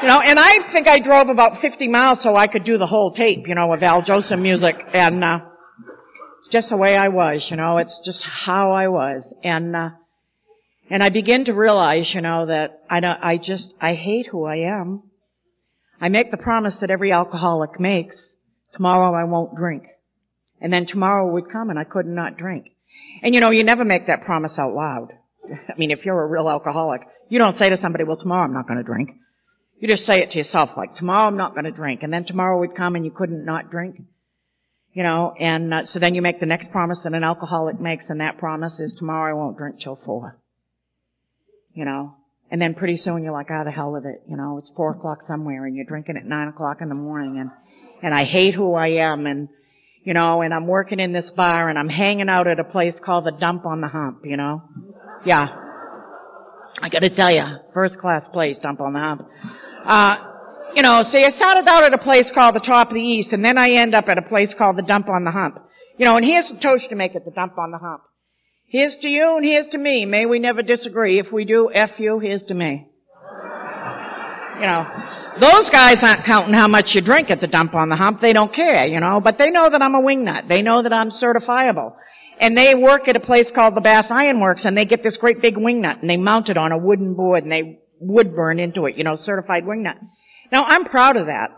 You 0.00 0.06
know, 0.06 0.20
and 0.20 0.38
I 0.38 0.72
think 0.72 0.86
I 0.86 1.00
drove 1.00 1.28
about 1.28 1.60
50 1.60 1.88
miles 1.88 2.20
so 2.22 2.36
I 2.36 2.46
could 2.46 2.64
do 2.64 2.78
the 2.78 2.86
whole 2.86 3.12
tape, 3.12 3.48
you 3.48 3.54
know, 3.56 3.72
of 3.72 3.82
Al 3.82 4.02
Jolson 4.02 4.40
music. 4.40 4.76
And, 4.94 5.24
uh, 5.24 5.40
just 6.52 6.68
the 6.68 6.76
way 6.76 6.96
I 6.96 7.08
was, 7.08 7.46
you 7.50 7.56
know, 7.56 7.78
it's 7.78 8.00
just 8.04 8.22
how 8.22 8.70
I 8.70 8.88
was. 8.88 9.24
And, 9.42 9.74
uh, 9.74 9.90
and 10.88 11.02
I 11.02 11.08
begin 11.08 11.46
to 11.46 11.52
realize, 11.52 12.06
you 12.14 12.20
know, 12.20 12.46
that 12.46 12.80
I 12.88 13.00
don't, 13.00 13.18
I 13.22 13.38
just, 13.38 13.74
I 13.80 13.94
hate 13.94 14.28
who 14.30 14.44
I 14.44 14.58
am. 14.80 15.02
I 16.00 16.08
make 16.10 16.30
the 16.30 16.38
promise 16.38 16.74
that 16.80 16.90
every 16.90 17.10
alcoholic 17.10 17.80
makes. 17.80 18.16
Tomorrow 18.74 19.14
I 19.14 19.24
won't 19.24 19.56
drink. 19.56 19.82
And 20.60 20.72
then 20.72 20.86
tomorrow 20.86 21.32
would 21.32 21.50
come 21.50 21.70
and 21.70 21.78
I 21.78 21.84
could 21.84 22.06
not 22.06 22.36
drink. 22.36 22.66
And 23.22 23.34
you 23.34 23.40
know, 23.40 23.50
you 23.50 23.64
never 23.64 23.84
make 23.84 24.06
that 24.06 24.22
promise 24.22 24.58
out 24.58 24.74
loud. 24.74 25.12
I 25.44 25.78
mean, 25.78 25.90
if 25.90 26.04
you're 26.04 26.22
a 26.22 26.26
real 26.26 26.48
alcoholic, 26.48 27.02
you 27.28 27.38
don't 27.38 27.58
say 27.58 27.70
to 27.70 27.78
somebody, 27.80 28.04
well, 28.04 28.16
tomorrow 28.16 28.44
I'm 28.44 28.54
not 28.54 28.66
going 28.66 28.78
to 28.78 28.84
drink. 28.84 29.10
You 29.78 29.88
just 29.88 30.06
say 30.06 30.20
it 30.20 30.30
to 30.30 30.38
yourself, 30.38 30.70
like, 30.76 30.96
tomorrow 30.96 31.28
I'm 31.28 31.36
not 31.36 31.52
going 31.52 31.64
to 31.64 31.70
drink. 31.70 32.02
And 32.02 32.12
then 32.12 32.24
tomorrow 32.24 32.58
would 32.58 32.74
come 32.74 32.96
and 32.96 33.04
you 33.04 33.12
couldn't 33.12 33.44
not 33.44 33.70
drink. 33.70 33.96
You 34.92 35.04
know, 35.04 35.32
and 35.38 35.72
uh, 35.72 35.86
so 35.86 36.00
then 36.00 36.14
you 36.14 36.22
make 36.22 36.40
the 36.40 36.46
next 36.46 36.72
promise 36.72 37.00
that 37.04 37.12
an 37.12 37.22
alcoholic 37.22 37.80
makes, 37.80 38.06
and 38.08 38.20
that 38.20 38.38
promise 38.38 38.80
is 38.80 38.92
tomorrow 38.98 39.30
I 39.30 39.38
won't 39.38 39.56
drink 39.56 39.76
till 39.80 40.00
four. 40.04 40.38
You 41.72 41.84
know, 41.84 42.16
and 42.50 42.60
then 42.60 42.74
pretty 42.74 42.96
soon 42.96 43.22
you're 43.22 43.32
like, 43.32 43.46
ah, 43.50 43.60
oh, 43.60 43.64
the 43.64 43.70
hell 43.70 43.92
with 43.92 44.06
it. 44.06 44.22
You 44.28 44.36
know, 44.36 44.58
it's 44.58 44.72
four 44.74 44.92
o'clock 44.92 45.18
somewhere, 45.28 45.66
and 45.66 45.76
you're 45.76 45.84
drinking 45.84 46.16
at 46.16 46.24
nine 46.24 46.48
o'clock 46.48 46.78
in 46.80 46.88
the 46.88 46.96
morning, 46.96 47.38
and 47.38 47.50
and 48.02 48.14
I 48.14 48.24
hate 48.24 48.54
who 48.54 48.74
I 48.74 48.88
am, 48.88 49.26
and 49.26 49.48
you 50.08 50.14
know, 50.14 50.40
and 50.40 50.54
I'm 50.54 50.66
working 50.66 51.00
in 51.00 51.12
this 51.12 51.30
bar 51.36 51.68
and 51.68 51.78
I'm 51.78 51.90
hanging 51.90 52.30
out 52.30 52.46
at 52.46 52.58
a 52.58 52.64
place 52.64 52.94
called 53.04 53.26
the 53.26 53.32
Dump 53.38 53.66
on 53.66 53.82
the 53.82 53.88
Hump, 53.88 54.20
you 54.24 54.38
know? 54.38 54.62
Yeah. 55.26 55.46
I 56.80 56.88
gotta 56.88 57.10
tell 57.10 57.30
you, 57.30 57.44
first 57.74 57.98
class 57.98 58.22
place, 58.32 58.56
Dump 58.62 58.80
on 58.80 58.94
the 58.94 59.00
Hump. 59.00 59.28
Uh, 59.84 60.16
you 60.74 60.80
know, 60.80 61.02
see, 61.12 61.22
I 61.22 61.36
started 61.36 61.68
out 61.68 61.84
at 61.84 61.92
a 61.92 61.98
place 61.98 62.24
called 62.32 62.54
the 62.54 62.64
Top 62.64 62.88
of 62.88 62.94
the 62.94 63.02
East 63.02 63.34
and 63.34 63.44
then 63.44 63.58
I 63.58 63.72
end 63.72 63.94
up 63.94 64.06
at 64.08 64.16
a 64.16 64.22
place 64.22 64.48
called 64.56 64.78
the 64.78 64.82
Dump 64.82 65.10
on 65.10 65.24
the 65.24 65.30
Hump. 65.30 65.58
You 65.98 66.06
know, 66.06 66.16
and 66.16 66.24
here's 66.24 66.50
a 66.50 66.58
toast 66.58 66.86
to 66.88 66.96
make 66.96 67.14
at 67.14 67.26
the 67.26 67.30
Dump 67.30 67.58
on 67.58 67.70
the 67.70 67.78
Hump. 67.78 68.00
Here's 68.66 68.96
to 69.02 69.08
you 69.08 69.36
and 69.36 69.44
here's 69.44 69.68
to 69.72 69.78
me. 69.78 70.06
May 70.06 70.24
we 70.24 70.38
never 70.38 70.62
disagree. 70.62 71.20
If 71.20 71.30
we 71.30 71.44
do, 71.44 71.70
F 71.70 71.90
you, 71.98 72.18
here's 72.18 72.44
to 72.48 72.54
me. 72.54 72.86
You 74.60 74.66
know. 74.66 75.14
Those 75.40 75.70
guys 75.70 75.98
aren't 76.02 76.26
counting 76.26 76.54
how 76.54 76.66
much 76.66 76.86
you 76.94 77.00
drink 77.00 77.30
at 77.30 77.40
the 77.40 77.46
dump 77.46 77.72
on 77.72 77.88
the 77.88 77.94
hump. 77.94 78.20
They 78.20 78.32
don't 78.32 78.52
care, 78.52 78.86
you 78.86 78.98
know, 78.98 79.20
but 79.22 79.38
they 79.38 79.50
know 79.50 79.70
that 79.70 79.80
I'm 79.80 79.94
a 79.94 80.02
wingnut. 80.02 80.48
They 80.48 80.62
know 80.62 80.82
that 80.82 80.92
I'm 80.92 81.10
certifiable. 81.10 81.94
And 82.40 82.56
they 82.56 82.74
work 82.74 83.06
at 83.06 83.14
a 83.14 83.20
place 83.20 83.46
called 83.54 83.76
the 83.76 83.80
Bath 83.80 84.06
Iron 84.10 84.40
Works 84.40 84.62
and 84.64 84.76
they 84.76 84.84
get 84.84 85.04
this 85.04 85.16
great 85.16 85.40
big 85.40 85.54
wingnut 85.54 86.00
and 86.00 86.10
they 86.10 86.16
mount 86.16 86.48
it 86.48 86.56
on 86.56 86.72
a 86.72 86.78
wooden 86.78 87.14
board 87.14 87.44
and 87.44 87.52
they 87.52 87.78
wood 88.00 88.34
burn 88.34 88.58
into 88.58 88.86
it, 88.86 88.96
you 88.96 89.04
know, 89.04 89.16
certified 89.16 89.64
wingnut. 89.64 89.96
Now 90.50 90.64
I'm 90.64 90.84
proud 90.84 91.16
of 91.16 91.26
that. 91.26 91.48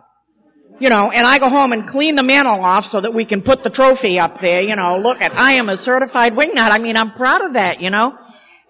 You 0.79 0.89
know, 0.89 1.11
and 1.11 1.27
I 1.27 1.39
go 1.39 1.49
home 1.49 1.73
and 1.73 1.89
clean 1.89 2.17
the 2.17 2.23
mantle 2.23 2.63
off 2.65 2.85
so 2.91 3.01
that 3.01 3.13
we 3.13 3.27
can 3.27 3.43
put 3.43 3.63
the 3.63 3.71
trophy 3.71 4.19
up 4.19 4.41
there, 4.41 4.63
you 4.63 4.77
know, 4.77 4.99
look 4.99 5.21
at, 5.21 5.33
I 5.33 5.55
am 5.55 5.69
a 5.69 5.77
certified 5.79 6.33
wingnut. 6.33 6.71
I 6.71 6.79
mean, 6.79 6.97
I'm 6.97 7.13
proud 7.13 7.45
of 7.45 7.55
that, 7.55 7.81
you 7.81 7.91
know. 7.91 8.13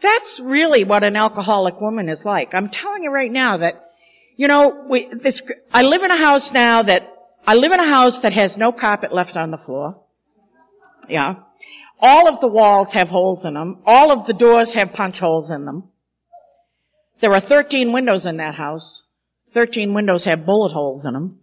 That's 0.03 0.41
really 0.43 0.85
what 0.85 1.05
an 1.05 1.15
alcoholic 1.15 1.81
woman 1.81 2.09
is 2.09 2.21
like. 2.25 2.55
I'm 2.55 2.69
telling 2.69 3.03
you 3.03 3.11
right 3.11 3.31
now 3.31 3.59
that 3.59 3.90
you 4.41 4.49
know, 4.49 4.87
we, 4.89 5.07
this, 5.23 5.39
I 5.71 5.83
live 5.83 6.01
in 6.03 6.11
a 6.11 6.17
house 6.17 6.49
now 6.55 6.83
that, 6.85 7.03
I 7.47 7.53
live 7.53 7.73
in 7.73 7.79
a 7.79 7.87
house 7.87 8.15
that 8.23 8.33
has 8.33 8.55
no 8.57 8.73
carpet 8.73 9.13
left 9.13 9.37
on 9.37 9.51
the 9.51 9.59
floor. 9.59 10.01
Yeah. 11.11 11.35
All 12.01 12.27
of 12.27 12.41
the 12.41 12.49
walls 12.49 12.89
have 12.95 13.09
holes 13.09 13.45
in 13.45 13.53
them. 13.53 13.83
All 13.85 14.11
of 14.11 14.27
the 14.27 14.33
doors 14.33 14.73
have 14.75 14.95
punch 14.95 15.17
holes 15.17 15.51
in 15.51 15.67
them. 15.67 15.91
There 17.21 17.35
are 17.35 17.43
13 17.43 17.93
windows 17.93 18.25
in 18.25 18.39
that 18.39 18.55
house. 18.55 19.03
13 19.53 19.93
windows 19.93 20.25
have 20.25 20.47
bullet 20.47 20.73
holes 20.73 21.05
in 21.05 21.13
them. 21.13 21.41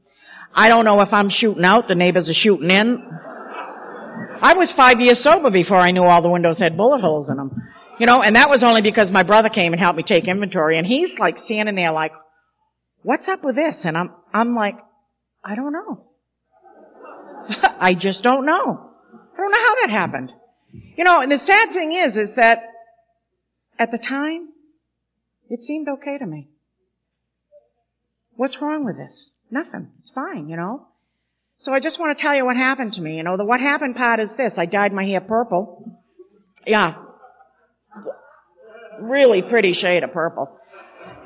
I 0.55 0.67
don't 0.67 0.83
know 0.83 0.99
if 1.01 1.13
I'm 1.13 1.29
shooting 1.29 1.65
out, 1.65 1.87
the 1.87 1.93
neighbors 1.93 2.27
are 2.27 2.33
shooting 2.33 2.71
in. 2.71 2.97
I 4.41 4.53
was 4.53 4.73
five 4.75 4.99
years 4.99 5.19
sober 5.21 5.51
before 5.51 5.77
I 5.77 5.91
knew 5.91 6.03
all 6.03 6.23
the 6.23 6.31
windows 6.31 6.57
had 6.57 6.75
bullet 6.75 7.01
holes 7.01 7.27
in 7.29 7.37
them. 7.37 7.61
You 7.99 8.07
know, 8.07 8.23
and 8.23 8.35
that 8.35 8.49
was 8.49 8.63
only 8.63 8.81
because 8.81 9.11
my 9.11 9.21
brother 9.21 9.49
came 9.49 9.73
and 9.73 9.79
helped 9.79 9.97
me 9.97 10.03
take 10.03 10.27
inventory 10.27 10.79
and 10.79 10.87
he's 10.87 11.09
like 11.19 11.35
standing 11.45 11.75
there 11.75 11.91
like, 11.91 12.11
what's 13.07 13.27
up 13.29 13.41
with 13.41 13.55
this? 13.55 13.77
And 13.85 13.97
I'm, 13.97 14.11
I'm 14.33 14.53
like, 14.53 14.75
I 15.41 15.55
don't 15.55 15.71
know. 15.71 16.03
I 17.79 17.93
just 17.93 18.21
don't 18.21 18.45
know. 18.45 18.51
I 18.51 19.37
don't 19.37 19.51
know 19.51 19.65
how 19.65 19.75
that 19.81 19.89
happened. 19.89 20.33
You 20.97 21.05
know, 21.05 21.21
and 21.21 21.31
the 21.31 21.39
sad 21.47 21.69
thing 21.73 21.93
is, 21.93 22.17
is 22.17 22.35
that 22.35 22.63
at 23.79 23.91
the 23.91 23.97
time, 23.97 24.49
it 25.49 25.61
seemed 25.65 25.87
okay 25.87 26.17
to 26.17 26.25
me. 26.25 26.49
What's 28.35 28.57
wrong 28.61 28.83
with 28.83 28.97
this? 28.97 29.31
Nothing. 29.49 29.87
It's 30.01 30.11
fine, 30.13 30.49
you 30.49 30.57
know. 30.57 30.87
So 31.61 31.71
I 31.71 31.79
just 31.79 31.97
want 32.01 32.17
to 32.17 32.21
tell 32.21 32.35
you 32.35 32.43
what 32.43 32.57
happened 32.57 32.93
to 32.93 33.01
me. 33.01 33.15
You 33.15 33.23
know, 33.23 33.37
the 33.37 33.45
what 33.45 33.61
happened 33.61 33.95
part 33.95 34.19
is 34.19 34.29
this. 34.35 34.51
I 34.57 34.65
dyed 34.65 34.91
my 34.91 35.05
hair 35.05 35.21
purple. 35.21 36.03
Yeah. 36.65 36.95
Really 38.99 39.43
pretty 39.43 39.71
shade 39.71 40.03
of 40.03 40.11
purple. 40.11 40.56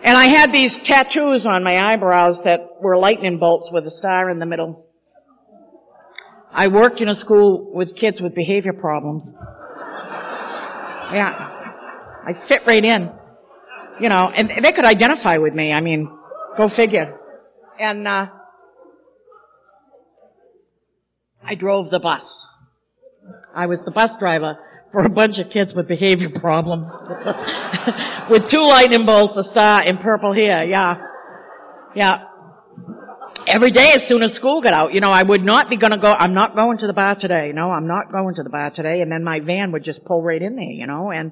And 0.04 0.18
I 0.18 0.26
had 0.28 0.52
these 0.52 0.72
tattoos 0.86 1.46
on 1.46 1.64
my 1.64 1.94
eyebrows 1.94 2.40
that 2.44 2.60
were 2.82 2.98
lightning 2.98 3.38
bolts 3.38 3.70
with 3.72 3.86
a 3.86 3.92
star 3.92 4.30
in 4.30 4.40
the 4.40 4.48
middle. 4.48 4.86
I 6.52 6.68
worked 6.68 7.00
in 7.00 7.08
a 7.08 7.16
school 7.16 7.72
with 7.74 7.96
kids 7.96 8.20
with 8.20 8.34
behavior 8.34 8.74
problems. 8.74 9.24
Yeah. 11.14 11.48
I 12.26 12.34
fit 12.48 12.62
right 12.66 12.84
in. 12.84 13.12
You 14.00 14.10
know, 14.10 14.30
and 14.30 14.50
they 14.64 14.72
could 14.72 14.86
identify 14.86 15.38
with 15.38 15.54
me. 15.54 15.72
I 15.72 15.82
mean, 15.82 16.10
go 16.58 16.70
figure. 16.76 17.20
And, 17.80 18.08
uh, 18.08 18.28
I 21.44 21.56
drove 21.56 21.90
the 21.92 22.00
bus. 22.00 22.24
I 23.56 23.68
was 23.68 23.80
the 23.86 23.92
bus 23.92 24.12
driver 24.20 24.58
for 24.92 25.06
a 25.06 25.10
bunch 25.10 25.38
of 25.38 25.50
kids 25.50 25.74
with 25.74 25.88
behavior 25.88 26.30
problems. 26.40 26.86
with 28.30 28.44
two 28.52 28.62
lightning 28.62 29.06
bolts, 29.06 29.38
a 29.38 29.50
star, 29.52 29.82
and 29.82 30.00
purple 30.00 30.34
hair. 30.34 30.64
Yeah. 30.64 30.96
Yeah. 31.96 32.26
Every 33.48 33.72
day 33.72 33.92
as 33.96 34.08
soon 34.08 34.22
as 34.22 34.34
school 34.34 34.62
got 34.62 34.74
out, 34.74 34.94
you 34.94 35.02
know, 35.02 35.12
I 35.12 35.24
would 35.24 35.42
not 35.42 35.70
be 35.70 35.78
gonna 35.78 35.98
go, 35.98 36.12
I'm 36.12 36.34
not 36.34 36.56
going 36.56 36.78
to 36.80 36.88
the 36.88 36.94
bar 36.94 37.16
today. 37.20 37.52
No, 37.54 37.72
I'm 37.72 37.88
not 37.88 38.12
going 38.12 38.36
to 38.36 38.44
the 38.44 38.50
bar 38.50 38.72
today. 38.72 39.02
And 39.02 39.12
then 39.12 39.24
my 39.24 39.40
van 39.40 39.72
would 39.72 39.84
just 39.84 40.04
pull 40.06 40.22
right 40.22 40.42
in 40.42 40.56
there, 40.56 40.66
you 40.66 40.86
know, 40.86 41.12
and, 41.12 41.32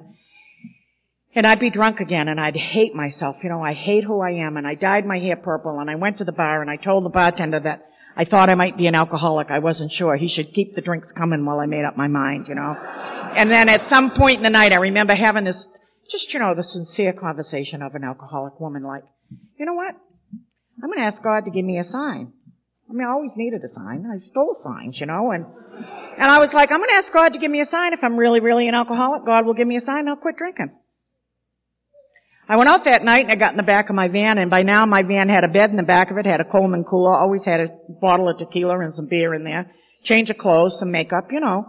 and 1.34 1.46
I'd 1.46 1.60
be 1.60 1.70
drunk 1.70 2.00
again 2.00 2.28
and 2.28 2.40
I'd 2.40 2.56
hate 2.56 2.94
myself. 2.94 3.36
You 3.42 3.50
know, 3.50 3.62
I 3.62 3.74
hate 3.74 4.04
who 4.04 4.20
I 4.20 4.46
am 4.46 4.56
and 4.56 4.66
I 4.66 4.74
dyed 4.74 5.06
my 5.06 5.18
hair 5.18 5.36
purple 5.36 5.78
and 5.78 5.90
I 5.90 5.94
went 5.96 6.18
to 6.18 6.24
the 6.24 6.32
bar 6.32 6.62
and 6.62 6.70
I 6.70 6.76
told 6.76 7.04
the 7.04 7.10
bartender 7.10 7.60
that 7.60 7.86
I 8.16 8.24
thought 8.24 8.50
I 8.50 8.54
might 8.54 8.76
be 8.76 8.86
an 8.86 8.94
alcoholic. 8.94 9.50
I 9.50 9.60
wasn't 9.60 9.92
sure. 9.92 10.16
He 10.16 10.28
should 10.28 10.52
keep 10.52 10.74
the 10.74 10.80
drinks 10.80 11.12
coming 11.16 11.44
while 11.44 11.60
I 11.60 11.66
made 11.66 11.84
up 11.84 11.96
my 11.96 12.08
mind, 12.08 12.46
you 12.48 12.54
know. 12.54 12.74
And 13.36 13.50
then 13.50 13.68
at 13.68 13.88
some 13.88 14.12
point 14.16 14.38
in 14.38 14.42
the 14.42 14.50
night, 14.50 14.72
I 14.72 14.76
remember 14.76 15.14
having 15.14 15.44
this, 15.44 15.66
just, 16.10 16.32
you 16.32 16.40
know, 16.40 16.54
the 16.54 16.62
sincere 16.62 17.12
conversation 17.12 17.82
of 17.82 17.94
an 17.94 18.04
alcoholic 18.04 18.58
woman 18.60 18.82
like, 18.82 19.04
you 19.58 19.66
know 19.66 19.74
what? 19.74 19.94
I'm 20.82 20.88
going 20.88 20.98
to 20.98 21.04
ask 21.04 21.22
God 21.22 21.44
to 21.44 21.50
give 21.50 21.64
me 21.64 21.78
a 21.78 21.84
sign. 21.84 22.32
I 22.88 22.92
mean, 22.92 23.06
I 23.06 23.10
always 23.10 23.30
needed 23.36 23.62
a 23.62 23.72
sign. 23.72 24.04
I 24.10 24.18
stole 24.18 24.56
signs, 24.64 24.98
you 24.98 25.06
know, 25.06 25.30
and, 25.30 25.44
and 25.44 26.30
I 26.30 26.38
was 26.38 26.50
like, 26.52 26.72
I'm 26.72 26.78
going 26.78 26.90
to 26.90 27.04
ask 27.04 27.12
God 27.12 27.30
to 27.34 27.38
give 27.38 27.50
me 27.50 27.60
a 27.60 27.66
sign. 27.70 27.92
If 27.92 28.00
I'm 28.02 28.16
really, 28.16 28.40
really 28.40 28.66
an 28.66 28.74
alcoholic, 28.74 29.24
God 29.24 29.46
will 29.46 29.54
give 29.54 29.68
me 29.68 29.76
a 29.76 29.84
sign 29.84 30.00
and 30.00 30.08
I'll 30.08 30.16
quit 30.16 30.36
drinking. 30.36 30.74
I 32.48 32.56
went 32.56 32.68
out 32.68 32.80
that 32.86 33.04
night 33.04 33.26
and 33.26 33.30
I 33.30 33.36
got 33.36 33.52
in 33.52 33.58
the 33.58 33.62
back 33.62 33.90
of 33.90 33.94
my 33.94 34.08
van 34.08 34.38
and 34.38 34.50
by 34.50 34.62
now 34.62 34.84
my 34.86 35.04
van 35.04 35.28
had 35.28 35.44
a 35.44 35.48
bed 35.48 35.70
in 35.70 35.76
the 35.76 35.84
back 35.84 36.10
of 36.10 36.18
it, 36.18 36.26
had 36.26 36.40
a 36.40 36.44
Coleman 36.44 36.82
cooler, 36.82 37.16
always 37.16 37.44
had 37.44 37.60
a 37.60 37.68
bottle 38.00 38.28
of 38.28 38.38
tequila 38.38 38.80
and 38.80 38.92
some 38.92 39.06
beer 39.06 39.34
in 39.34 39.44
there, 39.44 39.70
change 40.02 40.30
of 40.30 40.36
clothes, 40.36 40.76
some 40.80 40.90
makeup, 40.90 41.28
you 41.30 41.38
know. 41.38 41.66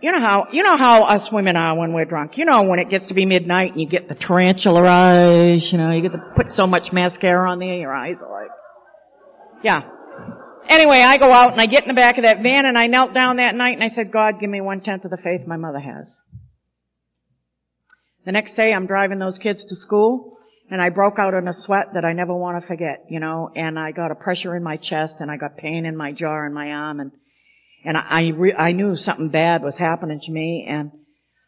You 0.00 0.12
know 0.12 0.20
how, 0.20 0.48
you 0.52 0.62
know 0.62 0.76
how 0.76 1.04
us 1.04 1.28
women 1.32 1.56
are 1.56 1.78
when 1.78 1.94
we're 1.94 2.04
drunk. 2.04 2.36
You 2.36 2.44
know 2.44 2.64
when 2.64 2.78
it 2.78 2.90
gets 2.90 3.08
to 3.08 3.14
be 3.14 3.24
midnight 3.24 3.72
and 3.72 3.80
you 3.80 3.88
get 3.88 4.08
the 4.08 4.14
tarantula 4.14 4.82
eyes, 4.86 5.68
you 5.72 5.78
know, 5.78 5.90
you 5.92 6.02
get 6.02 6.12
to 6.12 6.22
put 6.36 6.46
so 6.54 6.66
much 6.66 6.92
mascara 6.92 7.50
on 7.50 7.58
there, 7.58 7.76
your 7.76 7.94
eyes 7.94 8.16
are 8.22 8.30
like, 8.30 8.50
yeah. 9.62 9.82
Anyway, 10.68 11.02
I 11.06 11.16
go 11.18 11.32
out 11.32 11.52
and 11.52 11.60
I 11.60 11.66
get 11.66 11.82
in 11.82 11.88
the 11.88 11.94
back 11.94 12.18
of 12.18 12.24
that 12.24 12.42
van 12.42 12.66
and 12.66 12.76
I 12.76 12.86
knelt 12.86 13.14
down 13.14 13.36
that 13.36 13.54
night 13.54 13.78
and 13.78 13.82
I 13.82 13.94
said, 13.94 14.12
God, 14.12 14.40
give 14.40 14.50
me 14.50 14.60
one 14.60 14.80
tenth 14.80 15.04
of 15.04 15.10
the 15.10 15.16
faith 15.16 15.46
my 15.46 15.56
mother 15.56 15.80
has. 15.80 16.06
The 18.26 18.32
next 18.32 18.56
day 18.56 18.72
I'm 18.72 18.86
driving 18.86 19.18
those 19.18 19.38
kids 19.38 19.64
to 19.66 19.76
school 19.76 20.36
and 20.70 20.80
I 20.80 20.88
broke 20.88 21.18
out 21.18 21.34
in 21.34 21.46
a 21.46 21.54
sweat 21.64 21.88
that 21.94 22.04
I 22.04 22.12
never 22.12 22.34
want 22.34 22.60
to 22.60 22.66
forget, 22.66 23.04
you 23.10 23.20
know, 23.20 23.50
and 23.54 23.78
I 23.78 23.92
got 23.92 24.10
a 24.10 24.14
pressure 24.14 24.56
in 24.56 24.62
my 24.62 24.76
chest 24.76 25.14
and 25.20 25.30
I 25.30 25.36
got 25.36 25.56
pain 25.56 25.84
in 25.86 25.96
my 25.96 26.12
jaw 26.12 26.44
and 26.44 26.54
my 26.54 26.70
arm 26.70 27.00
and, 27.00 27.12
and 27.84 27.96
I, 27.96 28.28
re- 28.34 28.54
I 28.54 28.72
knew 28.72 28.96
something 28.96 29.28
bad 29.28 29.62
was 29.62 29.76
happening 29.78 30.20
to 30.20 30.32
me 30.32 30.66
and 30.68 30.90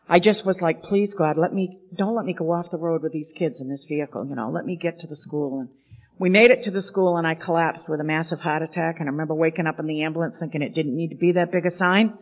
I 0.09 0.21
just 0.21 0.47
was 0.47 0.59
like, 0.61 0.83
please 0.83 1.13
God, 1.17 1.37
let 1.37 1.53
me, 1.53 1.79
don't 1.97 2.15
let 2.15 2.25
me 2.25 2.35
go 2.35 2.53
off 2.53 2.71
the 2.71 2.79
road 2.79 3.03
with 3.03 3.13
these 3.13 3.31
kids 3.37 3.57
in 3.59 3.69
this 3.69 3.85
vehicle, 3.89 4.27
you 4.29 4.37
know, 4.37 4.51
let 4.51 4.65
me 4.65 4.77
get 4.77 5.01
to 5.01 5.07
the 5.07 5.17
school 5.17 5.61
and 5.61 5.69
we 6.19 6.31
made 6.31 6.51
it 6.51 6.63
to 6.65 6.71
the 6.71 6.83
school 6.83 7.17
and 7.17 7.27
I 7.27 7.35
collapsed 7.35 7.89
with 7.89 8.01
a 8.01 8.05
massive 8.05 8.39
heart 8.39 8.63
attack 8.63 8.97
and 9.01 9.09
I 9.09 9.13
remember 9.13 9.35
waking 9.35 9.67
up 9.67 9.79
in 9.79 9.87
the 9.87 10.03
ambulance 10.03 10.37
thinking 10.39 10.63
it 10.63 10.75
didn't 10.75 10.97
need 10.97 11.09
to 11.09 11.17
be 11.17 11.33
that 11.33 11.51
big 11.51 11.67
a 11.67 11.77
sign. 11.77 12.17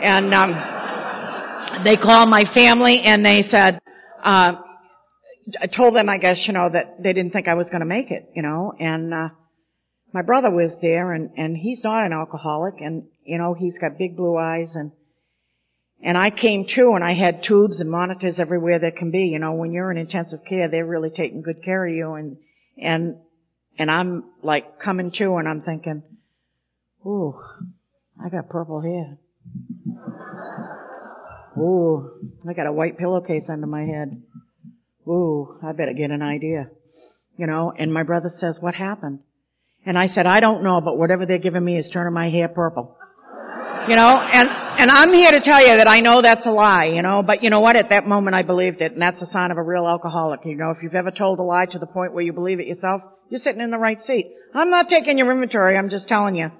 And, 0.00 0.32
um, 0.32 1.84
they 1.84 1.96
called 1.96 2.28
my 2.28 2.44
family 2.54 3.02
and 3.04 3.24
they 3.24 3.44
said, 3.50 3.80
uh, 4.24 4.52
I 5.60 5.66
told 5.74 5.94
them, 5.94 6.08
I 6.08 6.18
guess, 6.18 6.38
you 6.46 6.52
know, 6.52 6.68
that 6.72 7.02
they 7.02 7.12
didn't 7.12 7.32
think 7.32 7.48
I 7.48 7.54
was 7.54 7.68
going 7.68 7.80
to 7.80 7.86
make 7.86 8.10
it, 8.10 8.30
you 8.34 8.42
know, 8.42 8.72
and, 8.78 9.12
uh, 9.12 9.28
my 10.12 10.22
brother 10.22 10.50
was 10.50 10.72
there 10.82 11.12
and, 11.12 11.30
and 11.36 11.56
he's 11.56 11.82
not 11.84 12.04
an 12.04 12.12
alcoholic 12.12 12.74
and, 12.80 13.04
you 13.24 13.38
know, 13.38 13.54
he's 13.54 13.78
got 13.78 13.98
big 13.98 14.16
blue 14.16 14.36
eyes 14.36 14.68
and, 14.74 14.92
and 16.02 16.16
I 16.16 16.30
came 16.30 16.66
to 16.74 16.92
and 16.94 17.04
I 17.04 17.14
had 17.14 17.44
tubes 17.46 17.78
and 17.78 17.90
monitors 17.90 18.36
everywhere 18.38 18.78
there 18.78 18.90
can 18.90 19.10
be, 19.10 19.26
you 19.26 19.38
know, 19.38 19.52
when 19.52 19.72
you're 19.72 19.90
in 19.90 19.98
intensive 19.98 20.40
care, 20.48 20.68
they're 20.68 20.86
really 20.86 21.10
taking 21.10 21.42
good 21.42 21.62
care 21.62 21.86
of 21.86 21.94
you 21.94 22.14
and, 22.14 22.36
and, 22.76 23.16
and 23.78 23.90
I'm 23.90 24.24
like 24.42 24.80
coming 24.80 25.12
to 25.18 25.36
and 25.36 25.48
I'm 25.48 25.62
thinking, 25.62 26.02
ooh, 27.06 27.40
I 28.22 28.28
got 28.28 28.48
purple 28.48 28.80
hair. 28.80 29.18
Ooh, 31.56 32.10
I 32.48 32.52
got 32.52 32.66
a 32.66 32.72
white 32.72 32.98
pillowcase 32.98 33.44
under 33.48 33.66
my 33.66 33.82
head. 33.82 34.22
Ooh, 35.06 35.58
I 35.62 35.72
better 35.72 35.92
get 35.92 36.10
an 36.10 36.22
idea. 36.22 36.70
You 37.36 37.46
know, 37.46 37.72
and 37.76 37.92
my 37.92 38.02
brother 38.02 38.30
says, 38.38 38.58
what 38.60 38.74
happened? 38.74 39.20
And 39.86 39.98
I 39.98 40.08
said, 40.08 40.26
I 40.26 40.40
don't 40.40 40.62
know, 40.62 40.80
but 40.80 40.98
whatever 40.98 41.24
they're 41.24 41.38
giving 41.38 41.64
me 41.64 41.78
is 41.78 41.88
turning 41.92 42.12
my 42.12 42.28
hair 42.28 42.48
purple. 42.48 42.96
You 43.88 43.96
know, 43.96 44.20
and, 44.20 44.48
and 44.48 44.90
I'm 44.90 45.12
here 45.12 45.30
to 45.30 45.40
tell 45.40 45.60
you 45.60 45.76
that 45.78 45.88
I 45.88 46.00
know 46.00 46.20
that's 46.20 46.44
a 46.44 46.50
lie, 46.50 46.86
you 46.94 47.02
know, 47.02 47.22
but 47.26 47.42
you 47.42 47.48
know 47.48 47.60
what? 47.60 47.76
At 47.76 47.88
that 47.88 48.06
moment 48.06 48.36
I 48.36 48.42
believed 48.42 48.82
it, 48.82 48.92
and 48.92 49.00
that's 49.00 49.20
a 49.22 49.26
sign 49.32 49.50
of 49.50 49.56
a 49.56 49.62
real 49.62 49.86
alcoholic. 49.86 50.40
You 50.44 50.56
know, 50.56 50.70
if 50.70 50.82
you've 50.82 50.94
ever 50.94 51.10
told 51.10 51.38
a 51.38 51.42
lie 51.42 51.64
to 51.70 51.78
the 51.78 51.86
point 51.86 52.12
where 52.12 52.22
you 52.22 52.32
believe 52.32 52.60
it 52.60 52.66
yourself, 52.66 53.00
you're 53.30 53.40
sitting 53.40 53.62
in 53.62 53.70
the 53.70 53.78
right 53.78 53.98
seat. 54.06 54.30
I'm 54.54 54.70
not 54.70 54.88
taking 54.88 55.16
your 55.16 55.32
inventory, 55.32 55.78
I'm 55.78 55.88
just 55.88 56.08
telling 56.08 56.34
you 56.34 56.50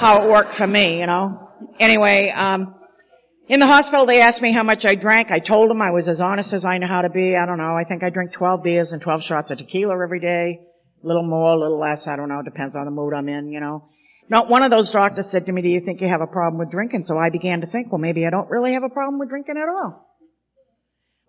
how 0.00 0.24
it 0.24 0.30
worked 0.30 0.56
for 0.58 0.66
me, 0.66 0.98
you 0.98 1.06
know. 1.06 1.50
Anyway, 1.78 2.32
um, 2.36 2.74
in 3.48 3.60
the 3.60 3.66
hospital, 3.66 4.06
they 4.06 4.20
asked 4.20 4.42
me 4.42 4.52
how 4.52 4.64
much 4.64 4.84
I 4.84 4.96
drank. 4.96 5.30
I 5.30 5.38
told 5.38 5.70
them 5.70 5.80
I 5.80 5.92
was 5.92 6.08
as 6.08 6.20
honest 6.20 6.52
as 6.52 6.64
I 6.64 6.78
know 6.78 6.88
how 6.88 7.02
to 7.02 7.10
be. 7.10 7.36
I 7.36 7.46
don't 7.46 7.58
know. 7.58 7.76
I 7.76 7.84
think 7.84 8.02
I 8.02 8.10
drink 8.10 8.32
12 8.32 8.62
beers 8.62 8.92
and 8.92 9.00
12 9.00 9.22
shots 9.22 9.50
of 9.50 9.58
tequila 9.58 9.94
every 10.02 10.20
day. 10.20 10.60
Little 11.02 11.24
more, 11.24 11.52
a 11.52 11.58
little 11.58 11.80
less. 11.80 12.06
I 12.06 12.16
don't 12.16 12.28
know. 12.28 12.42
Depends 12.42 12.76
on 12.76 12.84
the 12.84 12.90
mood 12.90 13.12
I'm 13.14 13.28
in, 13.28 13.50
you 13.50 13.60
know. 13.60 13.88
Not 14.28 14.48
one 14.48 14.62
of 14.62 14.70
those 14.70 14.90
doctors 14.90 15.26
said 15.30 15.46
to 15.46 15.52
me, 15.52 15.62
do 15.62 15.68
you 15.68 15.80
think 15.84 16.00
you 16.00 16.08
have 16.08 16.20
a 16.20 16.26
problem 16.26 16.58
with 16.58 16.70
drinking? 16.70 17.04
So 17.06 17.18
I 17.18 17.30
began 17.30 17.60
to 17.60 17.66
think, 17.66 17.90
well, 17.90 17.98
maybe 17.98 18.24
I 18.26 18.30
don't 18.30 18.48
really 18.48 18.72
have 18.74 18.84
a 18.84 18.88
problem 18.88 19.18
with 19.18 19.28
drinking 19.28 19.56
at 19.56 19.68
all. 19.68 20.08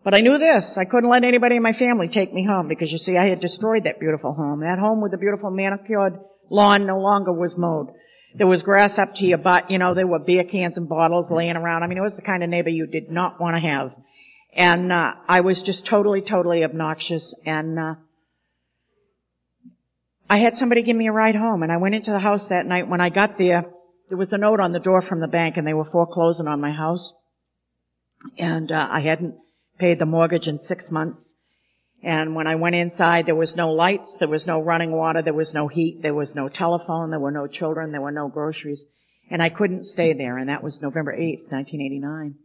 But 0.04 0.14
I 0.14 0.22
knew 0.22 0.38
this. 0.38 0.66
I 0.78 0.86
couldn't 0.86 1.10
let 1.10 1.24
anybody 1.24 1.56
in 1.56 1.64
my 1.64 1.74
family 1.74 2.10
take 2.14 2.34
me 2.34 2.46
home 2.46 2.68
because 2.68 2.92
you 2.92 2.98
see, 2.98 3.18
I 3.18 3.26
had 3.26 3.40
destroyed 3.40 3.86
that 3.86 4.00
beautiful 4.00 4.34
home. 4.34 4.60
That 4.60 4.80
home 4.80 5.02
with 5.02 5.12
the 5.12 5.18
beautiful 5.18 5.50
manicured 5.50 6.20
lawn 6.50 6.86
no 6.86 7.00
longer 7.00 7.32
was 7.32 7.54
mowed. 7.58 7.88
There 8.36 8.48
was 8.48 8.62
grass 8.62 8.98
up 8.98 9.16
to 9.16 9.26
your 9.26 9.38
butt. 9.38 9.72
You 9.72 9.78
know, 9.80 9.94
there 9.94 10.08
were 10.08 10.20
beer 10.20 10.44
cans 10.44 10.76
and 10.76 10.90
bottles 10.90 11.28
laying 11.32 11.56
around. 11.56 11.84
I 11.84 11.88
mean, 11.88 11.98
it 11.98 12.02
was 12.02 12.16
the 12.16 12.22
kind 12.22 12.44
of 12.44 12.50
neighbor 12.50 12.70
you 12.70 12.86
did 12.86 13.10
not 13.10 13.40
want 13.40 13.56
to 13.56 13.68
have. 13.68 13.92
And, 14.56 14.92
uh, 14.92 15.14
I 15.28 15.42
was 15.42 15.62
just 15.66 15.86
totally, 15.90 16.22
totally 16.22 16.64
obnoxious 16.64 17.34
and, 17.46 17.80
uh, 17.80 17.96
I 20.34 20.40
had 20.40 20.56
somebody 20.58 20.82
give 20.82 20.96
me 20.96 21.08
a 21.08 21.12
ride 21.12 21.36
home 21.36 21.62
and 21.62 21.72
I 21.72 21.78
went 21.78 21.94
into 21.94 22.10
the 22.10 22.18
house 22.18 22.42
that 22.50 22.66
night. 22.66 22.90
When 22.90 23.00
I 23.00 23.10
got 23.10 23.38
there, 23.38 23.66
there 24.10 24.18
was 24.18 24.30
a 24.32 24.38
note 24.40 24.60
on 24.60 24.72
the 24.72 24.80
door 24.80 25.04
from 25.04 25.20
the 25.20 25.28
bank 25.28 25.58
and 25.58 25.68
they 25.68 25.76
were 25.76 25.86
foreclosing 25.86 26.48
on 26.48 26.60
my 26.60 26.72
house. 26.72 27.14
And, 28.40 28.72
uh, 28.72 28.88
I 28.90 29.02
hadn't 29.02 29.36
paid 29.78 30.00
the 30.00 30.08
mortgage 30.08 30.48
in 30.48 30.58
six 30.58 30.90
months. 30.90 31.20
And 32.02 32.34
when 32.34 32.48
I 32.48 32.56
went 32.56 32.74
inside, 32.74 33.28
there 33.28 33.36
was 33.36 33.54
no 33.56 33.74
lights, 33.74 34.08
there 34.18 34.28
was 34.28 34.48
no 34.48 34.60
running 34.60 34.92
water, 34.92 35.22
there 35.22 35.36
was 35.36 35.54
no 35.54 35.68
heat, 35.68 36.00
there 36.02 36.16
was 36.16 36.34
no 36.34 36.50
telephone, 36.50 37.12
there 37.12 37.20
were 37.20 37.30
no 37.30 37.46
children, 37.46 37.92
there 37.92 38.02
were 38.02 38.12
no 38.12 38.28
groceries. 38.28 38.84
And 39.30 39.40
I 39.40 39.50
couldn't 39.50 39.86
stay 39.86 40.14
there, 40.14 40.40
and 40.40 40.50
that 40.50 40.64
was 40.64 40.80
November 40.82 41.14
8th, 41.14 41.52
1989. 41.52 42.36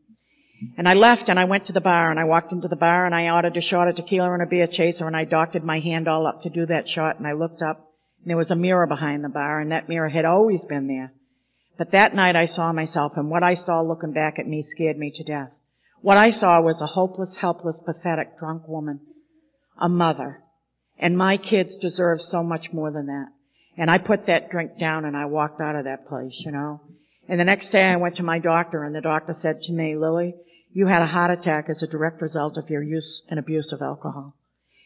And 0.76 0.88
I 0.88 0.94
left 0.94 1.28
and 1.28 1.38
I 1.38 1.44
went 1.44 1.66
to 1.66 1.72
the 1.72 1.80
bar 1.80 2.10
and 2.10 2.18
I 2.18 2.24
walked 2.24 2.52
into 2.52 2.68
the 2.68 2.76
bar 2.76 3.06
and 3.06 3.14
I 3.14 3.30
ordered 3.30 3.56
a 3.56 3.60
shot 3.60 3.88
of 3.88 3.96
tequila 3.96 4.32
and 4.32 4.42
a 4.42 4.46
beer 4.46 4.66
chaser 4.66 5.06
and 5.06 5.16
I 5.16 5.24
doctored 5.24 5.64
my 5.64 5.80
hand 5.80 6.08
all 6.08 6.26
up 6.26 6.42
to 6.42 6.50
do 6.50 6.66
that 6.66 6.88
shot 6.88 7.18
and 7.18 7.26
I 7.26 7.32
looked 7.32 7.62
up 7.62 7.92
and 8.20 8.30
there 8.30 8.36
was 8.36 8.50
a 8.50 8.56
mirror 8.56 8.86
behind 8.86 9.22
the 9.22 9.28
bar 9.28 9.60
and 9.60 9.70
that 9.70 9.88
mirror 9.88 10.08
had 10.08 10.24
always 10.24 10.60
been 10.68 10.88
there. 10.88 11.12
But 11.76 11.92
that 11.92 12.14
night 12.14 12.34
I 12.34 12.46
saw 12.46 12.72
myself 12.72 13.12
and 13.16 13.30
what 13.30 13.44
I 13.44 13.54
saw 13.54 13.82
looking 13.82 14.12
back 14.12 14.38
at 14.38 14.48
me 14.48 14.66
scared 14.68 14.98
me 14.98 15.12
to 15.14 15.24
death. 15.24 15.50
What 16.00 16.18
I 16.18 16.32
saw 16.32 16.60
was 16.60 16.80
a 16.80 16.86
hopeless, 16.86 17.36
helpless, 17.40 17.80
pathetic, 17.84 18.38
drunk 18.38 18.66
woman 18.66 19.00
a 19.80 19.88
mother. 19.88 20.42
And 20.98 21.16
my 21.16 21.36
kids 21.36 21.76
deserve 21.80 22.20
so 22.20 22.42
much 22.42 22.72
more 22.72 22.90
than 22.90 23.06
that. 23.06 23.28
And 23.76 23.90
I 23.90 23.98
put 23.98 24.26
that 24.26 24.50
drink 24.50 24.78
down 24.78 25.04
and 25.04 25.16
I 25.16 25.26
walked 25.26 25.60
out 25.60 25.76
of 25.76 25.84
that 25.84 26.08
place, 26.08 26.34
you 26.44 26.50
know. 26.50 26.80
And 27.28 27.38
the 27.38 27.44
next 27.44 27.70
day 27.70 27.82
I 27.82 27.96
went 27.96 28.16
to 28.16 28.22
my 28.22 28.38
doctor 28.38 28.82
and 28.82 28.94
the 28.94 29.00
doctor 29.00 29.34
said 29.40 29.60
to 29.62 29.72
me, 29.72 29.94
Lilly, 29.96 30.34
you 30.78 30.86
had 30.86 31.02
a 31.02 31.06
heart 31.06 31.32
attack 31.32 31.64
as 31.68 31.82
a 31.82 31.88
direct 31.88 32.22
result 32.22 32.56
of 32.56 32.70
your 32.70 32.84
use 32.84 33.22
and 33.28 33.40
abuse 33.40 33.72
of 33.72 33.82
alcohol. 33.82 34.36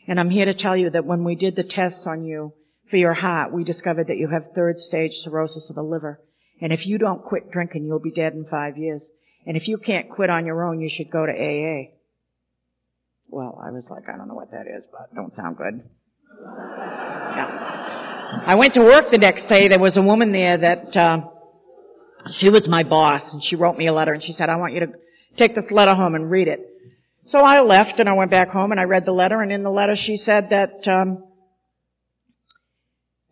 And 0.08 0.18
I'm 0.18 0.30
here 0.30 0.46
to 0.46 0.54
tell 0.54 0.74
you 0.74 0.88
that 0.88 1.04
when 1.04 1.22
we 1.22 1.34
did 1.34 1.54
the 1.54 1.64
tests 1.64 2.06
on 2.06 2.24
you 2.24 2.54
for 2.90 2.96
your 2.96 3.12
heart, 3.12 3.52
we 3.52 3.62
discovered 3.62 4.06
that 4.06 4.16
you 4.16 4.26
have 4.32 4.54
third 4.54 4.78
stage 4.78 5.10
cirrhosis 5.22 5.68
of 5.68 5.76
the 5.76 5.82
liver. 5.82 6.18
And 6.62 6.72
if 6.72 6.86
you 6.86 6.96
don't 6.96 7.22
quit 7.22 7.50
drinking, 7.50 7.84
you'll 7.84 8.00
be 8.00 8.10
dead 8.10 8.32
in 8.32 8.46
five 8.50 8.78
years. 8.78 9.02
And 9.46 9.54
if 9.54 9.68
you 9.68 9.76
can't 9.76 10.08
quit 10.08 10.30
on 10.30 10.46
your 10.46 10.64
own, 10.66 10.80
you 10.80 10.88
should 10.88 11.10
go 11.10 11.26
to 11.26 11.30
AA. 11.30 11.92
Well, 13.28 13.60
I 13.62 13.70
was 13.70 13.86
like, 13.90 14.04
I 14.08 14.16
don't 14.16 14.28
know 14.28 14.34
what 14.34 14.52
that 14.52 14.66
is, 14.74 14.86
but 14.90 15.14
don't 15.14 15.34
sound 15.34 15.58
good. 15.58 15.82
Yeah. 17.36 18.44
I 18.46 18.54
went 18.54 18.72
to 18.74 18.80
work 18.80 19.10
the 19.10 19.18
next 19.18 19.46
day. 19.46 19.68
There 19.68 19.78
was 19.78 19.98
a 19.98 20.02
woman 20.02 20.32
there 20.32 20.56
that, 20.56 20.96
uh, 20.96 21.18
she 22.38 22.48
was 22.48 22.66
my 22.66 22.82
boss 22.82 23.20
and 23.30 23.44
she 23.44 23.56
wrote 23.56 23.76
me 23.76 23.88
a 23.88 23.92
letter 23.92 24.14
and 24.14 24.22
she 24.22 24.32
said, 24.32 24.48
I 24.48 24.56
want 24.56 24.72
you 24.72 24.80
to 24.80 24.92
take 25.36 25.54
this 25.54 25.70
letter 25.70 25.94
home 25.94 26.14
and 26.14 26.30
read 26.30 26.48
it. 26.48 26.60
So 27.26 27.38
I 27.38 27.60
left 27.60 28.00
and 28.00 28.08
I 28.08 28.14
went 28.14 28.30
back 28.30 28.50
home 28.50 28.72
and 28.72 28.80
I 28.80 28.84
read 28.84 29.04
the 29.06 29.12
letter 29.12 29.40
and 29.40 29.52
in 29.52 29.62
the 29.62 29.70
letter 29.70 29.96
she 29.96 30.16
said 30.16 30.48
that, 30.50 30.86
um, 30.90 31.24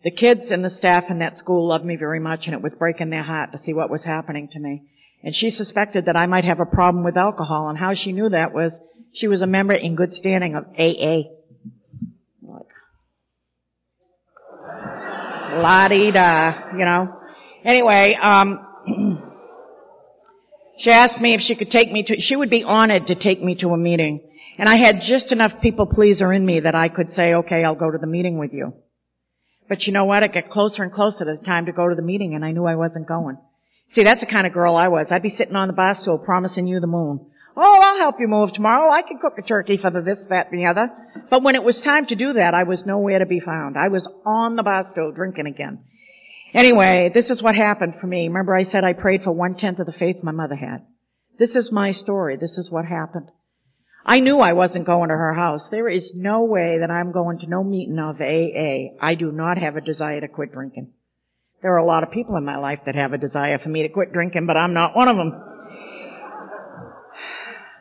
the 0.02 0.10
kids 0.10 0.42
and 0.50 0.64
the 0.64 0.70
staff 0.70 1.04
in 1.10 1.18
that 1.18 1.36
school 1.36 1.68
loved 1.68 1.84
me 1.84 1.96
very 1.96 2.20
much 2.20 2.46
and 2.46 2.54
it 2.54 2.62
was 2.62 2.74
breaking 2.78 3.10
their 3.10 3.22
heart 3.22 3.52
to 3.52 3.58
see 3.58 3.74
what 3.74 3.90
was 3.90 4.02
happening 4.02 4.48
to 4.52 4.58
me. 4.58 4.82
And 5.22 5.34
she 5.34 5.50
suspected 5.50 6.06
that 6.06 6.16
I 6.16 6.26
might 6.26 6.44
have 6.44 6.60
a 6.60 6.66
problem 6.66 7.04
with 7.04 7.16
alcohol 7.16 7.68
and 7.68 7.76
how 7.76 7.94
she 7.94 8.12
knew 8.12 8.30
that 8.30 8.54
was 8.54 8.72
she 9.12 9.28
was 9.28 9.42
a 9.42 9.46
member 9.46 9.74
in 9.74 9.96
good 9.96 10.14
standing 10.14 10.54
of 10.54 10.64
AA. 10.78 11.28
Like, 12.42 12.66
la-di-da, 15.58 16.76
you 16.78 16.84
know. 16.84 17.20
Anyway, 17.64 18.16
um, 18.20 18.60
she 20.82 20.90
asked 20.90 21.20
me 21.20 21.34
if 21.34 21.40
she 21.42 21.54
could 21.54 21.70
take 21.70 21.92
me 21.92 22.02
to, 22.02 22.16
she 22.20 22.36
would 22.36 22.50
be 22.50 22.64
honored 22.64 23.06
to 23.06 23.14
take 23.14 23.42
me 23.42 23.54
to 23.56 23.68
a 23.68 23.78
meeting. 23.78 24.20
And 24.58 24.68
I 24.68 24.76
had 24.76 25.02
just 25.06 25.32
enough 25.32 25.52
people 25.62 25.86
pleaser 25.86 26.32
in 26.32 26.44
me 26.44 26.60
that 26.60 26.74
I 26.74 26.88
could 26.88 27.14
say, 27.14 27.34
okay, 27.34 27.64
I'll 27.64 27.74
go 27.74 27.90
to 27.90 27.98
the 27.98 28.06
meeting 28.06 28.38
with 28.38 28.52
you. 28.52 28.74
But 29.68 29.82
you 29.82 29.92
know 29.92 30.04
what? 30.04 30.22
It 30.22 30.34
got 30.34 30.50
closer 30.50 30.82
and 30.82 30.92
closer 30.92 31.24
to 31.24 31.36
the 31.36 31.44
time 31.44 31.66
to 31.66 31.72
go 31.72 31.88
to 31.88 31.94
the 31.94 32.02
meeting 32.02 32.34
and 32.34 32.44
I 32.44 32.52
knew 32.52 32.66
I 32.66 32.76
wasn't 32.76 33.06
going. 33.06 33.38
See, 33.94 34.04
that's 34.04 34.20
the 34.20 34.26
kind 34.26 34.46
of 34.46 34.52
girl 34.52 34.76
I 34.76 34.88
was. 34.88 35.06
I'd 35.10 35.22
be 35.22 35.34
sitting 35.36 35.56
on 35.56 35.68
the 35.68 35.74
bar 35.74 35.96
stool 36.00 36.18
promising 36.18 36.66
you 36.66 36.80
the 36.80 36.86
moon. 36.86 37.26
Oh, 37.56 37.80
I'll 37.82 37.98
help 37.98 38.16
you 38.20 38.28
move 38.28 38.52
tomorrow. 38.52 38.90
I 38.92 39.02
can 39.02 39.18
cook 39.18 39.34
a 39.38 39.42
turkey 39.42 39.76
for 39.76 39.90
the 39.90 40.00
this, 40.00 40.18
that, 40.28 40.50
and 40.50 40.60
the 40.60 40.66
other. 40.66 40.88
But 41.28 41.42
when 41.42 41.56
it 41.56 41.62
was 41.64 41.80
time 41.82 42.06
to 42.06 42.14
do 42.14 42.34
that, 42.34 42.54
I 42.54 42.62
was 42.62 42.84
nowhere 42.86 43.18
to 43.18 43.26
be 43.26 43.40
found. 43.40 43.76
I 43.76 43.88
was 43.88 44.08
on 44.24 44.56
the 44.56 44.62
bar 44.62 44.84
stool 44.92 45.12
drinking 45.12 45.46
again. 45.46 45.80
Anyway, 46.52 47.10
this 47.14 47.30
is 47.30 47.42
what 47.42 47.54
happened 47.54 47.94
for 48.00 48.06
me. 48.06 48.26
Remember 48.26 48.56
I 48.56 48.64
said 48.64 48.84
I 48.84 48.92
prayed 48.92 49.22
for 49.22 49.32
one 49.32 49.56
tenth 49.56 49.78
of 49.78 49.86
the 49.86 49.92
faith 49.92 50.16
my 50.22 50.32
mother 50.32 50.56
had. 50.56 50.84
This 51.38 51.50
is 51.50 51.70
my 51.72 51.92
story. 51.92 52.36
This 52.36 52.58
is 52.58 52.70
what 52.70 52.84
happened. 52.84 53.28
I 54.04 54.20
knew 54.20 54.38
I 54.38 54.54
wasn't 54.54 54.86
going 54.86 55.10
to 55.10 55.14
her 55.14 55.34
house. 55.34 55.62
There 55.70 55.88
is 55.88 56.10
no 56.14 56.44
way 56.44 56.78
that 56.80 56.90
I'm 56.90 57.12
going 57.12 57.38
to 57.40 57.46
no 57.46 57.62
meeting 57.62 57.98
of 57.98 58.20
AA. 58.20 58.96
I 59.00 59.14
do 59.14 59.30
not 59.30 59.58
have 59.58 59.76
a 59.76 59.80
desire 59.80 60.20
to 60.20 60.28
quit 60.28 60.52
drinking. 60.52 60.92
There 61.62 61.74
are 61.74 61.78
a 61.78 61.86
lot 61.86 62.02
of 62.02 62.10
people 62.10 62.36
in 62.36 62.44
my 62.44 62.56
life 62.56 62.80
that 62.86 62.94
have 62.94 63.12
a 63.12 63.18
desire 63.18 63.58
for 63.58 63.68
me 63.68 63.82
to 63.82 63.88
quit 63.90 64.12
drinking, 64.12 64.46
but 64.46 64.56
I'm 64.56 64.72
not 64.72 64.96
one 64.96 65.08
of 65.08 65.16
them. 65.16 65.32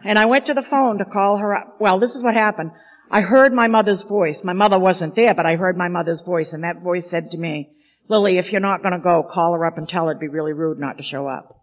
And 0.04 0.20
I 0.20 0.26
went 0.26 0.46
to 0.46 0.54
the 0.54 0.66
phone 0.70 0.98
to 0.98 1.06
call 1.06 1.38
her 1.38 1.56
up. 1.56 1.78
Well, 1.80 2.00
this 2.00 2.12
is 2.12 2.24
what 2.24 2.34
happened. 2.34 2.72
I 3.10 3.22
heard 3.22 3.54
my 3.54 3.68
mother's 3.68 4.04
voice. 4.08 4.40
My 4.44 4.54
mother 4.54 4.78
wasn't 4.78 5.16
there, 5.16 5.34
but 5.34 5.46
I 5.46 5.56
heard 5.56 5.78
my 5.78 5.88
mother's 5.88 6.22
voice, 6.26 6.50
and 6.52 6.64
that 6.64 6.84
voice 6.84 7.06
said 7.10 7.32
to 7.32 7.38
me, 7.38 7.70
Lilly, 8.10 8.40
if 8.40 8.52
you're 8.52 8.60
not 8.60 8.84
gonna 8.84 9.00
go, 9.00 9.24
call 9.24 9.54
her 9.54 9.66
up 9.66 9.78
and 9.78 9.88
tell 9.88 10.06
her 10.06 10.12
it'd 10.12 10.20
be 10.20 10.28
really 10.28 10.54
rude 10.54 10.80
not 10.80 10.98
to 10.98 11.04
show 11.04 11.28
up. 11.28 11.56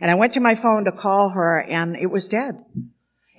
And 0.00 0.10
I 0.10 0.16
went 0.16 0.34
to 0.34 0.40
my 0.40 0.56
phone 0.56 0.84
to 0.84 0.92
call 0.92 1.30
her, 1.30 1.58
and 1.58 1.96
it 1.96 2.10
was 2.10 2.26
dead. 2.28 2.64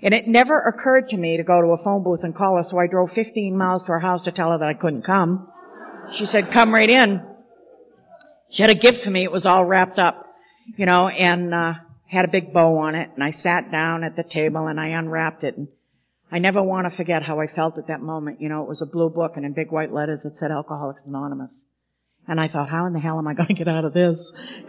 And 0.01 0.13
it 0.13 0.27
never 0.27 0.57
occurred 0.57 1.09
to 1.09 1.17
me 1.17 1.37
to 1.37 1.43
go 1.43 1.61
to 1.61 1.67
a 1.67 1.83
phone 1.83 2.03
booth 2.03 2.21
and 2.23 2.33
call 2.33 2.55
her, 2.55 2.63
so 2.69 2.79
I 2.79 2.87
drove 2.87 3.11
15 3.13 3.57
miles 3.57 3.81
to 3.83 3.89
her 3.89 3.99
house 3.99 4.23
to 4.23 4.31
tell 4.31 4.51
her 4.51 4.57
that 4.57 4.67
I 4.67 4.73
couldn't 4.73 5.05
come. 5.05 5.49
She 6.17 6.25
said, 6.25 6.51
come 6.53 6.73
right 6.73 6.89
in. 6.89 7.21
She 8.51 8.61
had 8.61 8.69
a 8.69 8.75
gift 8.75 9.03
for 9.03 9.09
me. 9.09 9.23
It 9.23 9.31
was 9.31 9.45
all 9.45 9.65
wrapped 9.65 9.99
up, 9.99 10.25
you 10.77 10.85
know, 10.85 11.09
and, 11.09 11.53
uh, 11.53 11.73
had 12.07 12.25
a 12.25 12.29
big 12.29 12.53
bow 12.53 12.77
on 12.77 12.95
it. 12.95 13.09
And 13.15 13.23
I 13.23 13.31
sat 13.31 13.71
down 13.71 14.03
at 14.03 14.15
the 14.15 14.23
table 14.23 14.67
and 14.67 14.79
I 14.79 14.89
unwrapped 14.89 15.43
it. 15.43 15.57
And 15.57 15.67
I 16.31 16.39
never 16.39 16.61
want 16.61 16.89
to 16.89 16.95
forget 16.95 17.23
how 17.23 17.39
I 17.39 17.47
felt 17.47 17.77
at 17.77 17.87
that 17.87 18.01
moment. 18.01 18.39
You 18.39 18.49
know, 18.49 18.61
it 18.61 18.69
was 18.69 18.81
a 18.81 18.85
blue 18.85 19.09
book 19.09 19.33
and 19.35 19.45
in 19.45 19.53
big 19.53 19.71
white 19.71 19.91
letters 19.91 20.21
it 20.23 20.33
said 20.39 20.51
Alcoholics 20.51 21.01
Anonymous. 21.05 21.65
And 22.27 22.39
I 22.39 22.47
thought, 22.47 22.69
how 22.69 22.85
in 22.85 22.93
the 22.93 22.99
hell 22.99 23.17
am 23.17 23.27
I 23.27 23.33
going 23.35 23.47
to 23.47 23.53
get 23.53 23.67
out 23.67 23.85
of 23.85 23.93
this? 23.93 24.17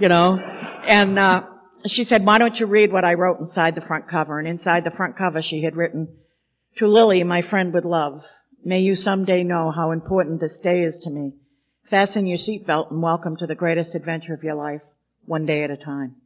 You 0.00 0.08
know? 0.08 0.36
And, 0.36 1.18
uh, 1.18 1.42
she 1.86 2.04
said, 2.04 2.24
why 2.24 2.38
don't 2.38 2.56
you 2.56 2.66
read 2.66 2.92
what 2.92 3.04
I 3.04 3.14
wrote 3.14 3.40
inside 3.40 3.74
the 3.74 3.82
front 3.82 4.08
cover? 4.08 4.38
And 4.38 4.48
inside 4.48 4.84
the 4.84 4.90
front 4.90 5.18
cover 5.18 5.42
she 5.42 5.62
had 5.62 5.76
written, 5.76 6.08
to 6.78 6.88
Lilly, 6.88 7.22
my 7.24 7.42
friend 7.42 7.72
with 7.72 7.84
love, 7.84 8.22
may 8.64 8.80
you 8.80 8.96
someday 8.96 9.44
know 9.44 9.70
how 9.70 9.92
important 9.92 10.40
this 10.40 10.58
day 10.62 10.80
is 10.80 10.94
to 11.04 11.10
me. 11.10 11.34
Fasten 11.90 12.26
your 12.26 12.38
seatbelt 12.38 12.90
and 12.90 13.02
welcome 13.02 13.36
to 13.36 13.46
the 13.46 13.54
greatest 13.54 13.94
adventure 13.94 14.34
of 14.34 14.42
your 14.42 14.54
life, 14.54 14.80
one 15.26 15.44
day 15.44 15.62
at 15.62 15.70
a 15.70 15.76
time. 15.76 16.16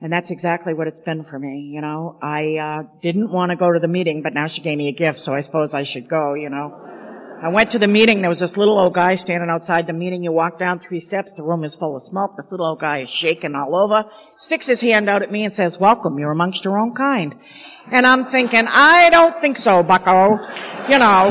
And 0.00 0.12
that's 0.12 0.30
exactly 0.30 0.74
what 0.74 0.86
it's 0.86 1.00
been 1.00 1.24
for 1.24 1.38
me, 1.38 1.72
you 1.74 1.80
know. 1.80 2.18
I 2.22 2.56
uh, 2.56 2.82
didn't 3.02 3.32
want 3.32 3.50
to 3.50 3.56
go 3.56 3.72
to 3.72 3.80
the 3.80 3.88
meeting, 3.88 4.22
but 4.22 4.34
now 4.34 4.46
she 4.46 4.60
gave 4.60 4.78
me 4.78 4.88
a 4.88 4.92
gift, 4.92 5.20
so 5.20 5.32
I 5.32 5.40
suppose 5.40 5.74
I 5.74 5.84
should 5.90 6.08
go, 6.08 6.34
you 6.34 6.50
know. 6.50 6.97
I 7.40 7.50
went 7.50 7.70
to 7.70 7.78
the 7.78 7.86
meeting, 7.86 8.20
there 8.20 8.30
was 8.30 8.40
this 8.40 8.56
little 8.56 8.76
old 8.76 8.94
guy 8.94 9.14
standing 9.14 9.48
outside 9.48 9.86
the 9.86 9.92
meeting. 9.92 10.24
You 10.24 10.32
walk 10.32 10.58
down 10.58 10.80
three 10.80 11.00
steps, 11.00 11.30
the 11.36 11.44
room 11.44 11.62
is 11.62 11.72
full 11.76 11.94
of 11.94 12.02
smoke. 12.10 12.36
This 12.36 12.46
little 12.50 12.66
old 12.66 12.80
guy 12.80 13.02
is 13.02 13.08
shaking 13.20 13.54
all 13.54 13.76
over, 13.76 14.04
sticks 14.46 14.66
his 14.66 14.80
hand 14.80 15.08
out 15.08 15.22
at 15.22 15.30
me 15.30 15.44
and 15.44 15.54
says, 15.54 15.76
welcome, 15.80 16.18
you're 16.18 16.32
amongst 16.32 16.64
your 16.64 16.76
own 16.76 16.94
kind. 16.96 17.34
And 17.92 18.04
I'm 18.04 18.32
thinking, 18.32 18.66
I 18.66 19.08
don't 19.10 19.40
think 19.40 19.56
so, 19.58 19.84
bucko. 19.84 20.36
You 20.88 20.98
know. 20.98 21.30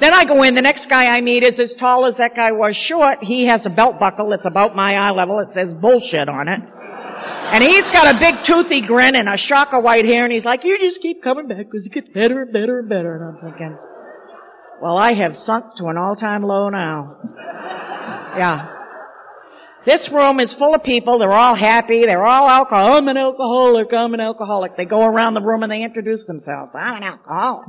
Then 0.00 0.14
I 0.14 0.24
go 0.24 0.42
in, 0.42 0.54
the 0.54 0.62
next 0.62 0.88
guy 0.88 1.04
I 1.06 1.20
meet 1.20 1.42
is 1.42 1.60
as 1.60 1.74
tall 1.78 2.06
as 2.06 2.14
that 2.16 2.34
guy 2.34 2.52
was 2.52 2.74
short. 2.88 3.18
He 3.22 3.46
has 3.46 3.60
a 3.66 3.70
belt 3.70 3.98
buckle 3.98 4.30
that's 4.30 4.46
about 4.46 4.74
my 4.74 4.94
eye 4.94 5.10
level. 5.10 5.38
It 5.40 5.48
says 5.54 5.74
bullshit 5.74 6.30
on 6.30 6.48
it. 6.48 6.60
And 6.60 7.62
he's 7.62 7.84
got 7.92 8.14
a 8.14 8.18
big 8.18 8.34
toothy 8.46 8.86
grin 8.86 9.14
and 9.14 9.28
a 9.28 9.36
shock 9.36 9.68
of 9.72 9.84
white 9.84 10.04
hair 10.04 10.24
and 10.24 10.32
he's 10.32 10.44
like, 10.44 10.64
you 10.64 10.78
just 10.78 11.00
keep 11.00 11.22
coming 11.22 11.46
back 11.46 11.58
because 11.58 11.86
it 11.86 11.92
gets 11.92 12.08
better 12.08 12.42
and 12.42 12.52
better 12.52 12.80
and 12.80 12.88
better. 12.88 13.16
And 13.16 13.36
I'm 13.36 13.52
thinking, 13.52 13.78
well, 14.80 14.96
I 14.98 15.14
have 15.14 15.32
sunk 15.44 15.76
to 15.78 15.86
an 15.86 15.96
all-time 15.96 16.42
low 16.42 16.68
now. 16.68 17.16
Yeah. 18.36 18.72
This 19.86 20.08
room 20.12 20.40
is 20.40 20.54
full 20.58 20.74
of 20.74 20.82
people. 20.82 21.18
They're 21.18 21.32
all 21.32 21.54
happy. 21.54 22.02
They're 22.04 22.26
all 22.26 22.48
alcohol. 22.48 22.98
I'm 22.98 23.08
an 23.08 23.16
alcoholic. 23.16 23.92
I'm 23.92 24.14
an 24.14 24.20
alcoholic. 24.20 24.76
They 24.76 24.84
go 24.84 25.04
around 25.04 25.34
the 25.34 25.42
room 25.42 25.62
and 25.62 25.70
they 25.70 25.82
introduce 25.82 26.26
themselves. 26.26 26.72
I'm 26.74 26.96
an 26.96 27.02
alcoholic. 27.04 27.68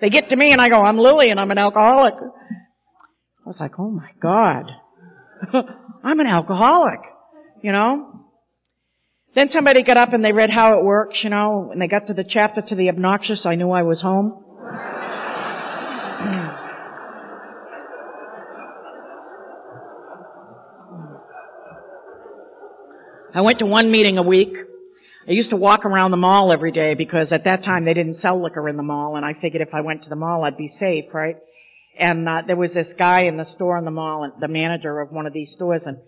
They 0.00 0.10
get 0.10 0.30
to 0.30 0.36
me 0.36 0.52
and 0.52 0.60
I 0.60 0.68
go, 0.68 0.82
I'm 0.82 0.98
Lilly 0.98 1.30
and 1.30 1.38
I'm 1.38 1.50
an 1.50 1.58
alcoholic. 1.58 2.14
I 2.14 3.46
was 3.46 3.56
like, 3.60 3.72
oh 3.78 3.90
my 3.90 4.10
God. 4.20 4.70
I'm 6.02 6.20
an 6.20 6.26
alcoholic. 6.26 7.00
You 7.62 7.72
know? 7.72 8.18
Then 9.34 9.50
somebody 9.52 9.82
got 9.82 9.96
up 9.96 10.12
and 10.14 10.24
they 10.24 10.32
read 10.32 10.50
how 10.50 10.78
it 10.78 10.84
works, 10.84 11.18
you 11.22 11.30
know, 11.30 11.68
and 11.70 11.80
they 11.80 11.86
got 11.86 12.06
to 12.06 12.14
the 12.14 12.24
chapter 12.28 12.62
to 12.66 12.74
the 12.74 12.88
obnoxious, 12.88 13.44
I 13.44 13.56
knew 13.56 13.70
I 13.70 13.82
was 13.82 14.00
home. 14.00 14.42
I 23.38 23.40
went 23.40 23.60
to 23.60 23.66
one 23.66 23.92
meeting 23.92 24.18
a 24.18 24.22
week. 24.24 24.52
I 25.28 25.30
used 25.30 25.50
to 25.50 25.56
walk 25.56 25.84
around 25.84 26.10
the 26.10 26.16
mall 26.16 26.52
every 26.52 26.72
day 26.72 26.94
because 26.94 27.30
at 27.30 27.44
that 27.44 27.62
time 27.62 27.84
they 27.84 27.94
didn't 27.94 28.20
sell 28.20 28.42
liquor 28.42 28.68
in 28.68 28.76
the 28.76 28.82
mall 28.82 29.14
and 29.14 29.24
I 29.24 29.34
figured 29.40 29.62
if 29.62 29.72
I 29.72 29.80
went 29.80 30.02
to 30.02 30.08
the 30.08 30.16
mall 30.16 30.42
I'd 30.42 30.56
be 30.56 30.66
safe, 30.80 31.04
right? 31.14 31.36
And 31.96 32.28
uh, 32.28 32.42
there 32.48 32.56
was 32.56 32.74
this 32.74 32.92
guy 32.98 33.26
in 33.26 33.36
the 33.36 33.44
store 33.44 33.78
in 33.78 33.84
the 33.84 33.92
mall, 33.92 34.28
the 34.40 34.48
manager 34.48 35.00
of 35.00 35.12
one 35.12 35.24
of 35.24 35.32
these 35.32 35.52
stores, 35.54 35.84
and 35.86 35.98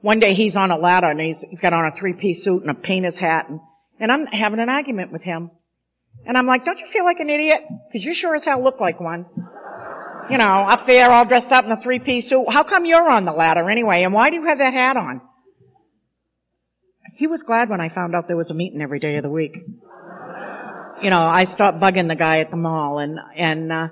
one 0.00 0.20
day 0.20 0.34
he's 0.34 0.54
on 0.54 0.70
a 0.70 0.78
ladder 0.78 1.10
and 1.10 1.18
he's, 1.18 1.38
he's 1.50 1.58
got 1.58 1.72
on 1.72 1.86
a 1.86 1.98
three-piece 1.98 2.44
suit 2.44 2.62
and 2.62 2.70
a 2.70 2.74
painter's 2.74 3.18
hat 3.18 3.48
and, 3.48 3.58
and 3.98 4.12
I'm 4.12 4.26
having 4.26 4.60
an 4.60 4.68
argument 4.68 5.10
with 5.10 5.22
him. 5.22 5.50
And 6.24 6.38
I'm 6.38 6.46
like, 6.46 6.64
don't 6.64 6.78
you 6.78 6.86
feel 6.92 7.04
like 7.04 7.18
an 7.18 7.30
idiot? 7.30 7.62
Cause 7.92 8.02
you 8.04 8.14
sure 8.14 8.36
as 8.36 8.44
hell 8.44 8.62
look 8.62 8.78
like 8.78 9.00
one. 9.00 9.26
You 10.30 10.38
know, 10.38 10.44
up 10.44 10.86
there 10.86 11.10
all 11.10 11.26
dressed 11.26 11.50
up 11.50 11.64
in 11.64 11.72
a 11.72 11.82
three-piece 11.82 12.30
suit. 12.30 12.46
How 12.48 12.62
come 12.62 12.84
you're 12.84 13.10
on 13.10 13.24
the 13.24 13.32
ladder 13.32 13.68
anyway? 13.68 14.04
And 14.04 14.14
why 14.14 14.30
do 14.30 14.36
you 14.36 14.46
have 14.46 14.58
that 14.58 14.72
hat 14.72 14.96
on? 14.96 15.20
He 17.14 17.26
was 17.26 17.42
glad 17.46 17.68
when 17.68 17.80
I 17.80 17.88
found 17.88 18.14
out 18.14 18.26
there 18.26 18.36
was 18.36 18.50
a 18.50 18.54
meeting 18.54 18.80
every 18.80 18.98
day 18.98 19.16
of 19.16 19.22
the 19.22 19.30
week. 19.30 19.52
You 21.02 21.10
know, 21.10 21.20
I 21.20 21.44
stopped 21.54 21.78
bugging 21.78 22.08
the 22.08 22.16
guy 22.16 22.40
at 22.40 22.50
the 22.50 22.56
mall 22.56 22.98
and, 22.98 23.18
and, 23.36 23.72
uh, 23.72 23.88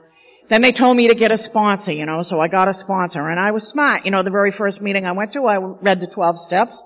then 0.50 0.60
they 0.60 0.72
told 0.72 0.96
me 0.96 1.08
to 1.08 1.14
get 1.14 1.30
a 1.30 1.38
sponsor, 1.44 1.92
you 1.92 2.04
know, 2.04 2.22
so 2.22 2.38
I 2.38 2.48
got 2.48 2.68
a 2.68 2.74
sponsor 2.80 3.28
and 3.28 3.40
I 3.40 3.52
was 3.52 3.62
smart. 3.64 4.04
You 4.04 4.10
know, 4.10 4.22
the 4.22 4.30
very 4.30 4.52
first 4.52 4.80
meeting 4.80 5.06
I 5.06 5.12
went 5.12 5.32
to, 5.32 5.46
I 5.46 5.56
read 5.56 6.00
the 6.00 6.06
12 6.06 6.36
steps 6.46 6.76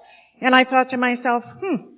and 0.40 0.54
I 0.54 0.64
thought 0.64 0.90
to 0.90 0.96
myself, 0.96 1.42
hmm, 1.60 1.88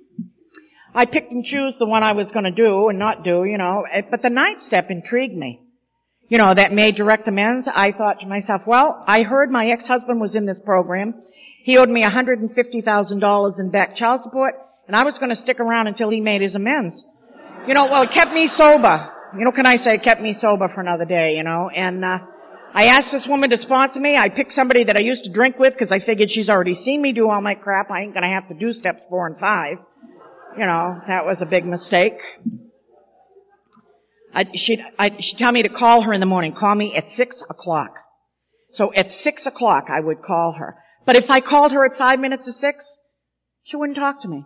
I 0.93 1.05
picked 1.05 1.31
and 1.31 1.45
choose 1.45 1.75
the 1.77 1.85
one 1.85 2.03
I 2.03 2.13
was 2.13 2.29
going 2.31 2.45
to 2.45 2.51
do 2.51 2.89
and 2.89 2.97
not 2.97 3.23
do, 3.23 3.43
you 3.45 3.57
know, 3.57 3.83
eh, 3.91 4.01
but 4.09 4.21
the 4.21 4.29
ninth 4.29 4.63
step 4.63 4.87
intrigued 4.89 5.35
me. 5.35 5.61
You 6.27 6.37
know, 6.37 6.53
that 6.53 6.71
made 6.71 6.95
direct 6.95 7.27
amends. 7.27 7.67
I 7.73 7.91
thought 7.91 8.21
to 8.21 8.25
myself, 8.25 8.61
well, 8.65 9.03
I 9.05 9.23
heard 9.23 9.51
my 9.51 9.67
ex-husband 9.67 10.19
was 10.19 10.33
in 10.33 10.45
this 10.45 10.59
program. 10.63 11.13
He 11.63 11.77
owed 11.77 11.89
me 11.89 12.03
$150,000 12.03 13.59
in 13.59 13.71
back 13.71 13.95
child 13.95 14.21
support 14.23 14.55
and 14.87 14.95
I 14.95 15.03
was 15.03 15.15
going 15.19 15.29
to 15.29 15.41
stick 15.41 15.59
around 15.59 15.87
until 15.87 16.09
he 16.09 16.19
made 16.19 16.41
his 16.41 16.55
amends. 16.55 16.93
You 17.67 17.73
know, 17.73 17.85
well, 17.85 18.03
it 18.03 18.11
kept 18.13 18.31
me 18.31 18.49
sober. 18.57 19.09
You 19.37 19.45
know, 19.45 19.51
can 19.51 19.65
I 19.65 19.77
say 19.77 19.95
it 19.95 20.03
kept 20.03 20.21
me 20.21 20.35
sober 20.41 20.67
for 20.73 20.81
another 20.81 21.05
day, 21.05 21.35
you 21.37 21.43
know? 21.43 21.69
And, 21.69 22.03
uh, 22.03 22.17
I 22.73 22.85
asked 22.85 23.09
this 23.11 23.27
woman 23.27 23.49
to 23.49 23.57
sponsor 23.57 23.99
me. 23.99 24.17
I 24.17 24.29
picked 24.29 24.53
somebody 24.53 24.85
that 24.85 24.95
I 24.95 24.99
used 24.99 25.23
to 25.25 25.31
drink 25.31 25.59
with 25.59 25.73
because 25.73 25.91
I 25.91 25.99
figured 26.05 26.29
she's 26.31 26.47
already 26.47 26.75
seen 26.85 27.01
me 27.01 27.11
do 27.11 27.29
all 27.29 27.41
my 27.41 27.53
crap. 27.53 27.91
I 27.91 28.01
ain't 28.01 28.13
gonna 28.13 28.33
have 28.33 28.47
to 28.47 28.55
do 28.55 28.71
steps 28.71 29.03
four 29.09 29.27
and 29.27 29.37
five. 29.37 29.77
You 30.57 30.65
know, 30.65 31.01
that 31.07 31.25
was 31.25 31.37
a 31.41 31.45
big 31.45 31.65
mistake. 31.65 32.17
I, 34.33 34.45
she'd, 34.53 34.79
I, 34.97 35.09
she'd 35.19 35.37
tell 35.37 35.51
me 35.51 35.63
to 35.63 35.69
call 35.69 36.03
her 36.03 36.13
in 36.13 36.21
the 36.21 36.25
morning. 36.25 36.53
Call 36.57 36.75
me 36.75 36.95
at 36.95 37.03
six 37.17 37.35
o'clock. 37.49 37.91
So 38.75 38.93
at 38.93 39.07
six 39.21 39.45
o'clock 39.45 39.87
I 39.89 39.99
would 39.99 40.21
call 40.21 40.53
her. 40.53 40.77
But 41.05 41.15
if 41.15 41.29
I 41.29 41.41
called 41.41 41.71
her 41.71 41.85
at 41.85 41.97
five 41.97 42.19
minutes 42.19 42.45
to 42.45 42.53
six, 42.53 42.85
she 43.63 43.75
wouldn't 43.75 43.97
talk 43.97 44.21
to 44.21 44.27
me. 44.27 44.45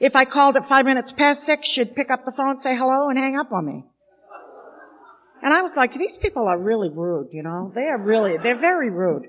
If 0.00 0.14
I 0.14 0.24
called 0.24 0.56
at 0.56 0.68
five 0.68 0.84
minutes 0.84 1.12
past 1.16 1.40
six, 1.46 1.62
she'd 1.74 1.94
pick 1.94 2.10
up 2.10 2.24
the 2.24 2.32
phone, 2.36 2.60
say 2.62 2.76
hello, 2.76 3.08
and 3.08 3.18
hang 3.18 3.36
up 3.38 3.52
on 3.52 3.64
me. 3.64 3.84
And 5.42 5.52
I 5.52 5.62
was 5.62 5.72
like, 5.76 5.92
these 5.92 6.16
people 6.22 6.48
are 6.48 6.58
really 6.58 6.88
rude, 6.88 7.28
you 7.32 7.42
know? 7.42 7.70
They 7.74 7.82
are 7.82 7.98
really, 7.98 8.36
they're 8.42 8.58
very 8.58 8.90
rude. 8.90 9.26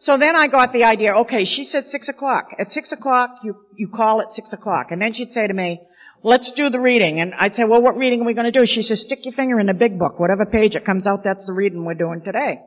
So 0.00 0.16
then 0.16 0.34
I 0.36 0.46
got 0.48 0.72
the 0.72 0.84
idea, 0.84 1.12
okay, 1.12 1.44
she 1.44 1.68
said 1.70 1.84
six 1.90 2.08
o'clock. 2.08 2.48
At 2.58 2.72
six 2.72 2.90
o'clock, 2.92 3.40
you, 3.42 3.54
you 3.76 3.88
call 3.88 4.20
at 4.20 4.34
six 4.34 4.52
o'clock. 4.52 4.88
And 4.90 5.00
then 5.00 5.12
she'd 5.12 5.32
say 5.32 5.46
to 5.46 5.52
me, 5.52 5.80
let's 6.22 6.50
do 6.56 6.70
the 6.70 6.80
reading. 6.80 7.20
And 7.20 7.34
I'd 7.34 7.54
say, 7.54 7.64
well, 7.64 7.82
what 7.82 7.96
reading 7.96 8.22
are 8.22 8.24
we 8.24 8.34
going 8.34 8.50
to 8.50 8.58
do? 8.58 8.64
She 8.66 8.82
says, 8.82 9.02
stick 9.04 9.20
your 9.24 9.34
finger 9.34 9.60
in 9.60 9.66
the 9.66 9.74
big 9.74 9.98
book. 9.98 10.18
Whatever 10.18 10.46
page 10.46 10.74
it 10.74 10.84
comes 10.84 11.06
out, 11.06 11.22
that's 11.24 11.44
the 11.46 11.52
reading 11.52 11.84
we're 11.84 11.94
doing 11.94 12.22
today. 12.24 12.60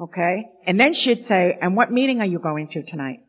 Okay? 0.00 0.46
And 0.66 0.78
then 0.78 0.94
she'd 0.94 1.24
say, 1.28 1.56
and 1.60 1.76
what 1.76 1.90
meeting 1.90 2.20
are 2.20 2.26
you 2.26 2.38
going 2.38 2.68
to 2.72 2.82
tonight? 2.82 3.20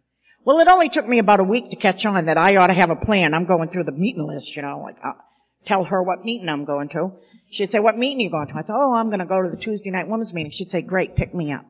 Well, 0.45 0.59
it 0.59 0.67
only 0.67 0.89
took 0.89 1.07
me 1.07 1.19
about 1.19 1.39
a 1.39 1.43
week 1.43 1.69
to 1.71 1.75
catch 1.75 2.05
on 2.05 2.25
that 2.25 2.37
I 2.37 2.55
ought 2.55 2.67
to 2.67 2.73
have 2.73 2.89
a 2.91 2.95
plan. 2.95 3.33
I'm 3.33 3.45
going 3.45 3.69
through 3.69 3.85
the 3.85 3.91
meeting 3.91 4.27
list, 4.27 4.55
you 4.55 4.61
know, 4.61 4.79
like, 4.83 4.97
I'll 5.03 5.17
tell 5.65 5.83
her 5.83 6.03
what 6.03 6.23
meeting 6.23 6.47
I'm 6.49 6.65
going 6.65 6.89
to. 6.89 7.11
She'd 7.51 7.71
say, 7.71 7.79
what 7.79 7.97
meeting 7.97 8.19
are 8.19 8.21
you 8.21 8.29
going 8.31 8.47
to? 8.47 8.53
I 8.53 8.61
thought, 8.61 8.77
oh, 8.77 8.95
I'm 8.95 9.07
going 9.07 9.19
to 9.19 9.25
go 9.25 9.41
to 9.41 9.49
the 9.49 9.57
Tuesday 9.57 9.89
night 9.89 10.07
women's 10.07 10.33
meeting. 10.33 10.51
She'd 10.55 10.69
say, 10.69 10.81
great, 10.81 11.15
pick 11.15 11.33
me 11.33 11.51
up. 11.51 11.65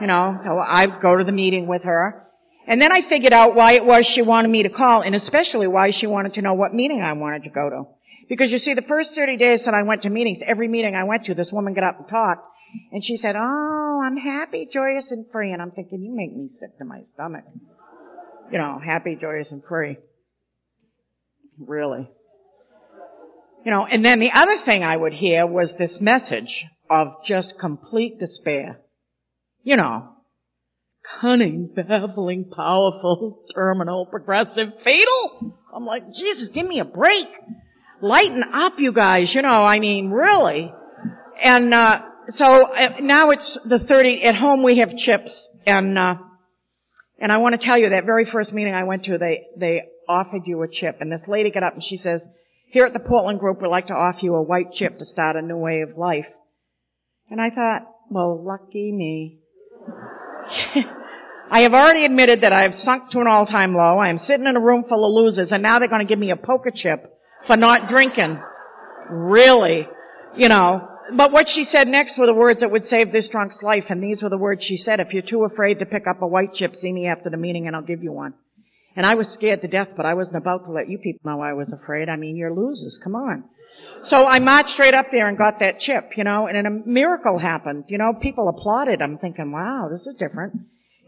you 0.00 0.06
know, 0.06 0.38
so 0.44 0.58
I'd 0.58 1.00
go 1.02 1.16
to 1.16 1.24
the 1.24 1.32
meeting 1.32 1.66
with 1.66 1.82
her. 1.82 2.26
And 2.66 2.80
then 2.80 2.92
I 2.92 3.00
figured 3.08 3.32
out 3.32 3.56
why 3.56 3.74
it 3.74 3.84
was 3.84 4.08
she 4.14 4.22
wanted 4.22 4.48
me 4.48 4.62
to 4.62 4.68
call, 4.68 5.02
and 5.02 5.14
especially 5.14 5.66
why 5.66 5.90
she 5.98 6.06
wanted 6.06 6.34
to 6.34 6.42
know 6.42 6.54
what 6.54 6.72
meeting 6.72 7.02
I 7.02 7.12
wanted 7.14 7.44
to 7.44 7.50
go 7.50 7.68
to. 7.68 7.82
Because 8.30 8.52
you 8.52 8.58
see, 8.58 8.74
the 8.74 8.82
first 8.82 9.10
30 9.16 9.36
days 9.38 9.60
that 9.64 9.74
I 9.74 9.82
went 9.82 10.02
to 10.02 10.08
meetings, 10.08 10.38
every 10.46 10.68
meeting 10.68 10.94
I 10.94 11.02
went 11.02 11.24
to, 11.24 11.34
this 11.34 11.50
woman 11.50 11.74
got 11.74 11.82
up 11.82 11.98
and 11.98 12.08
talked, 12.08 12.46
and 12.92 13.04
she 13.04 13.16
said, 13.16 13.34
oh, 13.36 14.00
I'm 14.06 14.16
happy, 14.16 14.68
joyous, 14.72 15.10
and 15.10 15.26
free. 15.32 15.52
And 15.52 15.60
I'm 15.60 15.72
thinking, 15.72 16.00
you 16.00 16.14
make 16.14 16.32
me 16.32 16.48
sick 16.60 16.78
to 16.78 16.84
my 16.84 17.00
stomach. 17.12 17.42
You 18.52 18.58
know, 18.58 18.80
happy, 18.84 19.18
joyous, 19.20 19.50
and 19.50 19.64
free. 19.68 19.96
Really. 21.58 22.08
You 23.64 23.72
know, 23.72 23.84
and 23.84 24.04
then 24.04 24.20
the 24.20 24.30
other 24.32 24.58
thing 24.64 24.84
I 24.84 24.96
would 24.96 25.12
hear 25.12 25.44
was 25.44 25.72
this 25.76 25.98
message 26.00 26.64
of 26.88 27.08
just 27.26 27.54
complete 27.58 28.20
despair. 28.20 28.78
You 29.64 29.76
know, 29.76 30.08
cunning, 31.20 31.68
baffling, 31.74 32.50
powerful, 32.54 33.42
terminal, 33.52 34.06
progressive, 34.06 34.68
fatal. 34.84 35.58
I'm 35.74 35.84
like, 35.84 36.04
Jesus, 36.14 36.48
give 36.54 36.66
me 36.66 36.78
a 36.78 36.84
break. 36.84 37.26
Lighten 38.02 38.42
up, 38.54 38.74
you 38.78 38.92
guys. 38.92 39.28
You 39.34 39.42
know, 39.42 39.48
I 39.64 39.78
mean, 39.78 40.10
really. 40.10 40.72
And, 41.42 41.72
uh, 41.74 42.00
so 42.36 42.44
uh, 42.44 43.00
now 43.00 43.30
it's 43.30 43.58
the 43.68 43.78
30, 43.78 44.24
at 44.24 44.36
home 44.36 44.62
we 44.62 44.78
have 44.78 44.90
chips 44.96 45.30
and, 45.66 45.98
uh, 45.98 46.14
and 47.18 47.30
I 47.30 47.38
want 47.38 47.60
to 47.60 47.66
tell 47.66 47.76
you 47.76 47.90
that 47.90 48.06
very 48.06 48.24
first 48.30 48.52
meeting 48.52 48.74
I 48.74 48.84
went 48.84 49.04
to, 49.04 49.18
they, 49.18 49.42
they 49.56 49.82
offered 50.08 50.42
you 50.46 50.62
a 50.62 50.68
chip. 50.68 50.98
And 51.00 51.12
this 51.12 51.20
lady 51.28 51.50
got 51.50 51.62
up 51.62 51.74
and 51.74 51.82
she 51.86 51.98
says, 51.98 52.20
here 52.70 52.86
at 52.86 52.92
the 52.92 53.00
Portland 53.00 53.40
Group, 53.40 53.60
we'd 53.60 53.68
like 53.68 53.88
to 53.88 53.94
offer 53.94 54.20
you 54.22 54.34
a 54.36 54.42
white 54.42 54.72
chip 54.72 54.98
to 54.98 55.04
start 55.04 55.36
a 55.36 55.42
new 55.42 55.56
way 55.56 55.80
of 55.80 55.98
life. 55.98 56.26
And 57.28 57.40
I 57.40 57.50
thought, 57.50 57.82
well, 58.10 58.42
lucky 58.42 58.90
me. 58.92 59.40
I 61.50 61.60
have 61.62 61.74
already 61.74 62.04
admitted 62.04 62.42
that 62.42 62.52
I 62.52 62.62
have 62.62 62.74
sunk 62.84 63.10
to 63.10 63.20
an 63.20 63.26
all-time 63.26 63.74
low. 63.74 63.98
I 63.98 64.08
am 64.08 64.20
sitting 64.26 64.46
in 64.46 64.56
a 64.56 64.60
room 64.60 64.84
full 64.88 65.04
of 65.04 65.12
losers 65.12 65.50
and 65.50 65.62
now 65.62 65.78
they're 65.78 65.88
going 65.88 66.06
to 66.06 66.08
give 66.08 66.18
me 66.18 66.30
a 66.30 66.36
poker 66.36 66.70
chip 66.74 67.19
for 67.46 67.56
not 67.56 67.88
drinking. 67.88 68.40
Really? 69.08 69.86
You 70.36 70.48
know. 70.48 70.86
But 71.16 71.32
what 71.32 71.46
she 71.52 71.64
said 71.64 71.88
next 71.88 72.16
were 72.18 72.26
the 72.26 72.34
words 72.34 72.60
that 72.60 72.70
would 72.70 72.86
save 72.88 73.10
this 73.10 73.28
drunk's 73.28 73.58
life 73.62 73.84
and 73.88 74.00
these 74.00 74.22
were 74.22 74.28
the 74.28 74.38
words 74.38 74.62
she 74.64 74.76
said, 74.76 75.00
if 75.00 75.12
you're 75.12 75.22
too 75.22 75.42
afraid 75.42 75.80
to 75.80 75.86
pick 75.86 76.06
up 76.08 76.22
a 76.22 76.26
white 76.26 76.54
chip, 76.54 76.76
see 76.76 76.92
me 76.92 77.08
after 77.08 77.28
the 77.30 77.36
meeting 77.36 77.66
and 77.66 77.74
I'll 77.74 77.82
give 77.82 78.02
you 78.02 78.12
one. 78.12 78.34
And 78.94 79.04
I 79.04 79.14
was 79.14 79.26
scared 79.34 79.60
to 79.62 79.68
death, 79.68 79.88
but 79.96 80.06
I 80.06 80.14
wasn't 80.14 80.36
about 80.36 80.64
to 80.66 80.70
let 80.70 80.88
you 80.88 80.98
people 80.98 81.20
know 81.24 81.40
I 81.40 81.54
was 81.54 81.72
afraid. 81.72 82.08
I 82.08 82.16
mean, 82.16 82.36
you're 82.36 82.54
losers. 82.54 82.98
Come 83.02 83.16
on. 83.16 83.44
So 84.08 84.26
I 84.26 84.38
marched 84.38 84.70
straight 84.70 84.94
up 84.94 85.06
there 85.10 85.28
and 85.28 85.36
got 85.36 85.58
that 85.60 85.80
chip, 85.80 86.10
you 86.16 86.24
know, 86.24 86.46
and 86.46 86.66
a 86.66 86.70
miracle 86.70 87.38
happened. 87.38 87.84
You 87.88 87.98
know, 87.98 88.12
people 88.20 88.48
applauded. 88.48 89.02
I'm 89.02 89.18
thinking, 89.18 89.52
wow, 89.52 89.88
this 89.90 90.06
is 90.06 90.14
different. 90.18 90.54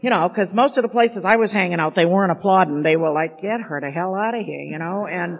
You 0.01 0.09
know, 0.09 0.27
because 0.27 0.53
most 0.53 0.77
of 0.77 0.83
the 0.83 0.89
places 0.89 1.23
I 1.25 1.37
was 1.37 1.51
hanging 1.51 1.79
out, 1.79 1.95
they 1.95 2.05
weren't 2.05 2.31
applauding. 2.31 2.83
They 2.83 2.97
were 2.97 3.11
like, 3.11 3.41
get 3.41 3.61
her 3.61 3.79
the 3.79 3.89
hell 3.89 4.15
out 4.15 4.35
of 4.35 4.45
here, 4.45 4.61
you 4.61 4.77
know, 4.77 5.07
and, 5.07 5.39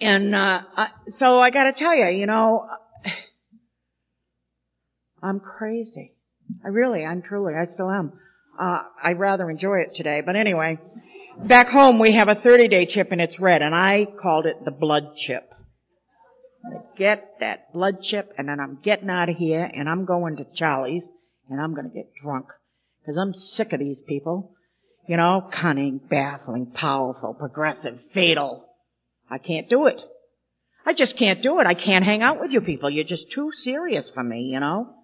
and, 0.00 0.34
uh, 0.34 0.62
I, 0.76 0.88
so 1.18 1.38
I 1.38 1.50
gotta 1.50 1.72
tell 1.72 1.96
you, 1.96 2.08
you 2.08 2.26
know, 2.26 2.66
I'm 5.22 5.40
crazy. 5.40 6.14
I 6.64 6.68
really, 6.68 7.04
I'm 7.04 7.22
truly, 7.22 7.54
I 7.54 7.66
still 7.72 7.90
am. 7.90 8.12
Uh, 8.60 8.82
I 9.02 9.12
rather 9.12 9.50
enjoy 9.50 9.78
it 9.78 9.94
today, 9.94 10.22
but 10.24 10.36
anyway, 10.36 10.78
back 11.48 11.68
home 11.68 11.98
we 11.98 12.14
have 12.14 12.28
a 12.28 12.34
30 12.34 12.68
day 12.68 12.86
chip 12.86 13.08
and 13.10 13.20
it's 13.20 13.38
red 13.40 13.62
and 13.62 13.74
I 13.74 14.06
called 14.20 14.46
it 14.46 14.64
the 14.64 14.70
blood 14.70 15.14
chip. 15.26 15.50
I 16.64 16.78
get 16.96 17.34
that 17.40 17.72
blood 17.72 17.96
chip 18.02 18.32
and 18.38 18.48
then 18.48 18.60
I'm 18.60 18.78
getting 18.82 19.10
out 19.10 19.28
of 19.28 19.36
here 19.36 19.64
and 19.64 19.88
I'm 19.88 20.04
going 20.04 20.36
to 20.36 20.46
Charlie's 20.54 21.04
and 21.48 21.60
I'm 21.60 21.74
gonna 21.74 21.88
get 21.88 22.10
drunk. 22.22 22.46
Cause 23.04 23.16
I'm 23.20 23.34
sick 23.34 23.72
of 23.72 23.80
these 23.80 24.00
people. 24.08 24.54
You 25.06 25.18
know, 25.18 25.50
cunning, 25.52 26.00
baffling, 26.08 26.72
powerful, 26.74 27.34
progressive, 27.34 27.98
fatal. 28.14 28.64
I 29.30 29.38
can't 29.38 29.68
do 29.68 29.86
it. 29.86 30.00
I 30.86 30.92
just 30.92 31.16
can't 31.18 31.42
do 31.42 31.60
it. 31.60 31.66
I 31.66 31.74
can't 31.74 32.04
hang 32.04 32.22
out 32.22 32.40
with 32.40 32.50
you 32.50 32.60
people. 32.60 32.90
You're 32.90 33.04
just 33.04 33.30
too 33.34 33.50
serious 33.62 34.10
for 34.12 34.22
me, 34.22 34.50
you 34.52 34.60
know? 34.60 34.94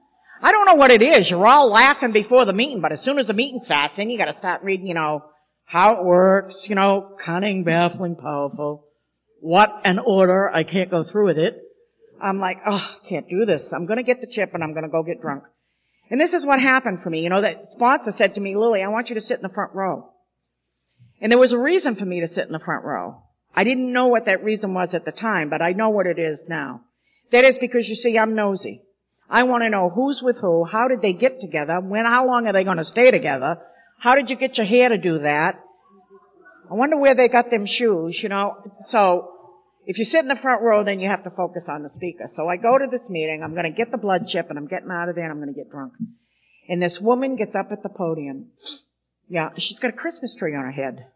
I 0.42 0.52
don't 0.52 0.66
know 0.66 0.74
what 0.74 0.90
it 0.90 1.02
is. 1.02 1.28
You're 1.28 1.46
all 1.46 1.70
laughing 1.70 2.12
before 2.12 2.44
the 2.44 2.52
meeting, 2.52 2.80
but 2.80 2.92
as 2.92 3.00
soon 3.02 3.18
as 3.18 3.26
the 3.26 3.34
meeting 3.34 3.60
starts, 3.64 3.94
then 3.96 4.10
you 4.10 4.18
gotta 4.18 4.38
start 4.38 4.62
reading, 4.62 4.86
you 4.86 4.94
know, 4.94 5.24
how 5.64 5.96
it 5.96 6.04
works, 6.04 6.54
you 6.68 6.74
know, 6.74 7.16
cunning, 7.24 7.64
baffling, 7.64 8.16
powerful. 8.16 8.86
What 9.40 9.70
an 9.84 9.98
order. 9.98 10.50
I 10.50 10.64
can't 10.64 10.90
go 10.90 11.04
through 11.04 11.26
with 11.26 11.38
it. 11.38 11.56
I'm 12.22 12.40
like, 12.40 12.58
oh, 12.66 12.96
can't 13.08 13.28
do 13.28 13.44
this. 13.46 13.62
I'm 13.74 13.86
gonna 13.86 14.02
get 14.02 14.20
the 14.20 14.26
chip 14.26 14.50
and 14.54 14.62
I'm 14.62 14.74
gonna 14.74 14.88
go 14.88 15.02
get 15.02 15.20
drunk. 15.20 15.44
And 16.10 16.20
this 16.20 16.32
is 16.32 16.44
what 16.44 16.60
happened 16.60 17.02
for 17.02 17.10
me. 17.10 17.20
You 17.20 17.30
know, 17.30 17.40
that 17.40 17.60
sponsor 17.70 18.12
said 18.18 18.34
to 18.34 18.40
me, 18.40 18.56
Lilly, 18.56 18.82
I 18.82 18.88
want 18.88 19.08
you 19.08 19.14
to 19.14 19.20
sit 19.20 19.36
in 19.36 19.42
the 19.42 19.48
front 19.48 19.74
row. 19.74 20.10
And 21.20 21.30
there 21.30 21.38
was 21.38 21.52
a 21.52 21.58
reason 21.58 21.96
for 21.96 22.04
me 22.04 22.20
to 22.20 22.28
sit 22.28 22.46
in 22.46 22.52
the 22.52 22.58
front 22.58 22.84
row. 22.84 23.22
I 23.54 23.64
didn't 23.64 23.92
know 23.92 24.06
what 24.06 24.26
that 24.26 24.44
reason 24.44 24.74
was 24.74 24.94
at 24.94 25.04
the 25.04 25.12
time, 25.12 25.50
but 25.50 25.62
I 25.62 25.72
know 25.72 25.90
what 25.90 26.06
it 26.06 26.18
is 26.18 26.40
now. 26.48 26.82
That 27.32 27.44
is 27.44 27.56
because 27.60 27.88
you 27.88 27.96
see, 27.96 28.18
I'm 28.18 28.34
nosy. 28.34 28.82
I 29.28 29.44
want 29.44 29.62
to 29.62 29.70
know 29.70 29.90
who's 29.90 30.20
with 30.22 30.36
who, 30.40 30.64
how 30.64 30.88
did 30.88 31.02
they 31.02 31.12
get 31.12 31.40
together, 31.40 31.80
when, 31.80 32.04
how 32.04 32.26
long 32.26 32.46
are 32.46 32.52
they 32.52 32.64
going 32.64 32.78
to 32.78 32.84
stay 32.84 33.10
together, 33.10 33.58
how 33.98 34.14
did 34.14 34.30
you 34.30 34.36
get 34.36 34.56
your 34.56 34.66
hair 34.66 34.88
to 34.88 34.98
do 34.98 35.20
that? 35.20 35.60
I 36.70 36.74
wonder 36.74 36.96
where 36.96 37.14
they 37.14 37.28
got 37.28 37.50
them 37.50 37.66
shoes, 37.66 38.18
you 38.22 38.28
know. 38.28 38.56
So, 38.90 39.32
if 39.86 39.98
you 39.98 40.04
sit 40.04 40.20
in 40.20 40.28
the 40.28 40.38
front 40.40 40.62
row, 40.62 40.84
then 40.84 41.00
you 41.00 41.08
have 41.08 41.24
to 41.24 41.30
focus 41.30 41.66
on 41.68 41.82
the 41.82 41.88
speaker. 41.88 42.26
So 42.28 42.48
I 42.48 42.56
go 42.56 42.78
to 42.78 42.86
this 42.90 43.08
meeting, 43.08 43.42
I'm 43.42 43.54
going 43.54 43.64
to 43.64 43.76
get 43.76 43.90
the 43.90 43.98
blood 43.98 44.28
chip, 44.28 44.48
and 44.48 44.58
I'm 44.58 44.68
getting 44.68 44.90
out 44.90 45.08
of 45.08 45.16
there, 45.16 45.24
and 45.24 45.32
I'm 45.32 45.38
going 45.38 45.52
to 45.52 45.58
get 45.58 45.70
drunk. 45.70 45.94
And 46.68 46.80
this 46.80 46.98
woman 47.00 47.36
gets 47.36 47.54
up 47.54 47.72
at 47.72 47.82
the 47.82 47.88
podium. 47.88 48.50
Yeah, 49.28 49.50
she's 49.56 49.78
got 49.78 49.90
a 49.90 49.96
Christmas 49.96 50.34
tree 50.38 50.54
on 50.54 50.64
her 50.64 50.70
head. 50.70 51.06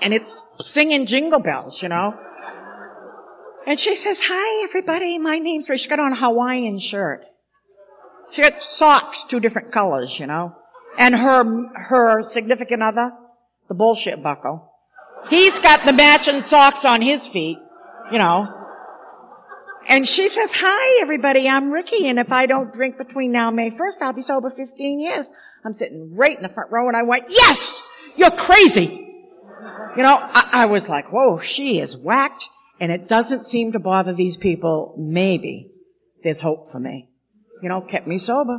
And 0.00 0.12
it's 0.12 0.30
singing 0.74 1.06
jingle 1.06 1.40
bells, 1.40 1.78
you 1.80 1.88
know. 1.88 2.14
And 3.66 3.78
she 3.80 3.96
says, 4.04 4.16
hi 4.20 4.64
everybody, 4.68 5.18
my 5.18 5.38
name's 5.38 5.66
Ray. 5.68 5.78
She 5.78 5.88
got 5.88 5.98
on 5.98 6.12
a 6.12 6.16
Hawaiian 6.16 6.78
shirt. 6.90 7.22
She 8.34 8.42
got 8.42 8.52
socks, 8.78 9.16
two 9.30 9.40
different 9.40 9.72
colors, 9.72 10.14
you 10.18 10.26
know. 10.26 10.54
And 10.98 11.14
her, 11.14 11.44
her 11.88 12.22
significant 12.32 12.82
other, 12.82 13.12
the 13.68 13.74
bullshit 13.74 14.22
buckle, 14.22 14.70
he's 15.30 15.54
got 15.62 15.80
the 15.86 15.92
matching 15.92 16.42
socks 16.50 16.80
on 16.84 17.00
his 17.00 17.20
feet, 17.32 17.58
you 18.12 18.18
know. 18.18 18.46
And 19.88 20.06
she 20.06 20.28
says, 20.28 20.50
hi 20.52 21.02
everybody, 21.02 21.48
I'm 21.48 21.70
Ricky, 21.70 22.08
and 22.08 22.18
if 22.18 22.32
I 22.32 22.46
don't 22.46 22.72
drink 22.72 22.96
between 22.98 23.32
now 23.32 23.48
and 23.48 23.56
May 23.56 23.70
1st, 23.70 24.02
I'll 24.02 24.12
be 24.12 24.22
sober 24.22 24.50
15 24.50 25.00
years. 25.00 25.26
I'm 25.64 25.74
sitting 25.74 26.14
right 26.14 26.36
in 26.36 26.42
the 26.42 26.48
front 26.50 26.70
row 26.70 26.88
and 26.88 26.96
I 26.96 27.02
went, 27.02 27.24
yes! 27.28 27.56
You're 28.16 28.30
crazy! 28.30 29.03
You 29.96 30.02
know, 30.02 30.16
I, 30.16 30.50
I 30.52 30.66
was 30.66 30.82
like, 30.88 31.12
whoa, 31.12 31.40
she 31.56 31.78
is 31.78 31.96
whacked 31.96 32.44
and 32.80 32.90
it 32.90 33.08
doesn't 33.08 33.50
seem 33.50 33.72
to 33.72 33.78
bother 33.78 34.14
these 34.14 34.36
people, 34.36 34.94
maybe 34.98 35.70
there's 36.22 36.40
hope 36.40 36.72
for 36.72 36.80
me. 36.80 37.08
You 37.62 37.68
know, 37.68 37.80
kept 37.80 38.06
me 38.06 38.18
sober. 38.18 38.58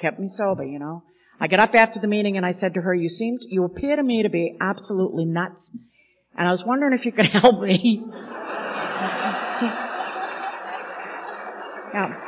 Kept 0.00 0.18
me 0.18 0.30
sober, 0.36 0.64
you 0.64 0.78
know. 0.78 1.02
I 1.40 1.46
got 1.46 1.60
up 1.60 1.74
after 1.74 2.00
the 2.00 2.06
meeting 2.06 2.36
and 2.36 2.44
I 2.44 2.54
said 2.54 2.74
to 2.74 2.80
her, 2.80 2.94
you 2.94 3.08
seem, 3.08 3.38
you 3.48 3.64
appear 3.64 3.96
to 3.96 4.02
me 4.02 4.22
to 4.22 4.30
be 4.30 4.56
absolutely 4.60 5.24
nuts. 5.24 5.70
And 6.36 6.48
I 6.48 6.50
was 6.50 6.62
wondering 6.64 6.98
if 6.98 7.04
you 7.04 7.12
could 7.12 7.26
help 7.32 7.60
me. 7.60 8.02
yeah. 11.94 12.27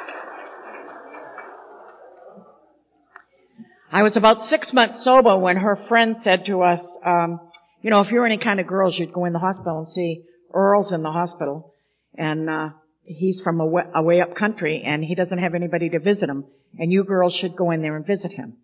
I 3.93 4.03
was 4.03 4.16
about 4.16 4.49
six 4.49 4.72
months 4.72 5.05
sober 5.05 5.36
when 5.36 5.57
her 5.57 5.76
friend 5.88 6.16
said 6.22 6.45
to 6.47 6.62
us, 6.62 6.80
um, 7.05 7.41
you 7.82 7.91
know, 7.91 8.01
if 8.01 8.11
you're 8.11 8.26
any 8.26 8.38
kind 8.38 8.61
of 8.61 8.66
girls, 8.66 8.95
you'd 8.97 9.12
go 9.12 9.24
in 9.24 9.32
the 9.32 9.41
hospital 9.41 9.80
and 9.80 9.93
see 9.93 10.22
Earl's 10.55 10.93
in 10.93 11.03
the 11.03 11.11
hospital, 11.11 11.72
and 12.16 12.49
uh, 12.49 12.68
he's 13.03 13.41
from 13.43 13.61
a 13.61 13.66
way, 13.66 14.20
up 14.20 14.36
country, 14.36 14.82
and 14.84 15.05
he 15.05 15.14
doesn't 15.14 15.38
have 15.38 15.55
anybody 15.55 15.88
to 15.91 15.99
visit 15.99 16.28
him, 16.28 16.45
and 16.78 16.93
you 16.93 17.03
girls 17.03 17.34
should 17.41 17.57
go 17.57 17.72
in 17.72 17.82
there 17.82 17.97
and 17.97 18.07
visit 18.07 18.32
him. 18.32 18.59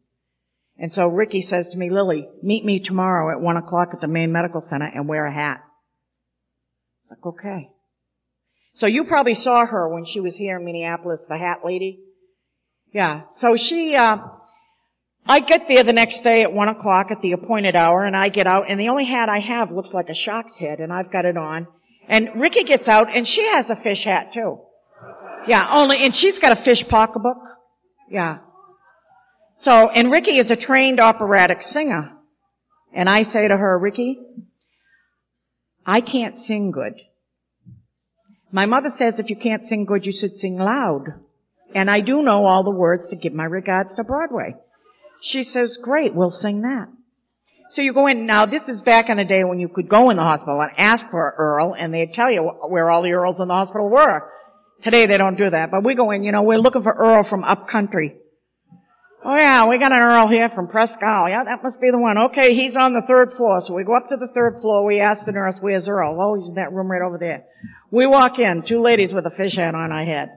And 0.78 0.92
so 0.92 1.08
Ricky 1.08 1.42
says 1.42 1.66
to 1.72 1.78
me, 1.78 1.90
Lilly, 1.90 2.28
meet 2.42 2.64
me 2.64 2.80
tomorrow 2.80 3.32
at 3.32 3.40
one 3.40 3.56
o'clock 3.56 3.88
at 3.94 4.00
the 4.00 4.08
Maine 4.08 4.30
Medical 4.30 4.62
Center 4.68 4.90
and 4.94 5.08
wear 5.08 5.26
a 5.26 5.32
hat. 5.32 5.62
It's 7.02 7.10
like, 7.10 7.26
okay. 7.34 7.70
So 8.76 8.86
you 8.86 9.04
probably 9.04 9.34
saw 9.34 9.64
her 9.64 9.88
when 9.88 10.04
she 10.04 10.20
was 10.20 10.36
here 10.36 10.58
in 10.58 10.64
Minneapolis, 10.64 11.20
the 11.28 11.38
hat 11.38 11.60
lady. 11.64 12.00
Yeah. 12.92 13.22
So 13.40 13.56
she, 13.56 13.96
uh, 13.98 14.18
I 15.28 15.40
get 15.40 15.62
there 15.68 15.82
the 15.82 15.92
next 15.92 16.22
day 16.22 16.42
at 16.42 16.52
one 16.52 16.68
o'clock 16.68 17.08
at 17.10 17.20
the 17.20 17.32
appointed 17.32 17.74
hour 17.74 18.04
and 18.04 18.16
I 18.16 18.28
get 18.28 18.46
out 18.46 18.70
and 18.70 18.78
the 18.78 18.88
only 18.88 19.06
hat 19.06 19.28
I 19.28 19.40
have 19.40 19.72
looks 19.72 19.90
like 19.92 20.08
a 20.08 20.14
shark's 20.14 20.56
head 20.58 20.78
and 20.78 20.92
I've 20.92 21.10
got 21.10 21.24
it 21.24 21.36
on. 21.36 21.66
And 22.08 22.40
Ricky 22.40 22.62
gets 22.62 22.86
out 22.86 23.14
and 23.14 23.26
she 23.26 23.44
has 23.52 23.66
a 23.68 23.82
fish 23.82 24.04
hat 24.04 24.28
too. 24.32 24.60
Yeah, 25.48 25.68
only, 25.72 26.04
and 26.04 26.14
she's 26.14 26.38
got 26.38 26.56
a 26.56 26.64
fish 26.64 26.82
pocketbook. 26.88 27.38
Yeah. 28.08 28.38
So, 29.62 29.88
and 29.88 30.12
Ricky 30.12 30.38
is 30.38 30.50
a 30.50 30.56
trained 30.56 31.00
operatic 31.00 31.58
singer. 31.72 32.12
And 32.94 33.08
I 33.08 33.24
say 33.24 33.48
to 33.48 33.56
her, 33.56 33.78
Ricky, 33.78 34.18
I 35.84 36.00
can't 36.00 36.36
sing 36.46 36.70
good. 36.70 36.94
My 38.52 38.66
mother 38.66 38.90
says 38.96 39.14
if 39.18 39.28
you 39.28 39.36
can't 39.36 39.62
sing 39.68 39.86
good, 39.86 40.06
you 40.06 40.12
should 40.18 40.36
sing 40.36 40.56
loud. 40.56 41.06
And 41.74 41.90
I 41.90 42.00
do 42.00 42.22
know 42.22 42.46
all 42.46 42.62
the 42.62 42.70
words 42.70 43.04
to 43.10 43.16
give 43.16 43.32
my 43.32 43.44
regards 43.44 43.90
to 43.96 44.04
Broadway. 44.04 44.54
She 45.28 45.44
says, 45.44 45.78
great, 45.82 46.14
we'll 46.14 46.30
sing 46.30 46.62
that. 46.62 46.88
So 47.72 47.82
you 47.82 47.92
go 47.92 48.06
in, 48.06 48.26
now 48.26 48.46
this 48.46 48.62
is 48.68 48.80
back 48.82 49.08
in 49.08 49.16
the 49.16 49.24
day 49.24 49.42
when 49.42 49.58
you 49.58 49.68
could 49.68 49.88
go 49.88 50.10
in 50.10 50.16
the 50.16 50.22
hospital 50.22 50.60
and 50.60 50.70
ask 50.78 51.04
for 51.10 51.34
Earl 51.36 51.74
and 51.74 51.92
they'd 51.92 52.12
tell 52.12 52.30
you 52.30 52.42
where 52.68 52.90
all 52.90 53.02
the 53.02 53.12
Earls 53.12 53.36
in 53.40 53.48
the 53.48 53.54
hospital 53.54 53.88
were. 53.88 54.30
Today 54.82 55.06
they 55.06 55.16
don't 55.16 55.36
do 55.36 55.50
that, 55.50 55.70
but 55.70 55.84
we 55.84 55.94
go 55.94 56.10
in, 56.12 56.22
you 56.22 56.32
know, 56.32 56.42
we're 56.42 56.58
looking 56.58 56.82
for 56.82 56.92
Earl 56.92 57.26
from 57.28 57.42
up 57.42 57.68
country. 57.68 58.14
Oh 59.24 59.34
yeah, 59.34 59.66
we 59.66 59.80
got 59.80 59.90
an 59.90 59.98
Earl 59.98 60.28
here 60.28 60.48
from 60.54 60.68
Isle. 60.72 61.28
Yeah, 61.28 61.42
that 61.44 61.64
must 61.64 61.80
be 61.80 61.90
the 61.90 61.98
one. 61.98 62.16
Okay, 62.30 62.54
he's 62.54 62.76
on 62.76 62.92
the 62.92 63.02
third 63.08 63.32
floor. 63.36 63.60
So 63.66 63.74
we 63.74 63.82
go 63.82 63.96
up 63.96 64.08
to 64.10 64.16
the 64.16 64.28
third 64.32 64.60
floor. 64.60 64.84
We 64.84 65.00
ask 65.00 65.26
the 65.26 65.32
nurse, 65.32 65.56
where's 65.60 65.88
Earl? 65.88 66.16
Oh, 66.20 66.36
he's 66.38 66.48
in 66.48 66.54
that 66.54 66.72
room 66.72 66.88
right 66.88 67.02
over 67.02 67.18
there. 67.18 67.44
We 67.90 68.06
walk 68.06 68.38
in, 68.38 68.62
two 68.68 68.80
ladies 68.80 69.10
with 69.12 69.26
a 69.26 69.30
fish 69.36 69.56
hat 69.56 69.74
on 69.74 69.90
our 69.90 70.04
head. 70.04 70.28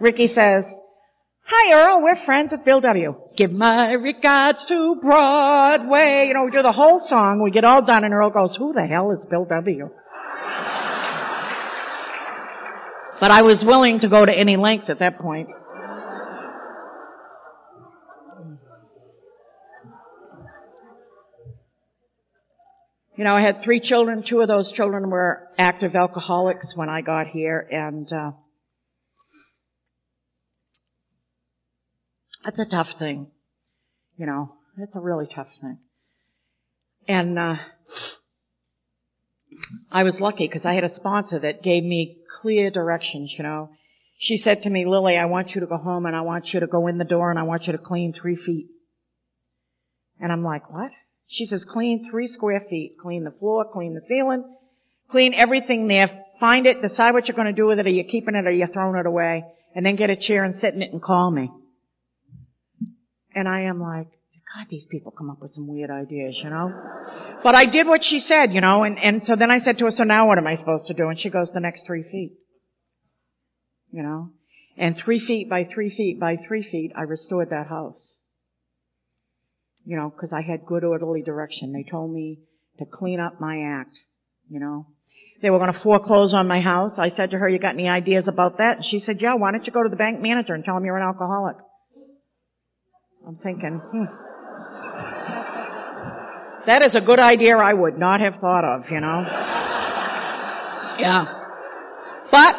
Ricky 0.00 0.26
says, 0.34 0.64
Hi 1.44 1.74
Earl, 1.74 2.02
we're 2.02 2.24
friends 2.24 2.52
at 2.52 2.64
Bill 2.64 2.80
W. 2.80 3.14
Give 3.36 3.50
my 3.50 3.92
regards 3.92 4.64
to 4.68 4.96
Broadway. 5.02 6.26
You 6.28 6.34
know, 6.34 6.44
we 6.44 6.50
do 6.50 6.62
the 6.62 6.72
whole 6.72 7.04
song, 7.08 7.42
we 7.42 7.50
get 7.50 7.64
all 7.64 7.84
done 7.84 8.04
and 8.04 8.14
Earl 8.14 8.30
goes, 8.30 8.54
who 8.56 8.72
the 8.72 8.86
hell 8.86 9.10
is 9.10 9.24
Bill 9.28 9.44
W? 9.44 9.90
but 13.20 13.30
I 13.30 13.42
was 13.42 13.62
willing 13.64 14.00
to 14.00 14.08
go 14.08 14.24
to 14.24 14.32
any 14.32 14.56
lengths 14.56 14.88
at 14.90 14.98
that 15.00 15.18
point. 15.18 15.48
You 23.16 23.24
know, 23.24 23.36
I 23.36 23.42
had 23.42 23.62
three 23.62 23.80
children. 23.80 24.24
Two 24.28 24.40
of 24.40 24.48
those 24.48 24.72
children 24.72 25.10
were 25.10 25.48
active 25.58 25.94
alcoholics 25.94 26.72
when 26.74 26.88
I 26.88 27.02
got 27.02 27.26
here, 27.26 27.60
and 27.70 28.10
uh, 28.10 28.30
that's 32.44 32.58
a 32.58 32.66
tough 32.70 32.88
thing. 32.98 33.28
You 34.16 34.26
know, 34.26 34.52
it's 34.78 34.94
a 34.96 35.00
really 35.00 35.26
tough 35.32 35.48
thing. 35.60 35.78
And 37.08 37.38
uh, 37.38 37.56
I 39.90 40.02
was 40.04 40.14
lucky 40.20 40.46
because 40.46 40.64
I 40.64 40.74
had 40.74 40.84
a 40.84 40.94
sponsor 40.94 41.40
that 41.40 41.62
gave 41.62 41.82
me 41.82 42.18
clear 42.40 42.70
directions. 42.70 43.34
You 43.36 43.44
know, 43.44 43.70
she 44.18 44.38
said 44.38 44.62
to 44.62 44.70
me, 44.70 44.86
"Lilly, 44.86 45.16
I 45.16 45.24
want 45.26 45.50
you 45.50 45.60
to 45.60 45.66
go 45.66 45.78
home, 45.78 46.06
and 46.06 46.14
I 46.14 46.20
want 46.20 46.48
you 46.52 46.60
to 46.60 46.66
go 46.66 46.86
in 46.86 46.98
the 46.98 47.04
door, 47.04 47.30
and 47.30 47.38
I 47.38 47.44
want 47.44 47.66
you 47.66 47.72
to 47.72 47.78
clean 47.78 48.12
three 48.12 48.36
feet." 48.36 48.68
And 50.20 50.30
I'm 50.30 50.44
like, 50.44 50.72
"What?" 50.72 50.90
She 51.32 51.46
says, 51.46 51.64
clean 51.66 52.10
three 52.10 52.28
square 52.28 52.62
feet. 52.68 52.96
Clean 53.00 53.24
the 53.24 53.30
floor, 53.30 53.64
clean 53.72 53.94
the 53.94 54.02
ceiling, 54.06 54.44
clean 55.10 55.32
everything 55.32 55.88
there. 55.88 56.24
Find 56.38 56.66
it, 56.66 56.82
decide 56.82 57.14
what 57.14 57.26
you're 57.26 57.36
going 57.36 57.46
to 57.46 57.52
do 57.54 57.66
with 57.66 57.78
it. 57.78 57.86
Are 57.86 57.90
you 57.90 58.04
keeping 58.04 58.34
it 58.34 58.44
or 58.44 58.48
are 58.48 58.52
you 58.52 58.66
throwing 58.72 58.98
it 58.98 59.06
away? 59.06 59.44
And 59.74 59.86
then 59.86 59.96
get 59.96 60.10
a 60.10 60.16
chair 60.16 60.44
and 60.44 60.60
sit 60.60 60.74
in 60.74 60.82
it 60.82 60.92
and 60.92 61.00
call 61.00 61.30
me. 61.30 61.50
And 63.34 63.48
I 63.48 63.62
am 63.62 63.80
like, 63.80 64.08
God, 64.54 64.66
these 64.68 64.84
people 64.90 65.12
come 65.12 65.30
up 65.30 65.40
with 65.40 65.52
some 65.54 65.66
weird 65.66 65.90
ideas, 65.90 66.36
you 66.42 66.50
know? 66.50 66.70
But 67.42 67.54
I 67.54 67.66
did 67.66 67.86
what 67.86 68.02
she 68.04 68.20
said, 68.28 68.52
you 68.52 68.60
know, 68.60 68.82
and, 68.82 68.98
and 68.98 69.22
so 69.26 69.34
then 69.34 69.50
I 69.50 69.60
said 69.60 69.78
to 69.78 69.86
her, 69.86 69.90
so 69.90 70.04
now 70.04 70.28
what 70.28 70.36
am 70.36 70.46
I 70.46 70.56
supposed 70.56 70.86
to 70.86 70.94
do? 70.94 71.08
And 71.08 71.18
she 71.18 71.30
goes, 71.30 71.50
the 71.54 71.60
next 71.60 71.84
three 71.86 72.02
feet. 72.02 72.38
You 73.90 74.02
know? 74.02 74.30
And 74.76 74.96
three 74.96 75.20
feet 75.20 75.48
by 75.48 75.66
three 75.72 75.94
feet 75.94 76.20
by 76.20 76.36
three 76.46 76.62
feet, 76.62 76.92
I 76.96 77.02
restored 77.02 77.50
that 77.50 77.66
house 77.66 78.12
you 79.84 79.96
know, 79.96 80.10
because 80.10 80.32
I 80.32 80.42
had 80.42 80.64
good 80.66 80.84
orderly 80.84 81.22
direction. 81.22 81.72
They 81.72 81.84
told 81.88 82.12
me 82.12 82.38
to 82.78 82.84
clean 82.84 83.20
up 83.20 83.40
my 83.40 83.80
act, 83.80 83.96
you 84.48 84.60
know. 84.60 84.86
They 85.40 85.50
were 85.50 85.58
going 85.58 85.72
to 85.72 85.80
foreclose 85.80 86.32
on 86.34 86.46
my 86.46 86.60
house. 86.60 86.92
I 86.98 87.10
said 87.16 87.30
to 87.30 87.38
her, 87.38 87.48
you 87.48 87.58
got 87.58 87.74
any 87.74 87.88
ideas 87.88 88.28
about 88.28 88.58
that? 88.58 88.76
And 88.76 88.84
she 88.88 89.00
said, 89.00 89.20
yeah, 89.20 89.34
why 89.34 89.50
don't 89.50 89.66
you 89.66 89.72
go 89.72 89.82
to 89.82 89.88
the 89.88 89.96
bank 89.96 90.20
manager 90.20 90.54
and 90.54 90.64
tell 90.64 90.76
him 90.76 90.84
you're 90.84 90.96
an 90.96 91.02
alcoholic? 91.02 91.56
I'm 93.26 93.36
thinking, 93.36 93.78
hmm. 93.78 94.04
That 96.66 96.82
is 96.82 96.94
a 96.94 97.00
good 97.00 97.18
idea 97.18 97.56
I 97.56 97.72
would 97.72 97.98
not 97.98 98.20
have 98.20 98.34
thought 98.40 98.64
of, 98.64 98.82
you 98.90 99.00
know. 99.00 99.24
Yeah. 100.98 101.24
But 102.30 102.54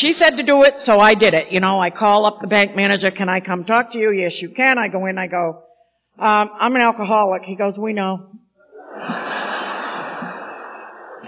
she 0.00 0.12
said 0.12 0.36
to 0.36 0.44
do 0.44 0.62
it, 0.62 0.74
so 0.84 1.00
I 1.00 1.14
did 1.14 1.34
it. 1.34 1.50
You 1.50 1.60
know, 1.60 1.80
I 1.80 1.90
call 1.90 2.24
up 2.24 2.38
the 2.40 2.46
bank 2.46 2.76
manager, 2.76 3.10
can 3.10 3.28
I 3.28 3.40
come 3.40 3.64
talk 3.64 3.92
to 3.92 3.98
you? 3.98 4.12
Yes, 4.12 4.34
you 4.40 4.50
can. 4.50 4.78
I 4.78 4.88
go 4.88 5.06
in, 5.06 5.18
I 5.18 5.26
go, 5.26 5.64
um, 6.18 6.50
I'm 6.60 6.74
an 6.74 6.82
alcoholic. 6.82 7.42
He 7.42 7.56
goes, 7.56 7.76
we 7.76 7.92
know. 7.92 8.30
and 8.94 9.02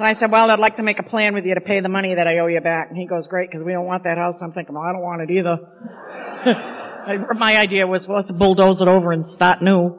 I 0.04 0.14
said, 0.20 0.30
well, 0.30 0.50
I'd 0.50 0.60
like 0.60 0.76
to 0.76 0.82
make 0.82 0.98
a 1.00 1.02
plan 1.02 1.34
with 1.34 1.44
you 1.44 1.54
to 1.54 1.60
pay 1.60 1.80
the 1.80 1.88
money 1.88 2.14
that 2.14 2.26
I 2.26 2.38
owe 2.38 2.46
you 2.46 2.60
back. 2.60 2.90
And 2.90 2.98
he 2.98 3.06
goes, 3.06 3.26
great, 3.28 3.50
because 3.50 3.64
we 3.64 3.72
don't 3.72 3.86
want 3.86 4.04
that 4.04 4.18
house. 4.18 4.36
I'm 4.40 4.52
thinking, 4.52 4.74
well, 4.74 4.84
I 4.84 4.92
don't 4.92 5.02
want 5.02 5.22
it 5.22 5.30
either. 5.30 6.90
My 7.36 7.56
idea 7.56 7.86
was, 7.86 8.06
well, 8.08 8.18
let's 8.18 8.32
bulldoze 8.32 8.80
it 8.80 8.88
over 8.88 9.12
and 9.12 9.24
start 9.26 9.62
new. 9.62 9.98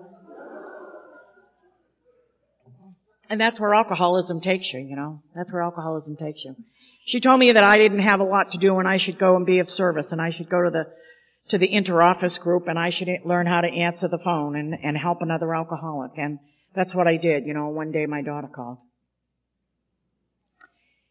And 3.29 3.41
that's 3.41 3.59
where 3.59 3.73
alcoholism 3.73 4.41
takes 4.41 4.65
you, 4.71 4.79
you 4.79 4.95
know. 4.95 5.21
That's 5.35 5.51
where 5.51 5.61
alcoholism 5.61 6.15
takes 6.15 6.39
you. 6.43 6.55
She 7.07 7.19
told 7.19 7.39
me 7.39 7.51
that 7.51 7.63
I 7.63 7.77
didn't 7.77 7.99
have 7.99 8.19
a 8.19 8.23
lot 8.23 8.51
to 8.51 8.57
do 8.57 8.77
and 8.79 8.87
I 8.87 8.97
should 8.97 9.19
go 9.19 9.35
and 9.35 9.45
be 9.45 9.59
of 9.59 9.69
service 9.69 10.07
and 10.11 10.21
I 10.21 10.31
should 10.31 10.49
go 10.49 10.63
to 10.63 10.69
the 10.69 10.85
to 11.49 11.59
the 11.59 11.67
interoffice 11.67 12.39
group 12.39 12.67
and 12.67 12.79
I 12.79 12.89
should 12.89 13.07
learn 13.23 13.45
how 13.45 13.61
to 13.61 13.67
answer 13.67 14.07
the 14.07 14.17
phone 14.23 14.55
and, 14.55 14.73
and 14.73 14.97
help 14.97 15.21
another 15.21 15.53
alcoholic. 15.53 16.11
And 16.17 16.39
that's 16.75 16.95
what 16.95 17.07
I 17.07 17.17
did. 17.17 17.45
You 17.45 17.53
know, 17.53 17.67
one 17.67 17.91
day 17.91 18.07
my 18.07 18.23
daughter 18.23 18.47
called. 18.47 18.79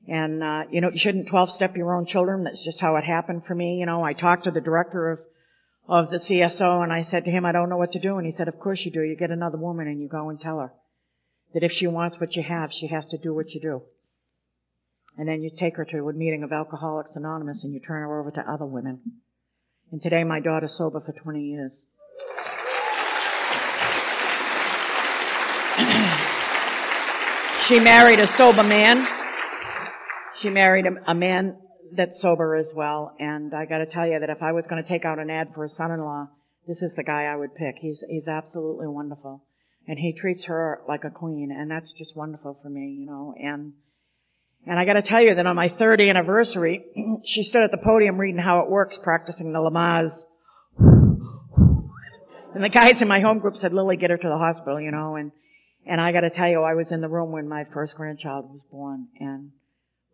And, 0.08 0.42
uh, 0.42 0.62
you 0.70 0.80
know, 0.80 0.90
you 0.92 1.00
shouldn't 1.02 1.28
12 1.28 1.50
step 1.50 1.76
your 1.76 1.94
own 1.94 2.06
children. 2.06 2.44
That's 2.44 2.62
just 2.64 2.80
how 2.80 2.96
it 2.96 3.04
happened 3.04 3.42
for 3.46 3.54
me. 3.54 3.76
You 3.78 3.86
know, 3.86 4.02
I 4.02 4.12
talked 4.12 4.44
to 4.44 4.50
the 4.50 4.60
director 4.60 5.12
of, 5.12 5.20
of 5.88 6.10
the 6.10 6.18
CSO 6.18 6.82
and 6.82 6.92
I 6.92 7.04
said 7.10 7.24
to 7.24 7.30
him, 7.30 7.44
I 7.44 7.52
don't 7.52 7.68
know 7.68 7.76
what 7.76 7.92
to 7.92 8.00
do. 8.00 8.16
And 8.16 8.26
he 8.26 8.32
said, 8.36 8.48
of 8.48 8.58
course 8.58 8.80
you 8.84 8.90
do. 8.90 9.02
You 9.02 9.16
get 9.16 9.30
another 9.30 9.58
woman 9.58 9.86
and 9.86 10.00
you 10.00 10.08
go 10.08 10.30
and 10.30 10.40
tell 10.40 10.58
her 10.58 10.72
that 11.52 11.62
if 11.62 11.72
she 11.72 11.86
wants 11.86 12.18
what 12.18 12.34
you 12.34 12.42
have, 12.42 12.70
she 12.72 12.88
has 12.88 13.04
to 13.06 13.18
do 13.18 13.34
what 13.34 13.50
you 13.50 13.60
do. 13.60 13.82
And 15.16 15.28
then 15.28 15.42
you 15.42 15.50
take 15.56 15.76
her 15.76 15.84
to 15.84 16.08
a 16.08 16.12
meeting 16.12 16.42
of 16.42 16.52
Alcoholics 16.52 17.14
Anonymous 17.14 17.62
and 17.62 17.72
you 17.72 17.80
turn 17.80 18.02
her 18.02 18.20
over 18.20 18.30
to 18.32 18.40
other 18.40 18.64
women. 18.66 19.00
And 19.92 20.02
today 20.02 20.24
my 20.24 20.40
daughter's 20.40 20.74
sober 20.76 21.00
for 21.00 21.12
20 21.12 21.40
years. 21.40 21.72
she 27.68 27.78
married 27.78 28.18
a 28.18 28.26
sober 28.36 28.64
man. 28.64 29.06
She 30.40 30.48
married 30.48 30.86
a, 30.86 31.10
a 31.10 31.14
man 31.14 31.58
that's 31.96 32.20
sober 32.20 32.54
as 32.56 32.68
well. 32.74 33.14
And 33.18 33.54
I 33.54 33.64
gotta 33.66 33.86
tell 33.86 34.06
you 34.06 34.18
that 34.20 34.30
if 34.30 34.42
I 34.42 34.52
was 34.52 34.66
gonna 34.68 34.86
take 34.86 35.04
out 35.04 35.18
an 35.18 35.30
ad 35.30 35.52
for 35.54 35.64
a 35.64 35.68
son-in-law, 35.68 36.28
this 36.66 36.82
is 36.82 36.92
the 36.96 37.04
guy 37.04 37.24
I 37.24 37.36
would 37.36 37.54
pick. 37.54 37.76
He's, 37.80 38.02
he's 38.08 38.28
absolutely 38.28 38.86
wonderful. 38.86 39.42
And 39.86 39.98
he 39.98 40.18
treats 40.18 40.44
her 40.46 40.80
like 40.88 41.04
a 41.04 41.10
queen. 41.10 41.54
And 41.56 41.70
that's 41.70 41.92
just 41.92 42.16
wonderful 42.16 42.58
for 42.62 42.70
me, 42.70 42.96
you 42.98 43.06
know. 43.06 43.34
And 43.38 43.74
and 44.66 44.78
I 44.78 44.86
gotta 44.86 45.02
tell 45.02 45.20
you 45.20 45.34
that 45.34 45.46
on 45.46 45.56
my 45.56 45.68
third 45.78 46.00
anniversary, 46.00 46.84
she 47.24 47.42
stood 47.44 47.62
at 47.62 47.70
the 47.70 47.78
podium 47.78 48.18
reading 48.18 48.40
how 48.40 48.60
it 48.60 48.70
works, 48.70 48.96
practicing 49.02 49.52
the 49.52 49.58
Lamaze. 49.58 50.16
And 52.54 52.62
the 52.62 52.68
guys 52.68 53.02
in 53.02 53.08
my 53.08 53.20
home 53.20 53.40
group 53.40 53.56
said, 53.56 53.74
Lilly, 53.74 53.96
get 53.96 54.10
her 54.10 54.16
to 54.16 54.28
the 54.28 54.38
hospital, 54.38 54.80
you 54.80 54.92
know, 54.92 55.16
and, 55.16 55.32
and 55.86 56.00
I 56.00 56.12
gotta 56.12 56.30
tell 56.30 56.48
you, 56.48 56.62
I 56.62 56.74
was 56.74 56.86
in 56.92 57.00
the 57.00 57.08
room 57.08 57.32
when 57.32 57.48
my 57.48 57.64
first 57.74 57.94
grandchild 57.96 58.48
was 58.48 58.60
born, 58.70 59.08
and 59.18 59.50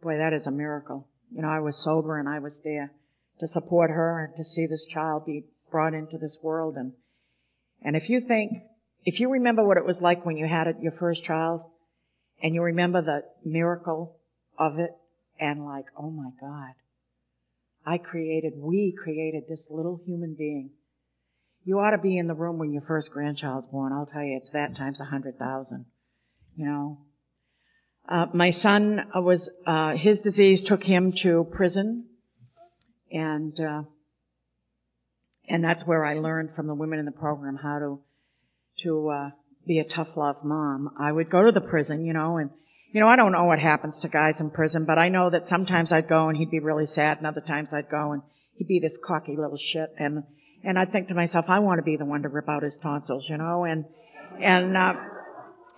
boy, 0.03 0.17
that 0.17 0.33
is 0.33 0.47
a 0.47 0.51
miracle. 0.51 1.07
You 1.31 1.43
know, 1.43 1.49
I 1.49 1.61
was 1.61 1.81
sober 1.85 2.19
and 2.19 2.29
I 2.29 2.39
was 2.39 2.53
there 2.65 2.93
to 3.41 3.49
support 3.49 3.91
her 3.91 4.25
and 4.25 4.35
to 4.37 4.45
see 4.45 4.67
this 4.67 4.87
child 4.93 5.27
be 5.27 5.45
brought 5.71 5.95
into 5.95 6.19
this 6.19 6.39
world 6.43 6.77
and, 6.77 6.93
and 7.83 7.97
if 7.97 8.09
you 8.09 8.21
think, 8.27 8.53
if 9.05 9.21
you 9.21 9.31
remember 9.31 9.67
what 9.67 9.79
it 9.79 9.87
was 9.87 9.97
like 10.01 10.27
when 10.27 10.37
you 10.37 10.47
had 10.47 10.67
your 10.81 10.93
first 10.93 11.25
child, 11.25 11.63
and 12.43 12.55
you 12.55 12.63
remember 12.63 13.03
the 13.03 13.23
miracle 13.45 14.17
of 14.59 14.79
it 14.79 14.91
and 15.39 15.65
like, 15.65 15.87
oh 15.97 16.11
my 16.11 16.31
God, 16.41 16.75
I 17.87 17.99
created, 17.99 18.55
we 18.57 18.95
created 19.03 19.45
this 19.49 19.67
little 19.71 20.01
human 20.05 20.35
being. 20.35 20.71
You 21.65 21.79
ought 21.79 21.91
to 21.91 21.99
be 21.99 22.17
in 22.17 22.27
the 22.27 22.35
room 22.35 22.59
when 22.59 22.73
your 22.73 22.83
first 22.83 23.11
grandchild's 23.11 23.71
born. 23.71 23.93
I'll 23.93 24.07
tell 24.07 24.23
you, 24.23 24.41
it's 24.43 24.53
that 24.53 24.77
times 24.77 24.99
a 25.01 25.05
hundred 25.05 25.39
thousand. 25.39 25.87
You 26.57 26.67
know. 26.67 26.99
Uh, 28.09 28.27
my 28.35 28.51
son 28.51 29.01
was, 29.15 29.49
uh, 29.67 29.97
his 29.97 30.19
disease 30.21 30.63
took 30.67 30.83
him 30.83 31.13
to 31.23 31.47
prison, 31.53 32.07
and 33.13 33.59
uh, 33.61 33.83
and 35.49 35.65
that's 35.65 35.83
where 35.85 36.05
I 36.05 36.15
learned 36.15 36.51
from 36.55 36.67
the 36.67 36.75
women 36.75 36.99
in 36.99 37.05
the 37.05 37.13
program 37.13 37.57
how 37.57 37.79
to 37.79 38.01
to 38.85 39.09
uh, 39.09 39.31
be 39.67 39.79
a 39.79 39.85
tough 39.85 40.09
love 40.17 40.37
mom. 40.45 40.91
I 40.99 41.13
would 41.13 41.31
go 41.31 41.45
to 41.45 41.53
the 41.53 41.61
prison, 41.61 42.05
you 42.05 42.13
know, 42.13 42.39
and 42.39 42.51
you 42.93 43.01
know, 43.01 43.09
I 43.09 43.17
don't 43.17 43.33
know 43.33 43.45
what 43.45 43.59
happens 43.59 43.95
to 44.03 44.09
guys 44.09 44.35
in 44.41 44.51
prison, 44.51 44.85
but 44.85 44.99
I 44.99 45.09
know 45.09 45.31
that 45.31 45.49
sometimes 45.49 45.93
I'd 45.93 46.09
go 46.09 46.29
and 46.29 46.37
he'd 46.37 46.51
be 46.51 46.61
really 46.61 46.87
sad, 46.87 47.19
and 47.19 47.27
other 47.27 47.41
times 47.41 47.69
I'd 47.73 47.91
go 47.91 48.13
and 48.13 48.23
he'd 48.55 48.69
be 48.69 48.81
this 48.81 48.97
cocky 49.07 49.37
little 49.37 49.59
shit, 49.73 49.91
and 49.99 50.25
and 50.65 50.79
I'd 50.79 50.93
think 50.93 51.09
to 51.09 51.15
myself, 51.15 51.47
I 51.49 51.61
want 51.61 51.79
to 51.79 51.83
be 51.83 51.97
the 51.97 52.05
one 52.05 52.23
to 52.23 52.29
rip 52.29 52.49
out 52.49 52.63
his 52.63 52.77
tonsils, 52.83 53.27
you 53.29 53.39
know, 53.39 53.65
and 53.65 53.85
and 54.43 54.77
uh, 54.77 54.93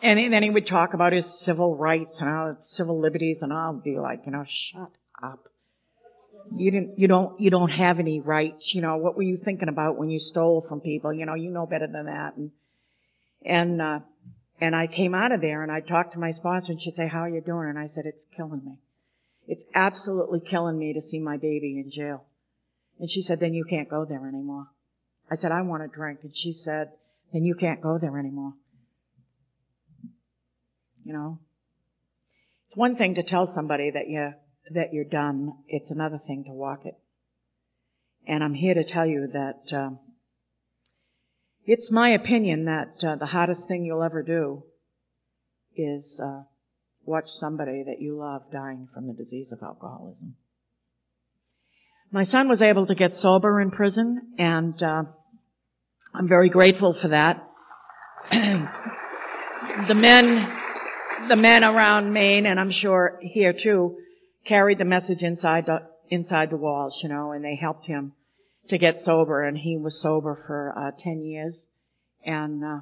and 0.02 0.32
then 0.32 0.42
he 0.42 0.50
would 0.50 0.66
talk 0.66 0.94
about 0.94 1.12
his 1.12 1.24
civil 1.44 1.76
rights 1.76 2.10
and 2.18 2.28
all 2.28 2.56
civil 2.72 3.00
liberties, 3.00 3.38
and 3.40 3.52
I'll 3.52 3.74
be 3.74 3.98
like, 3.98 4.22
you 4.26 4.32
know, 4.32 4.44
shut 4.72 4.90
up. 5.22 5.48
You 6.56 6.70
didn't, 6.72 6.98
you 6.98 7.06
don't, 7.06 7.40
you 7.40 7.50
don't 7.50 7.70
have 7.70 8.00
any 8.00 8.20
rights. 8.20 8.74
You 8.74 8.82
know, 8.82 8.96
what 8.96 9.16
were 9.16 9.22
you 9.22 9.38
thinking 9.44 9.68
about 9.68 9.96
when 9.96 10.10
you 10.10 10.18
stole 10.18 10.66
from 10.68 10.80
people? 10.80 11.12
You 11.12 11.24
know, 11.24 11.34
you 11.34 11.50
know 11.50 11.66
better 11.66 11.86
than 11.86 12.06
that. 12.06 12.36
And 12.36 12.50
and 13.44 13.80
uh, 13.80 14.00
and 14.60 14.74
I 14.74 14.86
came 14.86 15.14
out 15.14 15.32
of 15.32 15.40
there 15.40 15.62
and 15.62 15.70
I 15.70 15.80
talked 15.80 16.12
to 16.12 16.18
my 16.18 16.32
sponsor 16.32 16.72
and 16.72 16.82
she'd 16.82 16.94
say, 16.96 17.08
how 17.08 17.20
are 17.20 17.28
you 17.28 17.40
doing? 17.40 17.68
And 17.68 17.78
I 17.78 17.90
said, 17.94 18.06
it's 18.06 18.18
killing 18.36 18.62
me. 18.64 18.78
It's 19.46 19.62
absolutely 19.74 20.40
killing 20.40 20.78
me 20.78 20.92
to 20.94 21.02
see 21.02 21.18
my 21.18 21.36
baby 21.36 21.82
in 21.84 21.90
jail. 21.90 22.24
And 23.00 23.10
she 23.10 23.22
said, 23.22 23.40
then 23.40 23.54
you 23.54 23.64
can't 23.64 23.88
go 23.88 24.04
there 24.04 24.26
anymore. 24.26 24.66
I 25.30 25.36
said, 25.36 25.50
I 25.50 25.62
want 25.62 25.82
a 25.82 25.88
drink. 25.88 26.20
And 26.22 26.32
she 26.34 26.52
said, 26.52 26.90
then 27.32 27.44
you 27.44 27.54
can't 27.54 27.80
go 27.80 27.98
there 27.98 28.18
anymore. 28.18 28.52
You 31.04 31.12
know? 31.12 31.38
It's 32.66 32.76
one 32.76 32.96
thing 32.96 33.16
to 33.16 33.22
tell 33.22 33.52
somebody 33.54 33.90
that 33.90 34.08
you, 34.08 34.32
that 34.74 34.92
you're 34.92 35.04
done. 35.04 35.52
It's 35.68 35.90
another 35.90 36.20
thing 36.26 36.44
to 36.46 36.52
walk 36.52 36.86
it. 36.86 36.94
And 38.26 38.42
I'm 38.42 38.54
here 38.54 38.74
to 38.74 38.84
tell 38.84 39.06
you 39.06 39.28
that, 39.32 39.76
um, 39.76 39.98
it's 41.64 41.90
my 41.90 42.10
opinion 42.10 42.64
that 42.64 42.94
uh, 43.06 43.16
the 43.16 43.26
hardest 43.26 43.68
thing 43.68 43.84
you'll 43.84 44.02
ever 44.02 44.22
do 44.22 44.64
is 45.76 46.20
uh, 46.22 46.42
watch 47.04 47.26
somebody 47.38 47.84
that 47.84 48.00
you 48.00 48.16
love 48.18 48.42
dying 48.52 48.88
from 48.92 49.06
the 49.06 49.12
disease 49.12 49.52
of 49.52 49.62
alcoholism. 49.62 50.34
My 52.10 52.24
son 52.24 52.48
was 52.48 52.60
able 52.60 52.86
to 52.86 52.94
get 52.94 53.16
sober 53.16 53.60
in 53.60 53.70
prison, 53.70 54.34
and 54.38 54.82
uh, 54.82 55.04
I'm 56.14 56.28
very 56.28 56.50
grateful 56.50 56.96
for 57.00 57.08
that. 57.08 57.42
the 58.30 59.94
men, 59.94 60.61
the 61.28 61.36
men 61.36 61.64
around 61.64 62.12
Maine, 62.12 62.46
and 62.46 62.58
I'm 62.58 62.72
sure 62.72 63.18
here 63.22 63.52
too, 63.52 63.96
carried 64.46 64.78
the 64.78 64.84
message 64.84 65.22
inside 65.22 65.66
the, 65.66 65.80
inside 66.08 66.50
the 66.50 66.56
walls, 66.56 66.98
you 67.02 67.08
know, 67.08 67.32
and 67.32 67.44
they 67.44 67.56
helped 67.56 67.86
him 67.86 68.12
to 68.68 68.78
get 68.78 69.04
sober, 69.04 69.42
and 69.42 69.56
he 69.56 69.76
was 69.76 70.00
sober 70.02 70.42
for 70.46 70.74
uh, 70.76 70.90
10 71.02 71.22
years. 71.22 71.54
And 72.24 72.64
uh, 72.64 72.80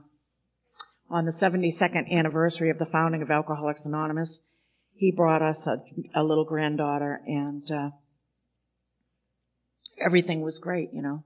on 1.11 1.25
the 1.25 1.33
72nd 1.33 2.11
anniversary 2.11 2.71
of 2.71 2.79
the 2.79 2.87
founding 2.87 3.23
of 3.23 3.31
Alcoholics 3.31 3.85
Anonymous, 3.85 4.41
he 4.95 5.11
brought 5.11 5.43
us 5.43 5.57
a, 5.67 6.21
a 6.21 6.23
little 6.23 6.45
granddaughter, 6.45 7.21
and 7.27 7.71
uh, 7.71 7.91
everything 10.05 10.43
was 10.43 10.59
great, 10.59 10.91
you 10.93 11.03
know. 11.03 11.25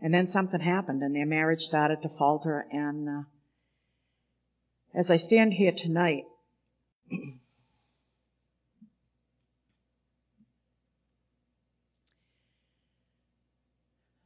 And 0.00 0.12
then 0.12 0.30
something 0.32 0.60
happened, 0.60 1.02
and 1.02 1.14
their 1.14 1.26
marriage 1.26 1.60
started 1.60 2.02
to 2.02 2.08
falter. 2.18 2.66
And 2.72 3.08
uh, 3.08 3.22
as 4.94 5.10
I 5.10 5.16
stand 5.16 5.54
here 5.54 5.72
tonight, 5.76 6.24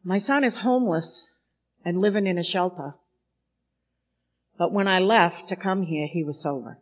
my 0.03 0.21
son 0.21 0.45
is 0.45 0.57
homeless 0.59 1.27
and 1.85 2.01
living 2.01 2.27
in 2.27 2.39
a 2.39 2.45
shelter. 2.45 2.95
But 4.59 4.73
when 4.73 4.89
I 4.89 5.01
left 5.01 5.49
to 5.51 5.57
come 5.57 5.83
here, 5.83 6.09
he 6.11 6.25
was 6.25 6.41
sober. 6.43 6.79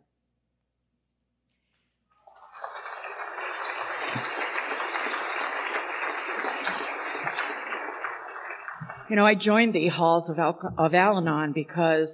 You 9.09 9.15
know, 9.15 9.25
I 9.25 9.35
joined 9.35 9.75
the 9.75 9.87
halls 9.89 10.29
of, 10.31 10.39
Al- 10.39 10.73
of 10.79 10.95
Al-Anon 10.95 11.51
because 11.53 12.09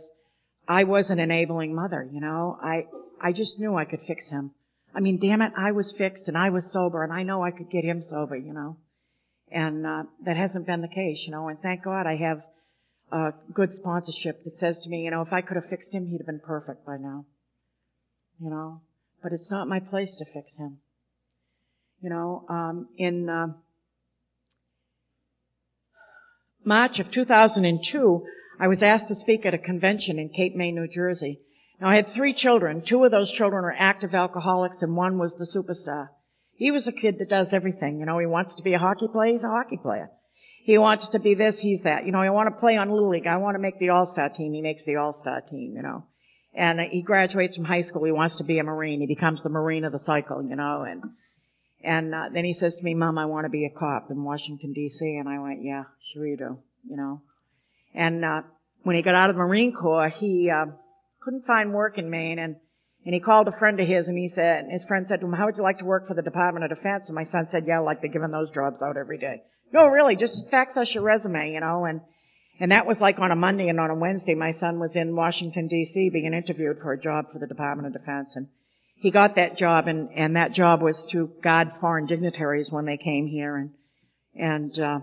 I 0.67 0.83
was 0.83 1.09
an 1.09 1.19
enabling 1.19 1.75
mother, 1.75 2.07
you 2.11 2.21
know. 2.21 2.57
I, 2.61 2.85
I 3.21 3.31
just 3.33 3.59
knew 3.59 3.75
I 3.75 3.85
could 3.85 4.01
fix 4.07 4.27
him. 4.29 4.51
I 4.93 4.99
mean, 4.99 5.19
damn 5.19 5.41
it, 5.41 5.53
I 5.57 5.71
was 5.71 5.93
fixed 5.97 6.27
and 6.27 6.37
I 6.37 6.49
was 6.49 6.69
sober 6.71 7.03
and 7.03 7.13
I 7.13 7.23
know 7.23 7.43
I 7.43 7.51
could 7.51 7.69
get 7.69 7.83
him 7.83 8.03
sober, 8.09 8.35
you 8.35 8.53
know. 8.53 8.77
And, 9.51 9.85
uh, 9.85 10.03
that 10.25 10.37
hasn't 10.37 10.67
been 10.67 10.81
the 10.81 10.87
case, 10.87 11.23
you 11.25 11.31
know, 11.31 11.49
and 11.49 11.59
thank 11.59 11.83
God 11.83 12.05
I 12.07 12.15
have 12.15 12.41
a 13.11 13.33
good 13.53 13.69
sponsorship 13.73 14.43
that 14.45 14.57
says 14.59 14.77
to 14.83 14.89
me, 14.89 15.03
you 15.03 15.11
know, 15.11 15.21
if 15.21 15.33
I 15.33 15.41
could 15.41 15.55
have 15.55 15.69
fixed 15.69 15.93
him, 15.93 16.07
he'd 16.07 16.19
have 16.19 16.27
been 16.27 16.39
perfect 16.39 16.85
by 16.85 16.97
now. 16.97 17.25
You 18.39 18.49
know, 18.49 18.81
but 19.21 19.33
it's 19.33 19.51
not 19.51 19.67
my 19.67 19.79
place 19.79 20.15
to 20.17 20.25
fix 20.33 20.49
him. 20.57 20.77
You 22.01 22.09
know, 22.09 22.45
um, 22.49 22.87
in, 22.97 23.29
uh, 23.29 23.47
March 26.63 26.99
of 26.99 27.11
2002, 27.11 28.23
I 28.61 28.67
was 28.67 28.83
asked 28.83 29.07
to 29.07 29.15
speak 29.15 29.43
at 29.47 29.55
a 29.55 29.57
convention 29.57 30.19
in 30.19 30.29
Cape 30.29 30.55
May, 30.55 30.71
New 30.71 30.87
Jersey. 30.87 31.39
Now 31.81 31.89
I 31.89 31.95
had 31.95 32.13
three 32.15 32.35
children. 32.35 32.83
Two 32.87 33.03
of 33.03 33.09
those 33.09 33.31
children 33.31 33.65
are 33.65 33.75
active 33.75 34.13
alcoholics 34.13 34.77
and 34.81 34.95
one 34.95 35.17
was 35.17 35.33
the 35.33 35.47
superstar. 35.49 36.09
He 36.57 36.69
was 36.69 36.85
a 36.85 36.91
kid 36.91 37.15
that 37.17 37.27
does 37.27 37.47
everything. 37.51 37.99
You 37.99 38.05
know, 38.05 38.19
he 38.19 38.27
wants 38.27 38.55
to 38.57 38.61
be 38.61 38.75
a 38.75 38.77
hockey 38.77 39.07
player, 39.11 39.33
he's 39.33 39.43
a 39.43 39.47
hockey 39.47 39.77
player. 39.81 40.11
He 40.63 40.77
wants 40.77 41.07
to 41.11 41.19
be 41.19 41.33
this, 41.33 41.55
he's 41.59 41.81
that. 41.85 42.05
You 42.05 42.11
know, 42.11 42.19
I 42.19 42.29
want 42.29 42.53
to 42.53 42.59
play 42.59 42.77
on 42.77 42.91
Little 42.91 43.09
League. 43.09 43.25
I 43.25 43.37
want 43.37 43.55
to 43.55 43.59
make 43.59 43.79
the 43.79 43.89
All-Star 43.89 44.29
team. 44.29 44.53
He 44.53 44.61
makes 44.61 44.85
the 44.85 44.97
All-Star 44.97 45.41
team, 45.49 45.73
you 45.75 45.81
know. 45.81 46.05
And 46.53 46.79
he 46.91 47.01
graduates 47.01 47.55
from 47.55 47.65
high 47.65 47.81
school. 47.81 48.03
He 48.03 48.11
wants 48.11 48.37
to 48.37 48.43
be 48.43 48.59
a 48.59 48.63
Marine. 48.63 49.01
He 49.01 49.07
becomes 49.07 49.41
the 49.41 49.49
Marine 49.49 49.85
of 49.85 49.91
the 49.91 50.01
cycle, 50.05 50.43
you 50.43 50.55
know, 50.55 50.83
and 50.83 51.01
and 51.83 52.13
uh, 52.13 52.25
then 52.31 52.45
he 52.45 52.53
says 52.53 52.75
to 52.75 52.83
me, 52.83 52.93
Mom, 52.93 53.17
I 53.17 53.25
want 53.25 53.45
to 53.45 53.49
be 53.49 53.65
a 53.65 53.71
cop 53.75 54.11
in 54.11 54.23
Washington 54.23 54.71
D.C. 54.73 55.03
And 55.03 55.27
I 55.27 55.39
went, 55.39 55.63
Yeah, 55.63 55.85
sure 56.13 56.27
you 56.27 56.37
do 56.37 56.59
you 56.87 56.97
know. 56.97 57.21
And 57.93 58.23
uh, 58.23 58.41
when 58.83 58.95
he 58.95 59.01
got 59.01 59.15
out 59.15 59.29
of 59.29 59.35
the 59.35 59.41
Marine 59.41 59.73
Corps, 59.73 60.09
he 60.09 60.49
uh, 60.49 60.71
couldn't 61.21 61.45
find 61.45 61.73
work 61.73 61.97
in 61.97 62.09
Maine, 62.09 62.39
and 62.39 62.55
and 63.03 63.15
he 63.15 63.19
called 63.19 63.47
a 63.47 63.57
friend 63.57 63.79
of 63.79 63.87
his, 63.87 64.07
and 64.07 64.15
he 64.15 64.29
said, 64.35 64.65
and 64.65 64.71
his 64.71 64.83
friend 64.87 65.07
said 65.09 65.21
to 65.21 65.25
him, 65.25 65.33
"How 65.33 65.45
would 65.45 65.57
you 65.57 65.63
like 65.63 65.79
to 65.79 65.85
work 65.85 66.07
for 66.07 66.13
the 66.13 66.21
Department 66.21 66.65
of 66.65 66.77
Defense?" 66.77 67.05
And 67.07 67.15
my 67.15 67.25
son 67.25 67.47
said, 67.51 67.65
"Yeah, 67.67 67.79
like 67.79 68.01
they're 68.01 68.11
giving 68.11 68.31
those 68.31 68.51
jobs 68.51 68.81
out 68.81 68.97
every 68.97 69.17
day." 69.17 69.41
No, 69.73 69.87
really, 69.87 70.15
just 70.15 70.49
fax 70.51 70.75
us 70.77 70.91
your 70.93 71.03
resume, 71.03 71.53
you 71.53 71.59
know, 71.59 71.85
and 71.85 72.01
and 72.59 72.71
that 72.71 72.85
was 72.85 72.97
like 72.99 73.17
on 73.19 73.31
a 73.31 73.35
Monday 73.35 73.69
and 73.69 73.79
on 73.79 73.89
a 73.89 73.95
Wednesday, 73.95 74.35
my 74.35 74.51
son 74.59 74.79
was 74.79 74.95
in 74.95 75.15
Washington 75.15 75.67
D.C. 75.67 76.11
being 76.11 76.33
interviewed 76.33 76.77
for 76.81 76.93
a 76.93 77.01
job 77.01 77.25
for 77.33 77.39
the 77.39 77.47
Department 77.47 77.87
of 77.87 77.99
Defense, 77.99 78.29
and 78.35 78.47
he 78.97 79.09
got 79.09 79.35
that 79.35 79.57
job, 79.57 79.87
and 79.87 80.09
and 80.15 80.35
that 80.35 80.53
job 80.53 80.81
was 80.81 81.01
to 81.11 81.31
guard 81.43 81.71
foreign 81.79 82.05
dignitaries 82.05 82.67
when 82.69 82.85
they 82.85 82.97
came 82.97 83.25
here, 83.25 83.57
and 83.57 83.71
and 84.35 84.79
uh, 84.79 84.99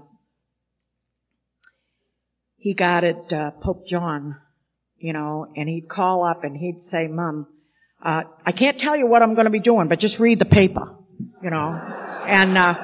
he 2.59 2.75
guarded 2.75 3.33
uh, 3.33 3.53
Pope 3.63 3.87
John, 3.87 4.37
you 4.99 5.13
know, 5.13 5.47
and 5.57 5.69
he'd 5.69 5.89
call 5.89 6.25
up 6.25 6.43
and 6.45 6.57
he'd 6.57 6.83
say, 6.91 7.07
"Mom, 7.07 7.47
uh, 8.05 8.23
I 8.45 8.53
can't 8.53 8.79
tell 8.79 8.97
you 8.97 9.07
what 9.07 9.23
I'm 9.23 9.35
going 9.35 9.47
to 9.47 9.51
be 9.51 9.61
doing, 9.61 9.89
but 9.89 10.01
just 10.01 10.19
read 10.19 10.41
the 10.41 10.45
paper," 10.45 10.97
you 11.43 11.51
know. 11.51 11.69
And 12.27 12.59
uh, 12.59 12.75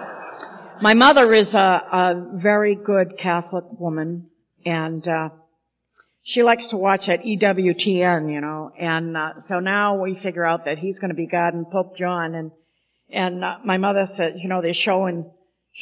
my 0.80 0.94
mother 0.94 1.34
is 1.34 1.52
a, 1.52 1.58
a 1.58 2.30
very 2.34 2.76
good 2.76 3.18
Catholic 3.18 3.64
woman, 3.78 4.28
and 4.64 5.06
uh, 5.06 5.30
she 6.22 6.44
likes 6.44 6.68
to 6.70 6.76
watch 6.76 7.08
at 7.08 7.22
EWTN, 7.24 8.32
you 8.32 8.40
know. 8.40 8.70
And 8.78 9.16
uh, 9.16 9.32
so 9.48 9.58
now 9.58 10.00
we 10.00 10.18
figure 10.22 10.44
out 10.44 10.66
that 10.66 10.78
he's 10.78 11.00
going 11.00 11.10
to 11.10 11.16
be 11.16 11.26
God 11.26 11.54
and 11.54 11.68
Pope 11.68 11.96
John, 11.96 12.34
and 12.36 12.52
and 13.10 13.44
uh, 13.44 13.56
my 13.64 13.76
mother 13.76 14.06
says, 14.16 14.34
you 14.36 14.48
know, 14.48 14.62
they're 14.62 14.72
showing 14.72 15.30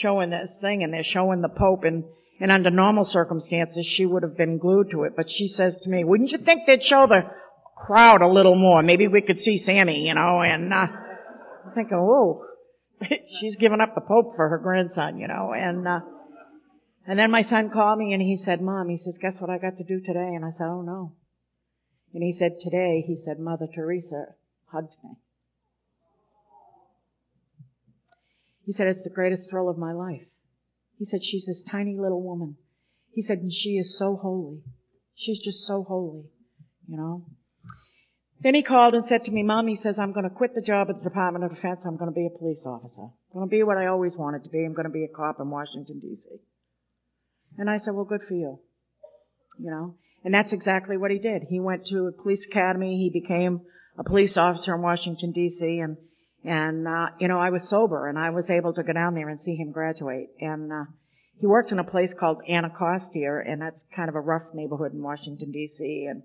showing 0.00 0.30
this 0.30 0.50
thing, 0.62 0.82
and 0.82 0.94
they're 0.94 1.04
showing 1.04 1.42
the 1.42 1.50
Pope 1.50 1.84
and 1.84 2.04
and 2.42 2.50
under 2.50 2.70
normal 2.70 3.04
circumstances, 3.04 3.86
she 3.96 4.04
would 4.04 4.24
have 4.24 4.36
been 4.36 4.58
glued 4.58 4.90
to 4.90 5.04
it. 5.04 5.12
But 5.16 5.30
she 5.30 5.46
says 5.46 5.76
to 5.82 5.88
me, 5.88 6.02
wouldn't 6.02 6.30
you 6.30 6.38
think 6.38 6.62
they'd 6.66 6.82
show 6.82 7.06
the 7.06 7.30
crowd 7.76 8.20
a 8.20 8.26
little 8.26 8.56
more? 8.56 8.82
Maybe 8.82 9.06
we 9.06 9.22
could 9.22 9.38
see 9.38 9.62
Sammy, 9.64 10.08
you 10.08 10.14
know, 10.14 10.42
and, 10.42 10.74
uh, 10.74 10.86
I'm 11.64 11.72
thinking, 11.72 11.98
whoa, 11.98 12.44
she's 13.40 13.54
giving 13.60 13.80
up 13.80 13.94
the 13.94 14.00
Pope 14.00 14.34
for 14.34 14.48
her 14.48 14.58
grandson, 14.58 15.18
you 15.18 15.28
know, 15.28 15.52
and, 15.56 15.86
uh, 15.86 16.00
and 17.06 17.16
then 17.16 17.30
my 17.30 17.42
son 17.44 17.70
called 17.72 18.00
me 18.00 18.12
and 18.12 18.20
he 18.20 18.36
said, 18.44 18.60
Mom, 18.60 18.88
he 18.88 18.96
says, 18.96 19.16
guess 19.22 19.36
what 19.38 19.48
I 19.48 19.58
got 19.58 19.76
to 19.76 19.84
do 19.84 20.00
today? 20.00 20.34
And 20.34 20.44
I 20.44 20.50
said, 20.58 20.66
oh 20.66 20.82
no. 20.82 21.12
And 22.12 22.24
he 22.24 22.34
said, 22.36 22.56
today, 22.60 23.04
he 23.06 23.22
said, 23.24 23.38
Mother 23.38 23.68
Teresa 23.72 24.34
hugged 24.66 24.96
me. 25.04 25.10
He 28.66 28.72
said, 28.72 28.88
it's 28.88 29.04
the 29.04 29.10
greatest 29.10 29.48
thrill 29.48 29.68
of 29.68 29.78
my 29.78 29.92
life. 29.92 30.26
He 31.02 31.08
said, 31.10 31.18
she's 31.24 31.44
this 31.46 31.64
tiny 31.68 31.96
little 31.98 32.22
woman. 32.22 32.54
He 33.10 33.22
said, 33.22 33.38
and 33.38 33.50
she 33.52 33.70
is 33.70 33.98
so 33.98 34.14
holy. 34.14 34.60
She's 35.16 35.42
just 35.42 35.66
so 35.66 35.82
holy, 35.82 36.26
you 36.86 36.96
know. 36.96 37.26
Then 38.40 38.54
he 38.54 38.62
called 38.62 38.94
and 38.94 39.02
said 39.08 39.24
to 39.24 39.32
me, 39.32 39.42
Mom, 39.42 39.66
he 39.66 39.80
says, 39.82 39.96
I'm 39.98 40.12
going 40.12 40.30
to 40.30 40.30
quit 40.30 40.54
the 40.54 40.62
job 40.62 40.90
at 40.90 40.98
the 40.98 41.02
Department 41.02 41.44
of 41.44 41.56
Defense. 41.56 41.80
I'm 41.84 41.96
going 41.96 42.08
to 42.08 42.14
be 42.14 42.28
a 42.32 42.38
police 42.38 42.62
officer. 42.64 43.02
I'm 43.02 43.34
going 43.34 43.48
to 43.48 43.50
be 43.50 43.64
what 43.64 43.78
I 43.78 43.86
always 43.86 44.16
wanted 44.16 44.44
to 44.44 44.48
be. 44.48 44.64
I'm 44.64 44.74
going 44.74 44.86
to 44.86 44.92
be 44.92 45.02
a 45.02 45.08
cop 45.08 45.40
in 45.40 45.50
Washington, 45.50 45.98
D.C. 45.98 46.38
And 47.58 47.68
I 47.68 47.78
said, 47.78 47.94
well, 47.94 48.04
good 48.04 48.22
for 48.28 48.34
you. 48.34 48.60
You 49.58 49.70
know, 49.72 49.96
and 50.22 50.32
that's 50.32 50.52
exactly 50.52 50.96
what 50.98 51.10
he 51.10 51.18
did. 51.18 51.42
He 51.48 51.58
went 51.58 51.84
to 51.86 52.06
a 52.06 52.22
police 52.22 52.46
academy. 52.48 52.96
He 52.96 53.20
became 53.20 53.62
a 53.98 54.04
police 54.04 54.36
officer 54.36 54.72
in 54.72 54.82
Washington, 54.82 55.32
D.C. 55.32 55.80
and 55.80 55.96
and, 56.44 56.88
uh, 56.88 57.06
you 57.20 57.28
know, 57.28 57.38
I 57.38 57.50
was 57.50 57.68
sober 57.68 58.08
and 58.08 58.18
I 58.18 58.30
was 58.30 58.50
able 58.50 58.72
to 58.74 58.82
go 58.82 58.92
down 58.92 59.14
there 59.14 59.28
and 59.28 59.40
see 59.40 59.54
him 59.54 59.70
graduate. 59.70 60.30
And, 60.40 60.72
uh, 60.72 60.84
he 61.38 61.46
worked 61.46 61.72
in 61.72 61.78
a 61.78 61.84
place 61.84 62.12
called 62.18 62.42
Anacostia 62.48 63.42
and 63.46 63.60
that's 63.60 63.80
kind 63.94 64.08
of 64.08 64.14
a 64.14 64.20
rough 64.20 64.42
neighborhood 64.54 64.92
in 64.92 65.02
Washington 65.02 65.52
DC. 65.52 66.08
And 66.08 66.22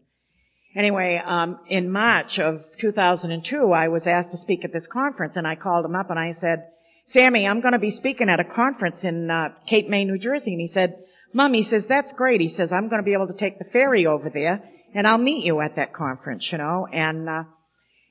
anyway, 0.75 1.21
um, 1.23 1.59
in 1.69 1.91
March 1.91 2.39
of 2.39 2.61
2002, 2.81 3.71
I 3.71 3.87
was 3.87 4.03
asked 4.05 4.31
to 4.31 4.37
speak 4.37 4.65
at 4.65 4.73
this 4.73 4.87
conference 4.91 5.33
and 5.35 5.47
I 5.47 5.55
called 5.55 5.85
him 5.85 5.95
up 5.95 6.09
and 6.09 6.19
I 6.19 6.33
said, 6.39 6.67
Sammy, 7.13 7.47
I'm 7.47 7.61
going 7.61 7.73
to 7.73 7.79
be 7.79 7.95
speaking 7.97 8.29
at 8.29 8.39
a 8.39 8.43
conference 8.43 8.97
in, 9.03 9.29
uh, 9.29 9.49
Cape 9.67 9.87
May, 9.87 10.03
New 10.03 10.17
Jersey. 10.17 10.51
And 10.53 10.61
he 10.61 10.71
said, 10.73 10.97
Mom, 11.33 11.53
he 11.53 11.63
says, 11.63 11.83
that's 11.87 12.11
great. 12.17 12.41
He 12.41 12.53
says, 12.57 12.71
I'm 12.71 12.89
going 12.89 13.01
to 13.01 13.05
be 13.05 13.13
able 13.13 13.27
to 13.27 13.37
take 13.37 13.59
the 13.59 13.65
ferry 13.65 14.05
over 14.05 14.29
there 14.29 14.63
and 14.93 15.07
I'll 15.07 15.17
meet 15.17 15.45
you 15.45 15.61
at 15.61 15.75
that 15.75 15.93
conference, 15.93 16.47
you 16.51 16.57
know, 16.57 16.87
and, 16.91 17.29
uh, 17.29 17.43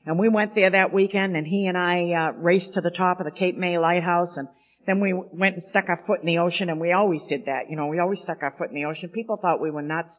and 0.07 0.17
we 0.17 0.29
went 0.29 0.55
there 0.55 0.71
that 0.71 0.93
weekend 0.93 1.35
and 1.35 1.45
he 1.45 1.67
and 1.67 1.77
I 1.77 2.11
uh, 2.13 2.31
raced 2.37 2.73
to 2.73 2.81
the 2.81 2.91
top 2.91 3.19
of 3.19 3.25
the 3.25 3.31
Cape 3.31 3.57
May 3.57 3.77
Lighthouse 3.77 4.37
and 4.37 4.47
then 4.85 5.01
we 5.01 5.13
went 5.13 5.55
and 5.55 5.65
stuck 5.69 5.89
our 5.89 6.01
foot 6.07 6.21
in 6.21 6.25
the 6.25 6.37
ocean 6.37 6.69
and 6.69 6.79
we 6.79 6.93
always 6.93 7.19
did 7.27 7.47
that. 7.47 7.69
You 7.69 7.75
know, 7.75 7.87
we 7.87 7.99
always 7.99 8.21
stuck 8.23 8.41
our 8.41 8.55
foot 8.57 8.69
in 8.69 8.75
the 8.75 8.85
ocean. 8.85 9.09
People 9.09 9.35
thought 9.35 9.59
we 9.59 9.69
were 9.69 9.81
nuts. 9.81 10.15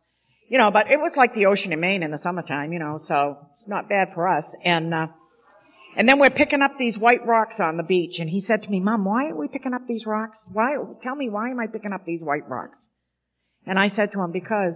You 0.50 0.58
know, 0.58 0.70
but 0.70 0.90
it 0.90 0.98
was 0.98 1.12
like 1.16 1.34
the 1.34 1.46
ocean 1.46 1.72
in 1.72 1.80
Maine 1.80 2.02
in 2.02 2.10
the 2.10 2.18
summertime, 2.22 2.72
you 2.72 2.78
know, 2.78 2.98
so 3.02 3.38
it's 3.58 3.68
not 3.68 3.88
bad 3.88 4.08
for 4.14 4.28
us. 4.28 4.44
And, 4.62 4.92
uh, 4.92 5.06
and 5.96 6.06
then 6.06 6.18
we're 6.18 6.30
picking 6.30 6.60
up 6.60 6.72
these 6.78 6.98
white 6.98 7.26
rocks 7.26 7.56
on 7.58 7.78
the 7.78 7.82
beach 7.82 8.16
and 8.18 8.28
he 8.28 8.42
said 8.42 8.62
to 8.64 8.68
me, 8.68 8.80
Mom, 8.80 9.06
why 9.06 9.30
are 9.30 9.36
we 9.36 9.48
picking 9.48 9.72
up 9.72 9.86
these 9.88 10.04
rocks? 10.04 10.36
Why, 10.52 10.76
tell 11.02 11.16
me 11.16 11.30
why 11.30 11.48
am 11.48 11.60
I 11.60 11.66
picking 11.66 11.94
up 11.94 12.04
these 12.04 12.22
white 12.22 12.46
rocks? 12.46 12.76
And 13.66 13.78
I 13.78 13.88
said 13.88 14.12
to 14.12 14.20
him, 14.20 14.32
because 14.32 14.74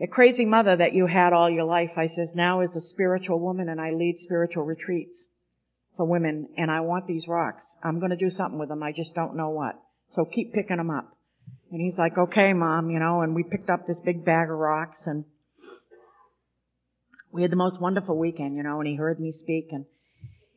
the 0.00 0.06
crazy 0.06 0.46
mother 0.46 0.74
that 0.74 0.94
you 0.94 1.06
had 1.06 1.34
all 1.34 1.50
your 1.50 1.64
life, 1.64 1.90
I 1.94 2.08
says, 2.08 2.30
now 2.34 2.62
is 2.62 2.74
a 2.74 2.80
spiritual 2.80 3.38
woman 3.38 3.68
and 3.68 3.78
I 3.78 3.90
lead 3.90 4.16
spiritual 4.20 4.64
retreats 4.64 5.16
for 5.98 6.06
women 6.06 6.48
and 6.56 6.70
I 6.70 6.80
want 6.80 7.06
these 7.06 7.28
rocks. 7.28 7.62
I'm 7.84 8.00
going 8.00 8.10
to 8.10 8.16
do 8.16 8.30
something 8.30 8.58
with 8.58 8.70
them. 8.70 8.82
I 8.82 8.92
just 8.92 9.14
don't 9.14 9.36
know 9.36 9.50
what. 9.50 9.74
So 10.12 10.24
keep 10.24 10.54
picking 10.54 10.78
them 10.78 10.90
up. 10.90 11.14
And 11.70 11.82
he's 11.82 11.98
like, 11.98 12.16
okay, 12.16 12.54
mom, 12.54 12.88
you 12.90 12.98
know, 12.98 13.20
and 13.20 13.34
we 13.34 13.42
picked 13.42 13.68
up 13.68 13.86
this 13.86 13.98
big 14.02 14.24
bag 14.24 14.48
of 14.50 14.56
rocks 14.56 15.02
and 15.04 15.26
we 17.30 17.42
had 17.42 17.52
the 17.52 17.56
most 17.56 17.78
wonderful 17.78 18.18
weekend, 18.18 18.56
you 18.56 18.62
know, 18.62 18.80
and 18.80 18.88
he 18.88 18.96
heard 18.96 19.20
me 19.20 19.34
speak 19.38 19.68
and, 19.70 19.84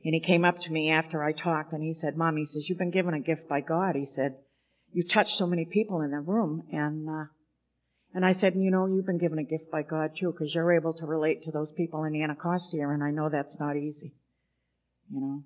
and 0.06 0.14
he 0.14 0.22
came 0.22 0.46
up 0.46 0.56
to 0.62 0.72
me 0.72 0.90
after 0.90 1.22
I 1.22 1.34
talked 1.34 1.74
and 1.74 1.84
he 1.84 1.96
said, 2.00 2.16
Mom, 2.16 2.38
he 2.38 2.46
says, 2.46 2.64
you've 2.70 2.80
been 2.80 2.92
given 2.92 3.14
a 3.14 3.20
gift 3.20 3.50
by 3.50 3.60
God. 3.60 3.96
He 3.96 4.08
said, 4.16 4.38
you 4.94 5.04
touched 5.14 5.38
so 5.38 5.46
many 5.48 5.66
people 5.66 6.00
in 6.00 6.12
the 6.12 6.22
room 6.22 6.64
and, 6.72 7.10
uh, 7.10 7.26
and 8.14 8.26
I 8.26 8.34
said, 8.34 8.54
you 8.56 8.70
know, 8.70 8.86
you've 8.86 9.06
been 9.06 9.18
given 9.18 9.40
a 9.40 9.44
gift 9.44 9.72
by 9.72 9.82
God 9.82 10.12
too, 10.20 10.32
because 10.32 10.54
you're 10.54 10.74
able 10.74 10.94
to 10.94 11.06
relate 11.06 11.42
to 11.44 11.52
those 11.52 11.72
people 11.76 12.04
in 12.04 12.22
Anacostia, 12.22 12.88
and 12.90 13.04
I 13.04 13.12
know 13.12 13.30
that's 13.30 13.60
not 13.60 13.76
easy. 13.76 14.14
You 15.12 15.22
know. 15.22 15.44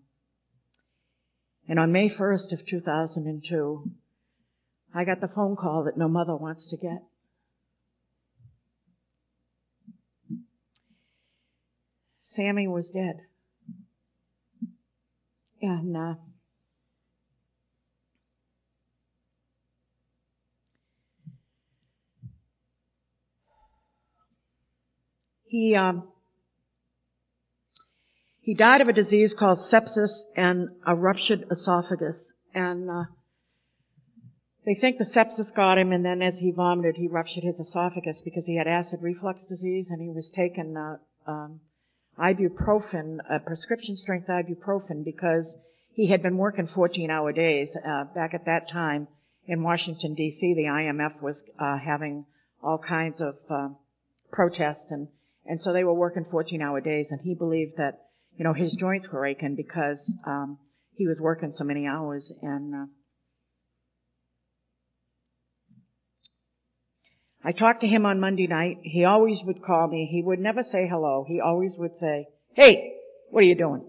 And 1.70 1.80
on 1.80 1.92
May 1.92 2.10
1st 2.10 2.54
of 2.54 2.66
2002, 2.70 3.92
I 4.94 5.04
got 5.04 5.22
the 5.22 5.28
phone 5.28 5.56
call 5.56 5.84
that 5.86 5.98
no 5.98 6.08
mother 6.08 6.36
wants 6.36 6.70
to 6.70 6.78
get. 6.78 7.04
Sammy 12.36 12.68
was 12.68 12.90
dead. 12.92 13.22
And, 15.62 15.98
uh, 15.98 16.14
he, 25.48 25.76
um, 25.76 26.08
he 28.42 28.54
died 28.54 28.82
of 28.82 28.88
a 28.88 28.94
disease 28.94 29.34
called 29.38 29.60
sepsis 29.72 30.12
and 30.36 30.70
a 30.86 30.96
ruptured 30.96 31.46
esophagus. 31.52 32.16
And, 32.54 32.90
uh, 32.90 33.04
they 34.68 34.76
think 34.76 34.98
the 34.98 35.06
sepsis 35.06 35.56
got 35.56 35.78
him, 35.78 35.94
and 35.94 36.04
then 36.04 36.22
as 36.22 36.38
he 36.40 36.52
vomited, 36.52 36.98
he 36.98 37.08
ruptured 37.08 37.46
his 37.46 37.58
esophagus 37.58 38.22
because 38.26 38.44
he 38.46 38.58
had 38.58 38.68
acid 38.68 39.00
reflux 39.02 39.40
disease, 39.48 39.88
and 39.90 40.02
he 40.02 40.10
was 40.10 40.30
taking 40.36 40.76
uh, 40.76 40.98
um, 41.26 41.62
ibuprofen, 42.20 43.20
uh, 43.32 43.40
prescription 43.40 43.96
strength 43.96 44.28
ibuprofen, 44.28 45.06
because 45.06 45.46
he 45.94 46.10
had 46.10 46.22
been 46.22 46.36
working 46.36 46.68
14-hour 46.68 47.32
days. 47.32 47.70
Uh, 47.88 48.04
back 48.14 48.34
at 48.34 48.46
that 48.46 48.70
time 48.70 49.08
in 49.46 49.64
Washington 49.64 50.16
D.C., 50.16 50.54
the 50.56 50.64
IMF 50.64 51.22
was 51.22 51.42
uh, 51.58 51.78
having 51.78 52.26
all 52.62 52.78
kinds 52.78 53.22
of 53.22 53.36
uh, 53.50 53.70
protests, 54.34 54.88
and 54.90 55.08
and 55.48 55.62
so 55.62 55.74
they 55.74 55.84
were 55.84 55.94
working 55.94 56.26
14-hour 56.26 56.82
days, 56.82 57.08
and 57.10 57.22
he 57.22 57.34
believed 57.34 57.78
that 57.78 58.00
you 58.36 58.44
know 58.44 58.54
his 58.54 58.74
joints 58.74 59.08
were 59.12 59.26
aching 59.26 59.56
because 59.56 60.00
um, 60.26 60.58
he 60.94 61.08
was 61.08 61.20
working 61.20 61.54
so 61.56 61.64
many 61.64 61.88
hours, 61.88 62.32
and 62.42 62.76
uh, 62.76 62.86
I 67.44 67.54
talked 67.54 67.82
to 67.82 67.88
him 67.88 68.06
on 68.06 68.20
Monday 68.20 68.48
night. 68.48 68.80
He 68.82 69.06
always 69.06 69.40
would 69.46 69.64
call 69.64 69.88
me. 69.88 70.08
He 70.12 70.22
would 70.22 70.40
never 70.40 70.64
say 70.64 70.88
hello. 70.90 71.24
He 71.28 71.40
always 71.40 71.76
would 71.78 71.98
say, 72.00 72.28
"Hey, 72.54 72.94
what 73.30 73.40
are 73.40 73.48
you 73.48 73.56
doing?" 73.56 73.86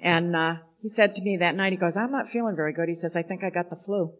And 0.00 0.34
uh, 0.34 0.54
he 0.80 0.90
said 0.96 1.14
to 1.14 1.22
me 1.22 1.36
that 1.38 1.54
night, 1.54 1.72
he 1.72 1.78
goes, 1.78 1.92
"I'm 1.96 2.10
not 2.10 2.30
feeling 2.32 2.56
very 2.56 2.72
good." 2.72 2.88
He 2.88 2.96
says, 2.96 3.12
"I 3.14 3.22
think 3.22 3.44
I 3.44 3.50
got 3.50 3.70
the 3.70 3.78
flu." 3.84 4.12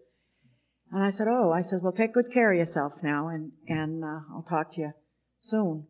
And 0.92 1.02
I 1.02 1.10
said, 1.10 1.26
"Oh," 1.26 1.50
I 1.50 1.62
said, 1.62 1.80
"Well, 1.82 1.92
take 1.92 2.12
good 2.12 2.32
care 2.34 2.52
of 2.52 2.58
yourself 2.58 2.92
now, 3.02 3.28
and 3.28 3.52
and 3.66 4.04
uh, 4.04 4.20
I'll 4.30 4.46
talk 4.48 4.74
to 4.74 4.80
you 4.80 4.92
soon." 5.40 5.86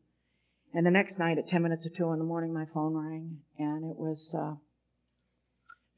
And 0.72 0.86
the 0.86 0.92
next 0.92 1.18
night, 1.18 1.38
at 1.38 1.48
ten 1.48 1.62
minutes 1.62 1.82
to 1.82 1.90
two 1.90 2.12
in 2.12 2.20
the 2.20 2.24
morning, 2.24 2.55
my 2.55 2.66
phone 2.72 2.94
rang, 2.94 3.40
and 3.59 3.84
it 3.90 3.98
was 3.98 4.34
uh, 4.38 4.55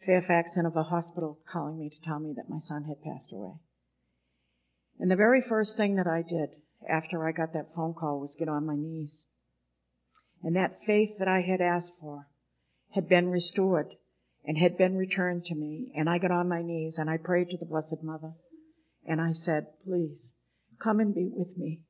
Fairfax 0.06 0.50
Inova 0.56 0.88
Hospital 0.88 1.38
calling 1.52 1.78
me 1.78 1.90
to 1.90 2.00
tell 2.02 2.18
me 2.18 2.32
that 2.36 2.48
my 2.48 2.60
son 2.66 2.84
had 2.84 3.02
passed 3.02 3.30
away. 3.30 3.52
And 4.98 5.10
the 5.10 5.16
very 5.16 5.42
first 5.46 5.76
thing 5.76 5.96
that 5.96 6.06
I 6.06 6.22
did 6.22 6.56
after 6.88 7.28
I 7.28 7.32
got 7.32 7.52
that 7.52 7.74
phone 7.76 7.92
call 7.94 8.20
was 8.20 8.36
get 8.38 8.48
on 8.48 8.66
my 8.66 8.76
knees. 8.76 9.26
And 10.42 10.56
that 10.56 10.80
faith 10.86 11.18
that 11.18 11.28
I 11.28 11.42
had 11.42 11.60
asked 11.60 11.92
for 12.00 12.26
had 12.94 13.08
been 13.08 13.28
restored 13.28 13.94
and 14.44 14.56
had 14.56 14.78
been 14.78 14.96
returned 14.96 15.44
to 15.46 15.54
me. 15.54 15.92
And 15.96 16.08
I 16.08 16.18
got 16.18 16.30
on 16.30 16.48
my 16.48 16.62
knees 16.62 16.94
and 16.96 17.10
I 17.10 17.16
prayed 17.16 17.50
to 17.50 17.58
the 17.58 17.66
Blessed 17.66 18.02
Mother. 18.02 18.32
And 19.06 19.20
I 19.20 19.32
said, 19.44 19.66
please, 19.84 20.32
come 20.82 21.00
and 21.00 21.14
be 21.14 21.28
with 21.30 21.56
me. 21.56 21.82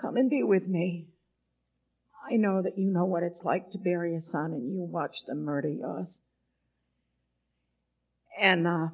Come 0.00 0.16
and 0.16 0.28
be 0.28 0.42
with 0.42 0.66
me. 0.66 1.08
I 2.30 2.36
know 2.36 2.60
that 2.62 2.76
you 2.76 2.90
know 2.90 3.04
what 3.04 3.22
it's 3.22 3.42
like 3.44 3.70
to 3.70 3.78
bury 3.78 4.16
a 4.16 4.20
son 4.20 4.52
and 4.52 4.74
you 4.74 4.82
watch 4.82 5.14
them 5.26 5.44
murder 5.44 5.68
yours. 5.68 6.18
And, 8.40 8.66
uh, 8.66 8.88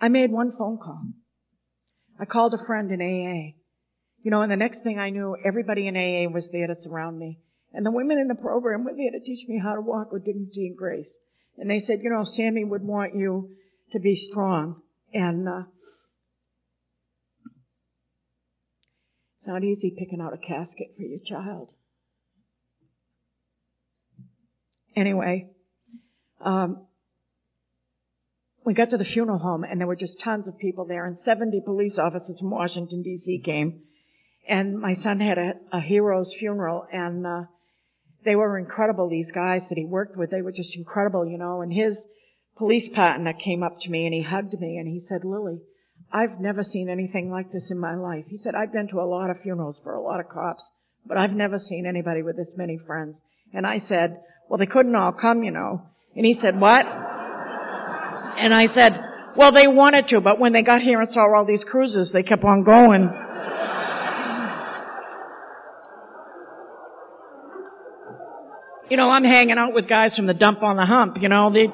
I 0.00 0.08
made 0.08 0.30
one 0.30 0.52
phone 0.56 0.78
call. 0.78 1.02
I 2.20 2.24
called 2.26 2.54
a 2.54 2.64
friend 2.66 2.90
in 2.92 3.00
AA. 3.00 3.56
You 4.22 4.30
know, 4.30 4.42
and 4.42 4.50
the 4.50 4.56
next 4.56 4.82
thing 4.82 4.98
I 4.98 5.10
knew, 5.10 5.36
everybody 5.44 5.86
in 5.86 5.96
AA 5.96 6.30
was 6.32 6.48
there 6.52 6.66
to 6.66 6.74
surround 6.82 7.18
me. 7.18 7.38
And 7.72 7.84
the 7.84 7.90
women 7.90 8.18
in 8.18 8.28
the 8.28 8.34
program 8.34 8.84
were 8.84 8.94
there 8.96 9.10
to 9.10 9.24
teach 9.24 9.46
me 9.48 9.60
how 9.62 9.74
to 9.74 9.80
walk 9.80 10.12
with 10.12 10.24
dignity 10.24 10.68
and 10.68 10.76
grace. 10.76 11.12
And 11.58 11.70
they 11.70 11.80
said, 11.80 12.00
you 12.02 12.10
know, 12.10 12.24
Sammy 12.24 12.64
would 12.64 12.82
want 12.82 13.14
you 13.14 13.50
to 13.92 14.00
be 14.00 14.28
strong. 14.30 14.82
And, 15.12 15.48
uh, 15.48 15.62
it's 19.38 19.48
not 19.48 19.64
easy 19.64 19.94
picking 19.96 20.20
out 20.20 20.34
a 20.34 20.38
casket 20.38 20.88
for 20.96 21.02
your 21.02 21.20
child. 21.24 21.70
Anyway, 24.94 25.50
um, 26.40 26.86
we 28.64 28.74
got 28.74 28.90
to 28.90 28.96
the 28.96 29.04
funeral 29.04 29.38
home 29.38 29.62
and 29.62 29.78
there 29.78 29.86
were 29.86 29.96
just 29.96 30.20
tons 30.24 30.48
of 30.48 30.58
people 30.58 30.86
there 30.86 31.06
and 31.06 31.18
70 31.24 31.62
police 31.64 31.98
officers 31.98 32.38
from 32.40 32.50
Washington 32.50 33.04
DC 33.06 33.44
came. 33.44 33.82
And 34.48 34.78
my 34.78 34.94
son 35.02 35.20
had 35.20 35.38
a, 35.38 35.52
a 35.72 35.80
hero's 35.80 36.34
funeral 36.38 36.86
and, 36.92 37.26
uh, 37.26 37.42
they 38.26 38.36
were 38.36 38.58
incredible, 38.58 39.08
these 39.08 39.30
guys 39.32 39.62
that 39.70 39.78
he 39.78 39.86
worked 39.86 40.16
with. 40.16 40.30
They 40.30 40.42
were 40.42 40.52
just 40.52 40.74
incredible, 40.74 41.24
you 41.26 41.38
know, 41.38 41.62
and 41.62 41.72
his 41.72 41.96
police 42.58 42.90
partner 42.94 43.32
came 43.32 43.62
up 43.62 43.78
to 43.80 43.88
me 43.88 44.04
and 44.04 44.12
he 44.12 44.22
hugged 44.22 44.60
me 44.60 44.76
and 44.76 44.88
he 44.88 45.00
said, 45.08 45.24
Lilly, 45.24 45.60
I've 46.12 46.40
never 46.40 46.64
seen 46.64 46.90
anything 46.90 47.30
like 47.30 47.52
this 47.52 47.70
in 47.70 47.78
my 47.78 47.94
life. 47.94 48.24
He 48.28 48.38
said, 48.42 48.54
I've 48.54 48.72
been 48.72 48.88
to 48.88 49.00
a 49.00 49.08
lot 49.08 49.30
of 49.30 49.40
funerals 49.42 49.80
for 49.82 49.94
a 49.94 50.02
lot 50.02 50.20
of 50.20 50.28
cops, 50.28 50.62
but 51.06 51.16
I've 51.16 51.32
never 51.32 51.58
seen 51.58 51.86
anybody 51.86 52.22
with 52.22 52.36
this 52.36 52.48
many 52.56 52.78
friends. 52.86 53.16
And 53.54 53.66
I 53.66 53.78
said, 53.88 54.20
well, 54.48 54.58
they 54.58 54.66
couldn't 54.66 54.96
all 54.96 55.12
come, 55.12 55.42
you 55.42 55.52
know. 55.52 55.82
And 56.14 56.26
he 56.26 56.38
said, 56.40 56.60
what? 56.60 56.84
And 56.84 58.52
I 58.52 58.66
said, 58.74 59.00
well, 59.36 59.52
they 59.52 59.66
wanted 59.68 60.08
to, 60.08 60.20
but 60.20 60.38
when 60.38 60.52
they 60.52 60.62
got 60.62 60.80
here 60.80 61.00
and 61.00 61.12
saw 61.12 61.32
all 61.34 61.44
these 61.46 61.64
cruises, 61.64 62.10
they 62.12 62.22
kept 62.22 62.44
on 62.44 62.64
going. 62.64 63.08
You 68.88 68.96
know, 68.96 69.10
I'm 69.10 69.24
hanging 69.24 69.58
out 69.58 69.74
with 69.74 69.88
guys 69.88 70.14
from 70.14 70.26
the 70.26 70.34
dump 70.34 70.62
on 70.62 70.76
the 70.76 70.86
hump, 70.86 71.16
you 71.20 71.28
know, 71.28 71.52
they, 71.52 71.66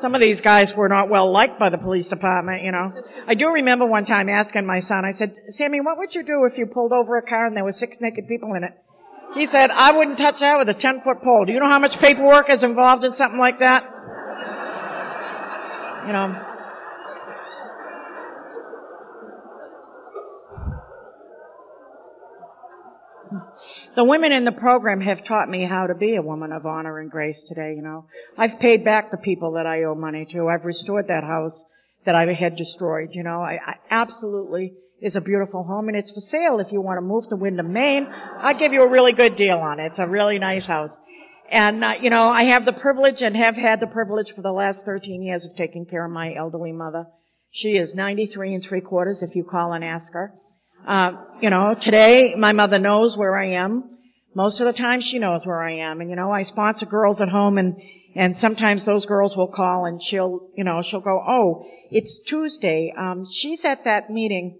some 0.00 0.14
of 0.14 0.20
these 0.20 0.40
guys 0.40 0.72
were 0.76 0.88
not 0.88 1.10
well 1.10 1.30
liked 1.30 1.58
by 1.58 1.68
the 1.68 1.78
police 1.78 2.08
department, 2.08 2.62
you 2.62 2.72
know. 2.72 2.92
I 3.26 3.34
do 3.34 3.48
remember 3.48 3.84
one 3.84 4.06
time 4.06 4.28
asking 4.28 4.66
my 4.66 4.80
son, 4.80 5.04
I 5.04 5.18
said, 5.18 5.34
Sammy, 5.58 5.80
what 5.80 5.98
would 5.98 6.14
you 6.14 6.22
do 6.22 6.48
if 6.50 6.56
you 6.56 6.66
pulled 6.66 6.92
over 6.92 7.18
a 7.18 7.22
car 7.22 7.46
and 7.46 7.56
there 7.56 7.64
were 7.64 7.74
six 7.76 7.96
naked 8.00 8.26
people 8.26 8.54
in 8.54 8.64
it? 8.64 8.72
He 9.34 9.46
said, 9.52 9.70
I 9.70 9.92
wouldn't 9.92 10.16
touch 10.16 10.36
that 10.40 10.58
with 10.58 10.68
a 10.70 10.80
10 10.80 11.02
foot 11.04 11.22
pole. 11.22 11.44
Do 11.44 11.52
you 11.52 11.60
know 11.60 11.68
how 11.68 11.78
much 11.78 11.92
paperwork 12.00 12.48
is 12.48 12.62
involved 12.62 13.04
in 13.04 13.14
something 13.16 13.38
like 13.38 13.58
that? 13.58 13.84
You 16.06 16.12
know. 16.14 16.57
The 23.98 24.04
women 24.04 24.30
in 24.30 24.44
the 24.44 24.52
program 24.52 25.00
have 25.00 25.24
taught 25.24 25.48
me 25.48 25.66
how 25.66 25.88
to 25.88 25.94
be 25.96 26.14
a 26.14 26.22
woman 26.22 26.52
of 26.52 26.64
honor 26.64 27.00
and 27.00 27.10
grace 27.10 27.44
today, 27.48 27.74
you 27.74 27.82
know. 27.82 28.06
I've 28.36 28.60
paid 28.60 28.84
back 28.84 29.10
the 29.10 29.16
people 29.16 29.54
that 29.54 29.66
I 29.66 29.82
owe 29.82 29.96
money 29.96 30.24
to. 30.34 30.46
I've 30.46 30.64
restored 30.64 31.08
that 31.08 31.24
house 31.24 31.64
that 32.06 32.14
I 32.14 32.32
had 32.32 32.54
destroyed, 32.54 33.08
you 33.10 33.24
know. 33.24 33.42
I, 33.42 33.58
I 33.66 33.74
absolutely 33.90 34.74
is 35.02 35.16
a 35.16 35.20
beautiful 35.20 35.64
home 35.64 35.88
and 35.88 35.96
it's 35.96 36.12
for 36.12 36.20
sale 36.30 36.60
if 36.60 36.70
you 36.70 36.80
want 36.80 36.98
to 36.98 37.00
move 37.00 37.24
to 37.30 37.34
Windham, 37.34 37.72
Maine. 37.72 38.06
I'll 38.38 38.56
give 38.56 38.72
you 38.72 38.84
a 38.84 38.88
really 38.88 39.14
good 39.14 39.34
deal 39.36 39.58
on 39.58 39.80
it. 39.80 39.86
It's 39.86 39.98
a 39.98 40.06
really 40.06 40.38
nice 40.38 40.64
house. 40.64 40.92
And, 41.50 41.82
uh, 41.82 41.94
you 42.00 42.10
know, 42.10 42.28
I 42.28 42.44
have 42.44 42.66
the 42.66 42.74
privilege 42.74 43.20
and 43.20 43.34
have 43.34 43.56
had 43.56 43.80
the 43.80 43.88
privilege 43.88 44.28
for 44.36 44.42
the 44.42 44.52
last 44.52 44.78
13 44.86 45.22
years 45.22 45.44
of 45.44 45.56
taking 45.56 45.86
care 45.86 46.04
of 46.04 46.12
my 46.12 46.36
elderly 46.38 46.70
mother. 46.70 47.06
She 47.50 47.70
is 47.70 47.96
93 47.96 48.54
and 48.54 48.62
three 48.64 48.80
quarters 48.80 49.22
if 49.22 49.34
you 49.34 49.42
call 49.42 49.72
and 49.72 49.82
ask 49.82 50.12
her. 50.12 50.34
Uh, 50.86 51.10
you 51.40 51.50
know, 51.50 51.74
today 51.80 52.34
my 52.36 52.52
mother 52.52 52.78
knows 52.78 53.16
where 53.16 53.36
I 53.36 53.52
am. 53.52 53.98
Most 54.34 54.60
of 54.60 54.66
the 54.66 54.78
time 54.78 55.00
she 55.02 55.18
knows 55.18 55.40
where 55.44 55.62
I 55.62 55.90
am. 55.90 56.00
And 56.00 56.10
you 56.10 56.16
know, 56.16 56.30
I 56.30 56.44
sponsor 56.44 56.86
girls 56.86 57.20
at 57.20 57.28
home 57.28 57.58
and, 57.58 57.76
and 58.14 58.36
sometimes 58.40 58.84
those 58.86 59.04
girls 59.06 59.36
will 59.36 59.48
call 59.48 59.86
and 59.86 60.00
she'll, 60.08 60.48
you 60.56 60.64
know, 60.64 60.82
she'll 60.88 61.00
go, 61.00 61.22
oh, 61.26 61.66
it's 61.90 62.20
Tuesday. 62.28 62.92
Um, 62.96 63.26
she's 63.40 63.60
at 63.64 63.84
that 63.84 64.10
meeting. 64.10 64.58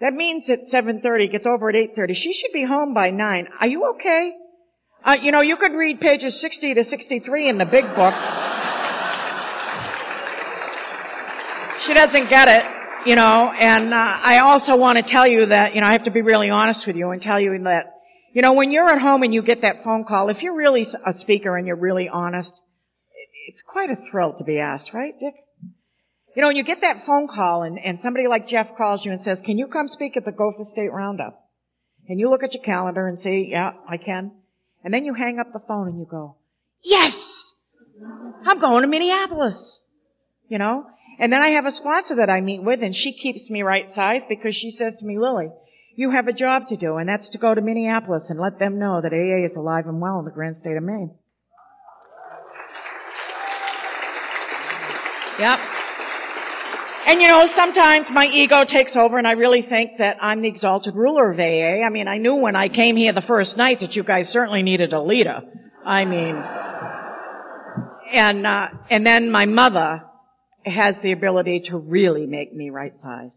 That 0.00 0.12
means 0.12 0.44
at 0.50 0.70
7.30, 0.72 1.32
gets 1.32 1.46
over 1.46 1.70
at 1.70 1.74
8.30. 1.74 2.14
She 2.14 2.38
should 2.40 2.52
be 2.52 2.64
home 2.64 2.92
by 2.92 3.10
9. 3.10 3.48
Are 3.60 3.66
you 3.66 3.94
okay? 3.94 4.32
Uh, 5.04 5.16
you 5.22 5.32
know, 5.32 5.40
you 5.40 5.56
could 5.56 5.72
read 5.72 6.00
pages 6.00 6.38
60 6.40 6.74
to 6.74 6.84
63 6.84 7.48
in 7.48 7.58
the 7.58 7.64
big 7.64 7.84
book. 7.84 8.14
she 11.86 11.94
doesn't 11.94 12.28
get 12.28 12.48
it, 12.48 12.62
you 13.06 13.14
know, 13.14 13.52
and 13.52 13.94
uh, 13.94 13.96
I 13.96 14.40
also 14.40 14.76
want 14.76 14.98
to 14.98 15.10
tell 15.10 15.26
you 15.26 15.46
that, 15.46 15.74
you 15.74 15.80
know, 15.80 15.86
I 15.86 15.92
have 15.92 16.04
to 16.04 16.10
be 16.10 16.22
really 16.22 16.50
honest 16.50 16.86
with 16.86 16.96
you 16.96 17.10
and 17.10 17.22
tell 17.22 17.40
you 17.40 17.56
that, 17.64 17.94
you 18.32 18.42
know, 18.42 18.52
when 18.52 18.72
you're 18.72 18.88
at 18.88 19.00
home 19.00 19.22
and 19.22 19.32
you 19.32 19.42
get 19.42 19.62
that 19.62 19.84
phone 19.84 20.04
call, 20.04 20.28
if 20.28 20.42
you're 20.42 20.56
really 20.56 20.86
a 21.06 21.12
speaker 21.18 21.56
and 21.56 21.66
you're 21.66 21.76
really 21.76 22.08
honest, 22.08 22.50
it's 23.48 23.62
quite 23.66 23.90
a 23.90 23.96
thrill 24.10 24.34
to 24.38 24.44
be 24.44 24.58
asked, 24.58 24.90
right, 24.92 25.14
Dick? 25.20 25.34
You 26.34 26.42
know, 26.42 26.48
when 26.48 26.56
you 26.56 26.64
get 26.64 26.80
that 26.82 27.06
phone 27.06 27.28
call 27.28 27.62
and, 27.62 27.78
and 27.78 28.00
somebody 28.02 28.26
like 28.28 28.48
Jeff 28.48 28.66
calls 28.76 29.02
you 29.04 29.12
and 29.12 29.22
says, 29.24 29.38
can 29.44 29.56
you 29.56 29.68
come 29.68 29.88
speak 29.88 30.16
at 30.16 30.24
the 30.24 30.32
Gopher 30.32 30.64
State 30.72 30.92
Roundup? 30.92 31.48
And 32.08 32.20
you 32.20 32.28
look 32.28 32.42
at 32.42 32.52
your 32.52 32.62
calendar 32.62 33.06
and 33.06 33.18
say, 33.22 33.46
yeah, 33.48 33.70
I 33.88 33.96
can. 33.96 34.32
And 34.84 34.92
then 34.92 35.04
you 35.04 35.14
hang 35.14 35.38
up 35.38 35.52
the 35.52 35.62
phone 35.66 35.88
and 35.88 35.98
you 35.98 36.06
go, 36.10 36.36
yes! 36.82 37.12
I'm 38.44 38.60
going 38.60 38.82
to 38.82 38.88
Minneapolis. 38.88 39.56
You 40.48 40.58
know? 40.58 40.86
And 41.18 41.32
then 41.32 41.40
I 41.42 41.50
have 41.50 41.64
a 41.64 41.74
sponsor 41.74 42.16
that 42.16 42.30
I 42.30 42.40
meet 42.40 42.62
with 42.62 42.82
and 42.82 42.94
she 42.94 43.12
keeps 43.12 43.48
me 43.48 43.62
right 43.62 43.86
sized 43.94 44.26
because 44.28 44.54
she 44.54 44.70
says 44.70 44.94
to 44.98 45.06
me, 45.06 45.18
Lilly, 45.18 45.48
you 45.96 46.10
have 46.10 46.28
a 46.28 46.32
job 46.32 46.64
to 46.68 46.76
do 46.76 46.96
and 46.96 47.08
that's 47.08 47.28
to 47.30 47.38
go 47.38 47.54
to 47.54 47.60
Minneapolis 47.60 48.24
and 48.28 48.38
let 48.38 48.58
them 48.58 48.78
know 48.78 49.00
that 49.00 49.12
AA 49.12 49.46
is 49.50 49.56
alive 49.56 49.86
and 49.86 50.00
well 50.00 50.18
in 50.18 50.24
the 50.26 50.30
grand 50.30 50.56
state 50.60 50.76
of 50.76 50.82
Maine. 50.82 51.14
Yep. 55.38 55.58
And 57.06 57.22
you 57.22 57.28
know, 57.28 57.46
sometimes 57.54 58.06
my 58.10 58.26
ego 58.26 58.64
takes 58.64 58.96
over 58.96 59.16
and 59.16 59.26
I 59.26 59.32
really 59.32 59.62
think 59.62 59.92
that 59.98 60.16
I'm 60.20 60.42
the 60.42 60.48
exalted 60.48 60.94
ruler 60.94 61.30
of 61.30 61.38
AA. 61.38 61.86
I 61.86 61.88
mean, 61.88 62.08
I 62.08 62.18
knew 62.18 62.34
when 62.34 62.56
I 62.56 62.68
came 62.68 62.96
here 62.96 63.12
the 63.12 63.22
first 63.22 63.56
night 63.56 63.80
that 63.80 63.94
you 63.94 64.02
guys 64.02 64.28
certainly 64.32 64.62
needed 64.62 64.92
a 64.92 65.00
leader. 65.00 65.40
I 65.84 66.04
mean, 66.04 66.34
and, 68.12 68.46
uh, 68.46 68.68
and 68.90 69.06
then 69.06 69.30
my 69.30 69.46
mother 69.46 70.02
has 70.66 70.96
the 71.02 71.12
ability 71.12 71.64
to 71.70 71.78
really 71.78 72.26
make 72.26 72.52
me 72.54 72.70
right 72.70 72.92
size. 73.02 73.30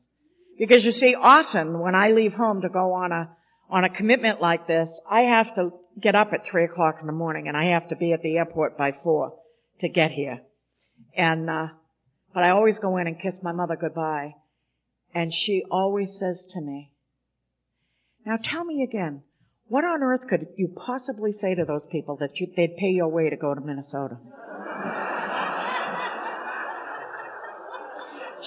Because 0.57 0.83
you 0.83 0.91
see, 0.91 1.15
often 1.19 1.79
when 1.79 1.95
I 1.95 2.11
leave 2.11 2.33
home 2.33 2.61
to 2.61 2.69
go 2.69 2.93
on 2.93 3.11
a, 3.11 3.29
on 3.69 3.83
a 3.83 3.89
commitment 3.89 4.41
like 4.41 4.67
this, 4.67 4.89
I 5.09 5.21
have 5.21 5.53
to 5.55 5.71
get 6.01 6.15
up 6.15 6.33
at 6.33 6.41
three 6.49 6.65
o'clock 6.65 6.95
in 6.99 7.07
the 7.07 7.13
morning 7.13 7.47
and 7.47 7.55
I 7.55 7.73
have 7.73 7.87
to 7.89 7.95
be 7.95 8.13
at 8.13 8.21
the 8.21 8.37
airport 8.37 8.77
by 8.77 8.91
four 9.03 9.33
to 9.79 9.89
get 9.89 10.11
here. 10.11 10.41
And, 11.15 11.49
uh, 11.49 11.67
but 12.33 12.43
I 12.43 12.49
always 12.49 12.77
go 12.79 12.97
in 12.97 13.07
and 13.07 13.19
kiss 13.19 13.39
my 13.41 13.51
mother 13.51 13.77
goodbye. 13.79 14.33
And 15.13 15.31
she 15.33 15.63
always 15.71 16.09
says 16.19 16.45
to 16.53 16.61
me, 16.61 16.91
now 18.25 18.37
tell 18.43 18.63
me 18.63 18.83
again, 18.83 19.23
what 19.67 19.83
on 19.83 20.03
earth 20.03 20.21
could 20.29 20.47
you 20.57 20.75
possibly 20.75 21.31
say 21.31 21.55
to 21.55 21.63
those 21.63 21.85
people 21.91 22.17
that 22.19 22.31
you, 22.35 22.47
they'd 22.55 22.75
pay 22.77 22.89
your 22.89 23.07
way 23.07 23.29
to 23.29 23.37
go 23.37 23.53
to 23.53 23.61
Minnesota? 23.61 24.17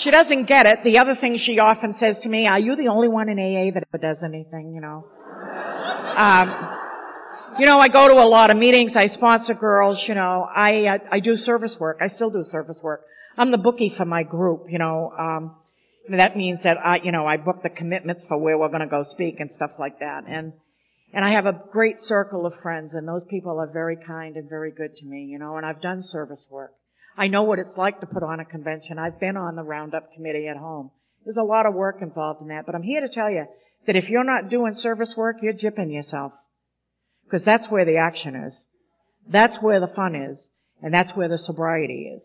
She 0.03 0.11
doesn't 0.11 0.47
get 0.47 0.67
it. 0.67 0.81
The 0.85 0.99
other 0.99 1.15
thing 1.15 1.39
she 1.39 1.59
often 1.59 1.95
says 1.99 2.17
to 2.23 2.29
me, 2.29 2.47
are 2.47 2.59
you 2.59 2.77
the 2.77 2.89
only 2.89 3.09
one 3.09 3.29
in 3.29 3.39
AA 3.39 3.73
that 3.75 3.85
ever 3.93 4.15
does 4.15 4.23
anything, 4.23 4.73
you 4.75 4.81
know? 4.81 5.05
Um, 6.17 6.79
you 7.59 7.67
know, 7.67 7.79
I 7.79 7.89
go 7.89 8.09
to 8.09 8.15
a 8.15 8.29
lot 8.29 8.51
of 8.51 8.57
meetings. 8.57 8.93
I 8.97 9.09
sponsor 9.09 9.55
girls. 9.55 10.03
You 10.07 10.15
know, 10.15 10.47
I 10.55 10.87
uh, 10.87 10.99
I 11.11 11.21
do 11.21 11.37
service 11.37 11.75
work. 11.79 11.99
I 12.01 12.09
still 12.09 12.31
do 12.31 12.43
service 12.45 12.81
work. 12.83 13.03
I'm 13.37 13.51
the 13.51 13.59
bookie 13.59 13.93
for 13.97 14.05
my 14.05 14.23
group. 14.23 14.67
You 14.69 14.79
know, 14.79 15.13
um, 15.19 15.57
that 16.11 16.37
means 16.37 16.61
that 16.65 16.79
I, 16.79 17.01
you 17.03 17.13
know, 17.13 17.27
I 17.27 17.37
book 17.37 17.63
the 17.63 17.71
commitments 17.71 18.25
for 18.29 18.39
where 18.39 18.59
we're 18.59 18.69
going 18.69 18.81
to 18.81 18.87
go 18.87 19.05
speak 19.11 19.41
and 19.41 19.51
stuff 19.55 19.73
like 19.79 19.99
that. 20.01 20.25
And 20.27 20.53
and 21.13 21.25
I 21.25 21.33
have 21.33 21.45
a 21.45 21.53
great 21.73 21.97
circle 22.05 22.47
of 22.47 22.55
friends, 22.63 22.93
and 22.95 23.07
those 23.07 23.25
people 23.29 23.59
are 23.61 23.71
very 23.71 23.97
kind 23.97 24.37
and 24.37 24.49
very 24.49 24.71
good 24.71 24.97
to 24.97 25.07
me. 25.07 25.25
You 25.25 25.39
know, 25.39 25.57
and 25.57 25.67
I've 25.67 25.83
done 25.83 26.03
service 26.03 26.45
work. 26.51 26.73
I 27.17 27.29
know 27.29 27.43
what 27.43 27.59
it's 27.59 27.77
like 27.77 28.01
to 28.01 28.07
put 28.07 28.23
on 28.23 28.41
a 28.41 28.45
convention. 28.45 28.99
I've 28.99 29.21
been 29.21 29.37
on 29.37 29.57
the 29.57 29.63
roundup 29.63 30.13
committee 30.15 30.49
at 30.49 30.57
home. 30.57 30.91
There's 31.25 31.37
a 31.37 31.45
lot 31.45 31.67
of 31.67 31.75
work 31.75 32.03
involved 32.03 32.41
in 32.41 32.49
that, 32.49 32.67
but 32.67 32.75
I'm 32.75 32.83
here 32.83 33.01
to 33.01 33.09
tell 33.13 33.31
you 33.31 33.47
that 33.87 33.97
if 33.97 34.09
you're 34.09 34.25
not 34.25 34.51
doing 34.51 34.75
service 34.77 35.15
work, 35.17 35.37
you're 35.43 35.53
jipping 35.53 35.93
yourself. 35.93 36.33
Because 37.25 37.45
that's 37.45 37.69
where 37.71 37.85
the 37.85 37.97
action 37.97 38.35
is. 38.35 38.55
That's 39.31 39.57
where 39.61 39.81
the 39.81 39.93
fun 39.95 40.15
is. 40.15 40.39
And 40.83 40.93
that's 40.93 41.13
where 41.15 41.29
the 41.29 41.39
sobriety 41.39 42.13
is. 42.17 42.23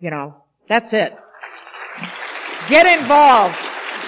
You 0.00 0.10
know, 0.10 0.34
that's 0.68 0.88
it. 0.92 1.12
Get 2.70 2.86
involved. 2.86 3.56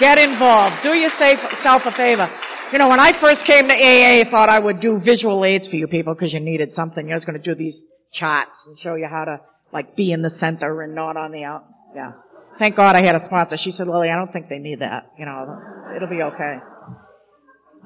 Get 0.01 0.19
involved. 0.19 0.77
Do 0.83 0.95
yourself 0.95 1.83
a 1.85 1.93
favor. 1.93 2.29
You 2.73 2.79
know, 2.79 2.89
when 2.89 3.01
I 3.01 3.19
first 3.21 3.45
came 3.47 3.69
to 3.69 3.75
AA, 3.75 4.27
I 4.27 4.31
thought 4.31 4.49
I 4.49 4.59
would 4.59 4.81
do 4.81 5.01
visual 5.01 5.45
aids 5.45 5.69
for 5.69 5.77
you 5.77 5.87
people 5.87 6.15
because 6.15 6.33
you 6.33 6.41
needed 6.41 6.75
something. 6.75 7.11
I 7.11 7.15
was 7.15 7.25
going 7.25 7.41
to 7.41 7.43
do 7.43 7.55
these 7.55 7.81
charts 8.13 8.53
and 8.67 8.79
show 8.81 8.95
you 8.95 9.07
how 9.09 9.25
to, 9.25 9.41
like, 9.73 9.97
be 9.97 10.13
in 10.13 10.23
the 10.23 10.31
center 10.31 10.83
and 10.83 10.95
not 10.95 11.17
on 11.17 11.33
the 11.33 11.45
out. 11.45 11.65
Yeah. 11.95 12.13
Thank 12.59 12.77
God 12.77 12.97
I 12.97 13.05
had 13.05 13.15
a 13.15 13.25
sponsor. 13.27 13.57
She 13.63 13.71
said, 13.73 13.87
Lilly, 13.87 14.11
I 14.11 14.17
don't 14.17 14.33
think 14.33 14.49
they 14.49 14.59
need 14.59 14.81
that. 14.81 15.13
You 15.19 15.27
know, 15.27 15.61
it'll 15.95 16.09
be 16.09 16.23
okay. 16.23 16.57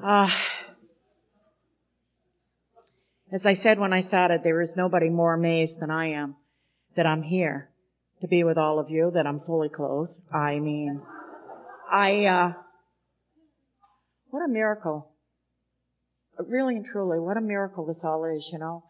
Uh, 0.03 0.27
as 3.31 3.41
I 3.45 3.55
said 3.61 3.79
when 3.79 3.93
I 3.93 4.01
started, 4.01 4.41
there 4.43 4.61
is 4.61 4.71
nobody 4.75 5.09
more 5.09 5.33
amazed 5.33 5.79
than 5.79 5.91
I 5.91 6.11
am 6.11 6.35
that 6.95 7.05
I'm 7.05 7.23
here 7.23 7.69
to 8.21 8.27
be 8.27 8.43
with 8.43 8.57
all 8.57 8.79
of 8.79 8.89
you, 8.89 9.11
that 9.13 9.27
I'm 9.27 9.41
fully 9.41 9.69
clothed. 9.69 10.13
I 10.33 10.59
mean, 10.59 11.01
I, 11.91 12.25
uh, 12.25 12.53
what 14.29 14.43
a 14.43 14.47
miracle. 14.47 15.09
Really 16.47 16.77
and 16.77 16.85
truly, 16.85 17.19
what 17.19 17.37
a 17.37 17.41
miracle 17.41 17.85
this 17.85 17.97
all 18.03 18.25
is, 18.25 18.47
you 18.51 18.57
know. 18.57 18.83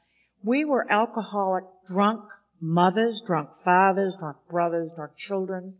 We 0.43 0.63
were 0.63 0.89
alcoholic, 0.89 1.65
drunk 1.89 2.21
mothers, 2.63 3.21
drunk 3.27 3.49
fathers, 3.65 4.15
drunk 4.17 4.37
brothers, 4.49 4.93
drunk 4.95 5.11
children. 5.27 5.75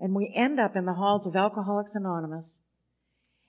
And 0.00 0.14
we 0.14 0.32
end 0.34 0.58
up 0.58 0.74
in 0.74 0.84
the 0.84 0.94
halls 0.94 1.26
of 1.26 1.36
Alcoholics 1.36 1.92
Anonymous 1.94 2.46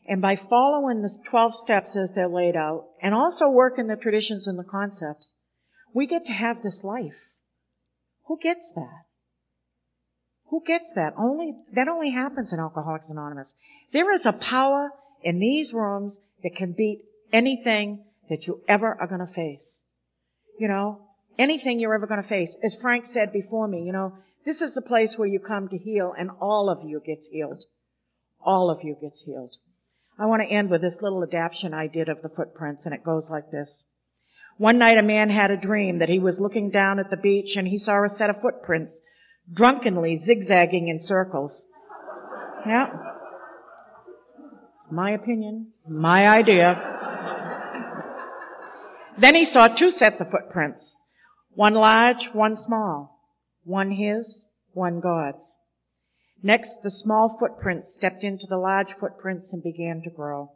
and 0.08 0.22
by 0.22 0.36
following 0.50 1.02
the 1.02 1.10
12 1.30 1.52
steps 1.64 1.90
as 1.96 2.10
they're 2.16 2.28
laid 2.28 2.56
out, 2.56 2.86
and 3.02 3.14
also 3.14 3.50
working 3.50 3.88
the 3.88 3.96
traditions 3.96 4.48
and 4.48 4.58
the 4.58 4.64
concepts, 4.64 5.28
we 5.94 6.08
get 6.08 6.26
to 6.26 6.32
have 6.32 6.64
this 6.64 6.80
life. 6.84 7.18
Who 8.28 8.40
gets 8.42 8.72
that? 8.76 9.04
Who 10.50 10.64
gets 10.66 10.86
that? 10.96 11.14
Only, 11.18 11.54
that 11.74 11.88
only 11.88 12.12
happens 12.12 12.52
in 12.52 12.60
Alcoholics 12.60 13.06
Anonymous. 13.10 13.48
There 13.94 14.14
is 14.14 14.26
a 14.26 14.34
power 14.34 14.90
in 15.24 15.40
these 15.40 15.72
rooms 15.72 16.14
that 16.44 16.56
can 16.58 16.74
beat 16.74 17.04
anything 17.32 18.04
that 18.30 18.48
you 18.48 18.62
ever 18.68 18.98
are 19.00 19.08
gonna 19.08 19.32
face. 19.34 19.78
You 20.60 20.68
know, 20.68 21.11
anything 21.38 21.80
you're 21.80 21.94
ever 21.94 22.08
gonna 22.08 22.24
face. 22.24 22.50
As 22.64 22.76
Frank 22.82 23.06
said 23.14 23.32
before 23.32 23.68
me, 23.68 23.84
you 23.84 23.92
know, 23.92 24.14
this 24.46 24.62
is 24.62 24.74
the 24.74 24.82
place 24.82 25.14
where 25.18 25.28
you 25.28 25.40
come 25.40 25.68
to 25.70 25.78
heal 25.78 26.14
and 26.18 26.30
all 26.40 26.70
of 26.70 26.88
you 26.88 27.02
gets 27.06 27.28
healed. 27.32 27.62
All 28.44 28.70
of 28.70 28.84
you 28.84 28.96
gets 29.00 29.22
healed. 29.26 29.56
I 30.18 30.26
want 30.26 30.42
to 30.42 30.54
end 30.54 30.70
with 30.70 30.82
this 30.82 31.02
little 31.02 31.24
adaptation 31.24 31.74
I 31.74 31.88
did 31.88 32.10
of 32.10 32.22
the 32.22 32.30
footprints, 32.30 32.82
and 32.86 32.94
it 32.94 33.04
goes 33.04 33.28
like 33.30 33.50
this. 33.52 33.84
One 34.58 34.78
night 34.78 34.98
a 34.98 35.04
man 35.04 35.30
had 35.30 35.50
a 35.50 35.58
dream 35.58 36.00
that 36.00 36.10
he 36.10 36.20
was 36.20 36.40
looking 36.40 36.70
down 36.70 37.00
at 37.00 37.10
the 37.10 37.18
beach 37.18 37.56
and 37.56 37.68
he 37.68 37.80
saw 37.80 38.04
a 38.04 38.10
set 38.18 38.30
of 38.30 38.42
footprints 38.42 38.94
drunkenly 39.52 40.22
zigzagging 40.26 40.88
in 40.88 41.06
circles. 41.08 41.52
Yeah. 42.66 42.88
My 44.92 45.12
opinion, 45.12 45.72
my 45.88 46.28
idea. 46.28 46.76
then 49.20 49.36
he 49.36 49.46
saw 49.52 49.68
two 49.68 49.92
sets 49.98 50.20
of 50.20 50.28
footprints. 50.30 50.96
One 51.62 51.76
large, 51.76 52.28
one 52.34 52.58
small. 52.66 53.20
One 53.66 53.92
his, 53.92 54.26
one 54.74 55.00
God's. 55.00 55.46
Next, 56.42 56.72
the 56.84 56.90
small 56.90 57.38
footprints 57.40 57.90
stepped 57.96 58.24
into 58.24 58.48
the 58.50 58.58
large 58.58 58.88
footprints 59.00 59.46
and 59.52 59.62
began 59.62 60.02
to 60.04 60.10
grow. 60.10 60.54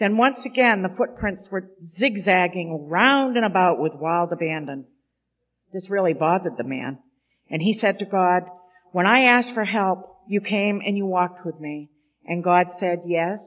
Then 0.00 0.16
once 0.16 0.38
again, 0.46 0.80
the 0.80 0.96
footprints 0.96 1.48
were 1.50 1.68
zigzagging 1.98 2.86
round 2.88 3.36
and 3.36 3.44
about 3.44 3.80
with 3.80 3.92
wild 3.96 4.32
abandon. 4.32 4.86
This 5.74 5.90
really 5.90 6.14
bothered 6.14 6.56
the 6.56 6.64
man. 6.64 7.00
And 7.50 7.60
he 7.60 7.78
said 7.78 7.98
to 7.98 8.06
God, 8.06 8.44
when 8.92 9.04
I 9.04 9.24
asked 9.24 9.52
for 9.52 9.66
help, 9.66 10.20
you 10.26 10.40
came 10.40 10.80
and 10.86 10.96
you 10.96 11.04
walked 11.04 11.44
with 11.44 11.60
me. 11.60 11.90
And 12.24 12.42
God 12.42 12.68
said, 12.80 13.02
yes. 13.04 13.40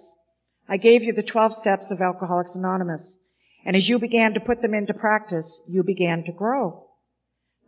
I 0.70 0.78
gave 0.78 1.02
you 1.02 1.14
the 1.14 1.24
12 1.24 1.54
steps 1.60 1.88
of 1.90 2.02
Alcoholics 2.02 2.54
Anonymous. 2.54 3.16
And 3.66 3.76
as 3.76 3.88
you 3.88 4.00
began 4.00 4.34
to 4.34 4.40
put 4.40 4.62
them 4.62 4.74
into 4.74 4.94
practice, 4.94 5.62
you 5.68 5.84
began 5.84 6.24
to 6.24 6.32
grow. 6.32 6.88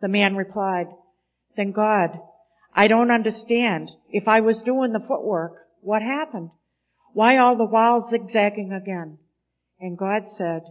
The 0.02 0.08
man 0.08 0.36
replied, 0.36 0.88
then 1.56 1.72
God, 1.72 2.20
I 2.76 2.88
don't 2.88 3.12
understand. 3.12 3.92
If 4.10 4.28
I 4.28 4.42
was 4.42 4.62
doing 4.66 4.94
the 4.94 5.06
footwork, 5.08 5.54
what 5.82 6.02
happened? 6.02 6.50
Why 7.14 7.38
all 7.38 7.56
the 7.56 7.66
wild 7.66 8.10
zigzagging 8.10 8.72
again? 8.74 9.20
And 9.80 9.98
God 9.98 10.24
said, 10.38 10.64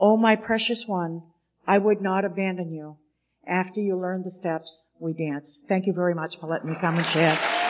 Oh, 0.00 0.16
my 0.16 0.34
precious 0.34 0.82
one, 0.86 1.22
I 1.66 1.78
would 1.78 2.00
not 2.00 2.24
abandon 2.24 2.72
you. 2.72 2.96
After 3.46 3.80
you 3.80 3.96
learn 3.96 4.22
the 4.22 4.36
steps, 4.40 4.70
we 4.98 5.12
dance. 5.12 5.58
Thank 5.68 5.86
you 5.86 5.92
very 5.92 6.14
much 6.14 6.34
for 6.40 6.48
letting 6.48 6.70
me 6.70 6.76
come 6.80 6.96
and 6.96 7.06
share. 7.12 7.69